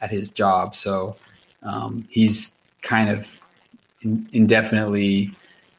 at 0.00 0.10
his 0.10 0.30
job, 0.30 0.74
so 0.74 1.16
um, 1.62 2.08
he's 2.10 2.56
kind 2.82 3.10
of 3.10 3.38
in, 4.00 4.28
indefinitely 4.32 5.30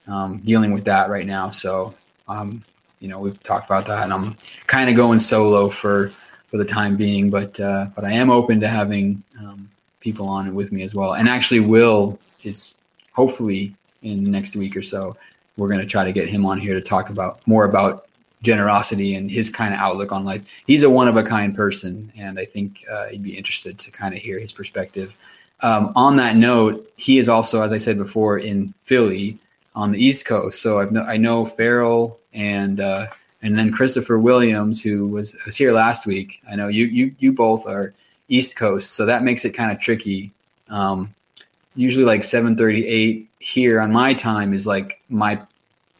um, 0.07 0.37
dealing 0.45 0.71
with 0.71 0.85
that 0.85 1.09
right 1.09 1.25
now. 1.25 1.49
So, 1.49 1.93
um, 2.27 2.63
you 2.99 3.09
know, 3.09 3.19
we've 3.19 3.41
talked 3.43 3.65
about 3.65 3.87
that, 3.87 4.05
and 4.05 4.13
I'm 4.13 4.37
kind 4.67 4.89
of 4.89 4.95
going 4.95 5.19
solo 5.19 5.69
for 5.69 6.09
for 6.47 6.57
the 6.57 6.65
time 6.65 6.95
being. 6.95 7.29
But 7.29 7.59
uh, 7.59 7.87
but 7.93 8.05
I 8.05 8.13
am 8.13 8.29
open 8.29 8.61
to 8.61 8.69
having 8.69 9.23
um, 9.39 9.69
people 9.99 10.27
on 10.27 10.47
it 10.47 10.53
with 10.53 10.71
me 10.71 10.83
as 10.83 10.95
well. 10.95 11.13
And 11.13 11.27
actually, 11.27 11.59
Will 11.59 12.19
is 12.43 12.77
hopefully 13.13 13.75
in 14.01 14.23
the 14.23 14.29
next 14.29 14.55
week 14.55 14.75
or 14.75 14.83
so. 14.83 15.15
We're 15.55 15.69
going 15.69 15.81
to 15.81 15.85
try 15.85 16.03
to 16.03 16.11
get 16.11 16.27
him 16.27 16.45
on 16.45 16.59
here 16.59 16.73
to 16.73 16.81
talk 16.81 17.09
about 17.09 17.45
more 17.47 17.65
about 17.65 18.07
generosity 18.41 19.15
and 19.15 19.31
his 19.31 19.49
kind 19.49 19.73
of 19.73 19.79
outlook 19.79 20.11
on 20.11 20.25
life. 20.25 20.43
He's 20.67 20.83
a 20.83 20.89
one 20.89 21.07
of 21.07 21.15
a 21.15 21.23
kind 21.23 21.55
person, 21.55 22.11
and 22.15 22.37
I 22.37 22.45
think 22.45 22.83
uh, 22.91 23.07
he'd 23.07 23.23
be 23.23 23.37
interested 23.37 23.79
to 23.79 23.91
kind 23.91 24.13
of 24.13 24.21
hear 24.21 24.39
his 24.39 24.51
perspective. 24.51 25.15
Um, 25.61 25.93
on 25.95 26.17
that 26.17 26.35
note, 26.35 26.91
he 26.97 27.17
is 27.17 27.29
also, 27.29 27.61
as 27.61 27.71
I 27.71 27.77
said 27.77 27.97
before, 27.97 28.37
in 28.37 28.73
Philly 28.81 29.37
on 29.75 29.91
the 29.91 30.03
East 30.03 30.25
Coast. 30.25 30.61
So 30.61 30.79
I've 30.79 30.91
no, 30.91 31.03
I 31.03 31.17
know 31.17 31.45
Farrell 31.45 32.19
and 32.33 32.79
uh, 32.79 33.07
and 33.41 33.57
then 33.57 33.71
Christopher 33.71 34.19
Williams, 34.19 34.83
who 34.83 35.07
was 35.07 35.35
was 35.45 35.55
here 35.55 35.71
last 35.71 36.05
week. 36.05 36.41
I 36.49 36.55
know 36.55 36.67
you 36.67 36.85
you 36.85 37.15
you 37.19 37.31
both 37.31 37.65
are 37.65 37.93
East 38.27 38.57
Coast, 38.57 38.91
so 38.91 39.05
that 39.05 39.23
makes 39.23 39.45
it 39.45 39.51
kind 39.51 39.71
of 39.71 39.79
tricky. 39.79 40.31
Um, 40.69 41.13
usually, 41.75 42.05
like 42.05 42.23
seven 42.23 42.55
thirty 42.55 42.87
eight 42.87 43.29
here 43.39 43.79
on 43.79 43.91
my 43.91 44.13
time 44.13 44.53
is 44.53 44.65
like 44.65 45.01
my 45.09 45.39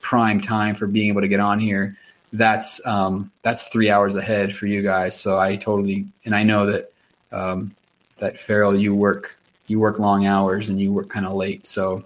prime 0.01 0.41
time 0.41 0.75
for 0.75 0.87
being 0.87 1.09
able 1.09 1.21
to 1.21 1.27
get 1.27 1.39
on 1.39 1.59
here. 1.59 1.97
That's 2.31 2.85
um, 2.85 3.31
that's 3.41 3.67
three 3.67 3.89
hours 3.89 4.15
ahead 4.15 4.55
for 4.55 4.65
you 4.65 4.81
guys. 4.81 5.19
So 5.19 5.39
I 5.39 5.55
totally 5.55 6.07
and 6.25 6.35
I 6.35 6.43
know 6.43 6.65
that 6.65 6.91
um, 7.31 7.75
that 8.17 8.39
Farrell, 8.39 8.75
you 8.75 8.95
work 8.95 9.37
you 9.67 9.79
work 9.79 9.99
long 9.99 10.25
hours 10.25 10.69
and 10.69 10.79
you 10.79 10.91
work 10.91 11.09
kind 11.09 11.25
of 11.25 11.33
late. 11.33 11.67
So 11.67 12.03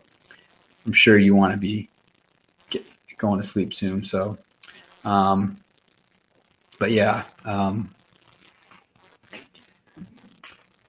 I'm 0.85 0.93
sure 0.93 1.17
you 1.17 1.35
want 1.35 1.53
to 1.53 1.57
be 1.57 1.89
get, 2.69 2.85
going 3.17 3.41
to 3.41 3.47
sleep 3.47 3.73
soon. 3.73 4.03
So, 4.03 4.37
um, 5.03 5.57
but 6.79 6.91
yeah. 6.91 7.23
Um, 7.45 7.89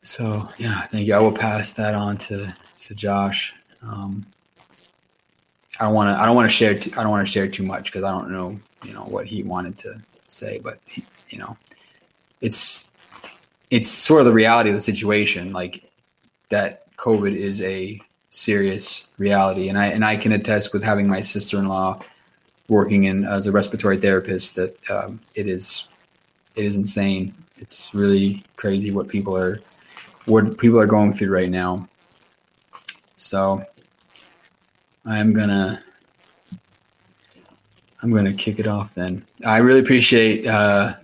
so 0.02 0.48
yeah, 0.58 0.86
thank 0.86 1.06
you. 1.06 1.14
I 1.14 1.18
will 1.18 1.32
pass 1.32 1.72
that 1.74 1.94
on 1.94 2.16
to 2.18 2.54
to 2.88 2.94
Josh. 2.94 3.54
Um, 3.82 4.26
I 5.78 5.84
don't 5.84 5.94
want 5.94 6.14
to. 6.14 6.20
I 6.20 6.26
don't 6.26 6.34
want 6.34 6.50
to 6.50 6.56
share. 6.56 6.78
Too, 6.78 6.90
I 6.96 7.02
don't 7.02 7.10
want 7.10 7.26
to 7.26 7.32
share 7.32 7.46
too 7.46 7.62
much 7.62 7.84
because 7.84 8.02
I 8.02 8.10
don't 8.10 8.30
know. 8.30 8.58
You 8.84 8.94
know 8.94 9.04
what 9.04 9.26
he 9.26 9.42
wanted 9.42 9.78
to 9.78 10.00
say, 10.26 10.58
but 10.58 10.78
he, 10.86 11.04
you 11.30 11.38
know, 11.38 11.56
it's 12.40 12.90
it's 13.70 13.88
sort 13.88 14.20
of 14.20 14.26
the 14.26 14.32
reality 14.32 14.70
of 14.70 14.74
the 14.74 14.80
situation. 14.80 15.52
Like 15.52 15.84
that, 16.48 16.94
COVID 16.96 17.34
is 17.34 17.60
a 17.60 18.00
serious 18.30 19.10
reality. 19.18 19.68
And 19.68 19.78
I 19.78 19.86
and 19.86 20.04
I 20.04 20.16
can 20.16 20.32
attest 20.32 20.72
with 20.72 20.82
having 20.82 21.08
my 21.08 21.20
sister 21.20 21.58
in 21.58 21.68
law 21.68 22.00
working 22.68 23.04
in 23.04 23.24
as 23.24 23.46
a 23.46 23.52
respiratory 23.52 23.96
therapist 23.96 24.56
that 24.56 24.90
um, 24.90 25.20
it 25.34 25.46
is 25.46 25.88
it 26.56 26.64
is 26.64 26.76
insane. 26.76 27.34
It's 27.58 27.94
really 27.94 28.44
crazy 28.56 28.90
what 28.90 29.08
people 29.08 29.36
are 29.36 29.60
what 30.26 30.58
people 30.58 30.78
are 30.78 30.86
going 30.86 31.12
through 31.12 31.30
right 31.30 31.50
now. 31.50 31.88
So 33.28 33.62
I'm 35.04 35.34
gonna 35.34 35.82
I'm 38.02 38.10
gonna 38.10 38.32
kick 38.32 38.58
it 38.58 38.66
off 38.66 38.94
then. 38.94 39.22
I 39.44 39.58
really 39.58 39.80
appreciate 39.80 40.46
uh, 40.46 40.94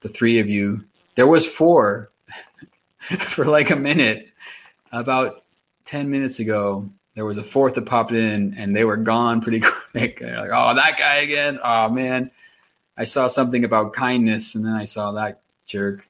the 0.00 0.08
three 0.08 0.38
of 0.38 0.48
you. 0.48 0.84
There 1.16 1.26
was 1.26 1.46
four 1.46 2.10
for 3.18 3.44
like 3.46 3.70
a 3.70 3.76
minute 3.76 4.30
about 4.92 5.42
10 5.86 6.08
minutes 6.10 6.38
ago, 6.38 6.88
there 7.14 7.24
was 7.24 7.38
a 7.38 7.44
fourth 7.44 7.74
that 7.74 7.86
popped 7.86 8.12
in 8.12 8.54
and 8.54 8.74
they 8.74 8.84
were 8.84 8.96
gone 8.96 9.40
pretty 9.40 9.60
quick. 9.92 10.20
like, 10.20 10.50
oh, 10.52 10.74
that 10.74 10.96
guy 10.96 11.16
again. 11.16 11.58
Oh, 11.62 11.88
man. 11.88 12.30
I 12.96 13.04
saw 13.04 13.26
something 13.26 13.64
about 13.64 13.92
kindness 13.92 14.54
and 14.54 14.64
then 14.64 14.74
I 14.74 14.84
saw 14.84 15.12
that 15.12 15.42
jerk. 15.66 16.08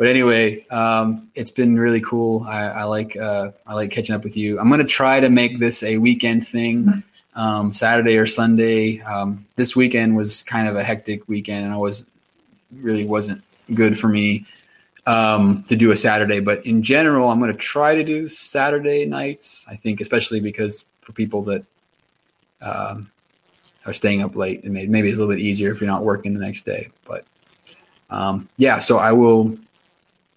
But 0.00 0.08
anyway, 0.08 0.66
um, 0.68 1.28
it's 1.34 1.50
been 1.50 1.78
really 1.78 2.00
cool. 2.00 2.46
I, 2.48 2.68
I 2.68 2.82
like 2.84 3.18
uh, 3.18 3.50
I 3.66 3.74
like 3.74 3.90
catching 3.90 4.14
up 4.14 4.24
with 4.24 4.34
you. 4.34 4.58
I'm 4.58 4.70
gonna 4.70 4.84
try 4.84 5.20
to 5.20 5.28
make 5.28 5.58
this 5.58 5.82
a 5.82 5.98
weekend 5.98 6.48
thing, 6.48 7.02
um, 7.34 7.74
Saturday 7.74 8.16
or 8.16 8.26
Sunday. 8.26 9.02
Um, 9.02 9.44
this 9.56 9.76
weekend 9.76 10.16
was 10.16 10.42
kind 10.42 10.68
of 10.68 10.76
a 10.76 10.82
hectic 10.82 11.28
weekend, 11.28 11.66
and 11.66 11.74
I 11.74 11.76
was 11.76 12.06
really 12.72 13.04
wasn't 13.04 13.44
good 13.74 13.98
for 13.98 14.08
me 14.08 14.46
um, 15.04 15.64
to 15.64 15.76
do 15.76 15.90
a 15.90 15.96
Saturday. 15.96 16.40
But 16.40 16.64
in 16.64 16.82
general, 16.82 17.28
I'm 17.28 17.38
to 17.42 17.52
try 17.52 17.94
to 17.94 18.02
do 18.02 18.26
Saturday 18.26 19.04
nights. 19.04 19.66
I 19.68 19.76
think, 19.76 20.00
especially 20.00 20.40
because 20.40 20.86
for 21.02 21.12
people 21.12 21.42
that 21.42 21.62
um, 22.62 23.10
are 23.84 23.92
staying 23.92 24.22
up 24.22 24.34
late, 24.34 24.64
and 24.64 24.72
maybe 24.72 25.08
it's 25.10 25.16
a 25.18 25.20
little 25.20 25.34
bit 25.34 25.42
easier 25.42 25.70
if 25.70 25.78
you're 25.78 25.90
not 25.90 26.04
working 26.04 26.32
the 26.32 26.40
next 26.40 26.62
day. 26.62 26.88
But 27.06 27.26
um, 28.08 28.48
yeah, 28.56 28.78
so 28.78 28.96
I 28.96 29.12
will. 29.12 29.58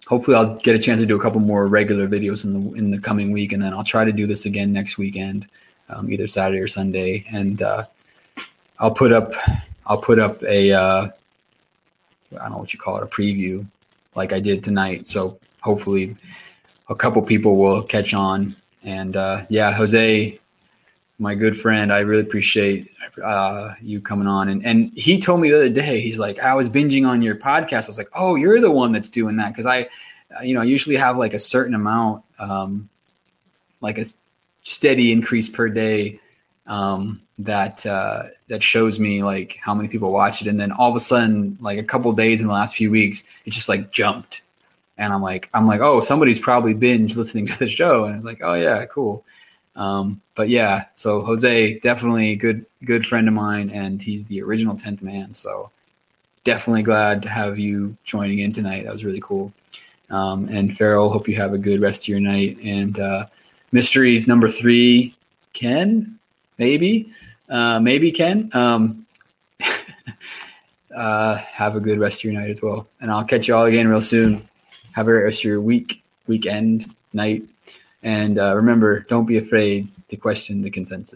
Hopefully, 0.06 0.36
I'll 0.36 0.56
get 0.56 0.76
a 0.76 0.78
chance 0.78 1.00
to 1.00 1.06
do 1.06 1.16
a 1.16 1.22
couple 1.22 1.40
more 1.40 1.66
regular 1.66 2.06
videos 2.06 2.44
in 2.44 2.52
the 2.52 2.78
in 2.78 2.90
the 2.90 2.98
coming 2.98 3.32
week, 3.32 3.52
and 3.52 3.62
then 3.62 3.72
I'll 3.72 3.84
try 3.84 4.04
to 4.04 4.12
do 4.12 4.26
this 4.26 4.44
again 4.44 4.72
next 4.72 4.98
weekend, 4.98 5.46
um, 5.88 6.10
either 6.10 6.26
Saturday 6.26 6.60
or 6.60 6.68
Sunday, 6.68 7.24
and 7.32 7.62
uh, 7.62 7.84
I'll 8.78 8.90
put 8.94 9.12
up 9.12 9.32
I'll 9.86 10.00
put 10.00 10.18
up 10.18 10.42
a 10.42 10.72
uh, 10.72 11.08
I 12.32 12.36
don't 12.36 12.52
know 12.52 12.58
what 12.58 12.72
you 12.72 12.78
call 12.78 12.96
it 12.98 13.02
a 13.02 13.06
preview 13.06 13.66
like 14.14 14.32
I 14.32 14.40
did 14.40 14.62
tonight. 14.62 15.06
So 15.06 15.38
hopefully 15.60 16.16
a 16.88 16.94
couple 16.94 17.22
people 17.22 17.56
will 17.56 17.82
catch 17.82 18.14
on. 18.14 18.56
And 18.82 19.16
uh, 19.16 19.44
yeah, 19.48 19.72
Jose, 19.72 20.38
my 21.18 21.34
good 21.34 21.56
friend, 21.56 21.92
I 21.92 22.00
really 22.00 22.22
appreciate 22.22 22.90
uh, 23.22 23.74
you 23.80 24.00
coming 24.00 24.26
on. 24.26 24.48
And, 24.48 24.64
and 24.66 24.92
he 24.96 25.20
told 25.20 25.40
me 25.40 25.48
the 25.50 25.56
other 25.56 25.68
day, 25.68 26.00
he's 26.00 26.18
like, 26.18 26.38
I 26.40 26.54
was 26.54 26.68
binging 26.68 27.06
on 27.06 27.22
your 27.22 27.36
podcast. 27.36 27.84
I 27.84 27.88
was 27.88 27.98
like, 27.98 28.10
oh, 28.14 28.34
you're 28.34 28.60
the 28.60 28.72
one 28.72 28.92
that's 28.92 29.08
doing 29.08 29.36
that. 29.36 29.54
Cause 29.54 29.66
I, 29.66 29.88
you 30.42 30.54
know, 30.54 30.62
usually 30.62 30.96
have 30.96 31.16
like 31.16 31.34
a 31.34 31.38
certain 31.38 31.74
amount, 31.74 32.24
um, 32.38 32.88
like 33.80 33.98
a 33.98 34.04
steady 34.62 35.12
increase 35.12 35.48
per 35.48 35.68
day 35.68 36.18
um, 36.66 37.20
that 37.38 37.84
uh, 37.86 38.24
that 38.48 38.62
shows 38.62 38.98
me 38.98 39.22
like 39.22 39.58
how 39.60 39.74
many 39.74 39.88
people 39.88 40.12
watch 40.12 40.40
it, 40.40 40.48
and 40.48 40.58
then 40.58 40.72
all 40.72 40.90
of 40.90 40.96
a 40.96 41.00
sudden, 41.00 41.58
like 41.60 41.78
a 41.78 41.82
couple 41.82 42.12
days 42.12 42.40
in 42.40 42.46
the 42.46 42.52
last 42.52 42.74
few 42.74 42.90
weeks, 42.90 43.24
it 43.44 43.50
just 43.50 43.68
like 43.68 43.90
jumped, 43.90 44.42
and 44.96 45.12
I'm 45.12 45.22
like, 45.22 45.48
I'm 45.52 45.66
like, 45.66 45.80
oh, 45.80 46.00
somebody's 46.00 46.40
probably 46.40 46.74
binge 46.74 47.16
listening 47.16 47.46
to 47.46 47.58
the 47.58 47.68
show, 47.68 48.04
and 48.04 48.16
it's 48.16 48.24
like, 48.24 48.40
oh 48.42 48.54
yeah, 48.54 48.84
cool. 48.86 49.24
Um, 49.76 50.20
but 50.34 50.48
yeah, 50.48 50.86
so 50.94 51.22
Jose 51.22 51.78
definitely 51.80 52.36
good 52.36 52.66
good 52.84 53.06
friend 53.06 53.28
of 53.28 53.34
mine, 53.34 53.70
and 53.70 54.00
he's 54.00 54.24
the 54.24 54.42
original 54.42 54.76
tenth 54.76 55.02
man. 55.02 55.34
So 55.34 55.70
definitely 56.44 56.82
glad 56.82 57.22
to 57.22 57.28
have 57.28 57.58
you 57.58 57.96
joining 58.04 58.38
in 58.38 58.52
tonight. 58.52 58.84
That 58.84 58.92
was 58.92 59.04
really 59.04 59.20
cool. 59.20 59.52
Um, 60.10 60.48
and 60.48 60.76
Farrell, 60.76 61.10
hope 61.10 61.28
you 61.28 61.36
have 61.36 61.52
a 61.52 61.58
good 61.58 61.80
rest 61.80 62.04
of 62.04 62.08
your 62.08 62.20
night. 62.20 62.58
And 62.62 62.98
uh, 62.98 63.26
mystery 63.72 64.24
number 64.26 64.48
three, 64.48 65.14
Ken, 65.54 66.18
maybe, 66.58 67.10
uh, 67.48 67.80
maybe 67.80 68.12
Ken. 68.12 68.50
Um, 68.52 69.06
uh, 70.96 71.36
have 71.36 71.74
a 71.74 71.80
good 71.80 71.98
rest 71.98 72.20
of 72.20 72.24
your 72.24 72.40
night 72.40 72.50
as 72.50 72.62
well, 72.62 72.86
and 73.00 73.10
I'll 73.10 73.24
catch 73.24 73.48
you 73.48 73.56
all 73.56 73.64
again 73.64 73.88
real 73.88 74.00
soon. 74.00 74.48
Have 74.92 75.06
a 75.08 75.10
great 75.10 75.24
rest 75.24 75.40
of 75.40 75.44
your 75.44 75.60
week, 75.60 76.02
weekend, 76.28 76.94
night, 77.12 77.42
and 78.04 78.38
uh, 78.38 78.54
remember, 78.54 79.00
don't 79.00 79.26
be 79.26 79.38
afraid 79.38 79.88
to 80.08 80.16
question 80.16 80.62
the 80.62 80.70
consensus. 80.70 81.12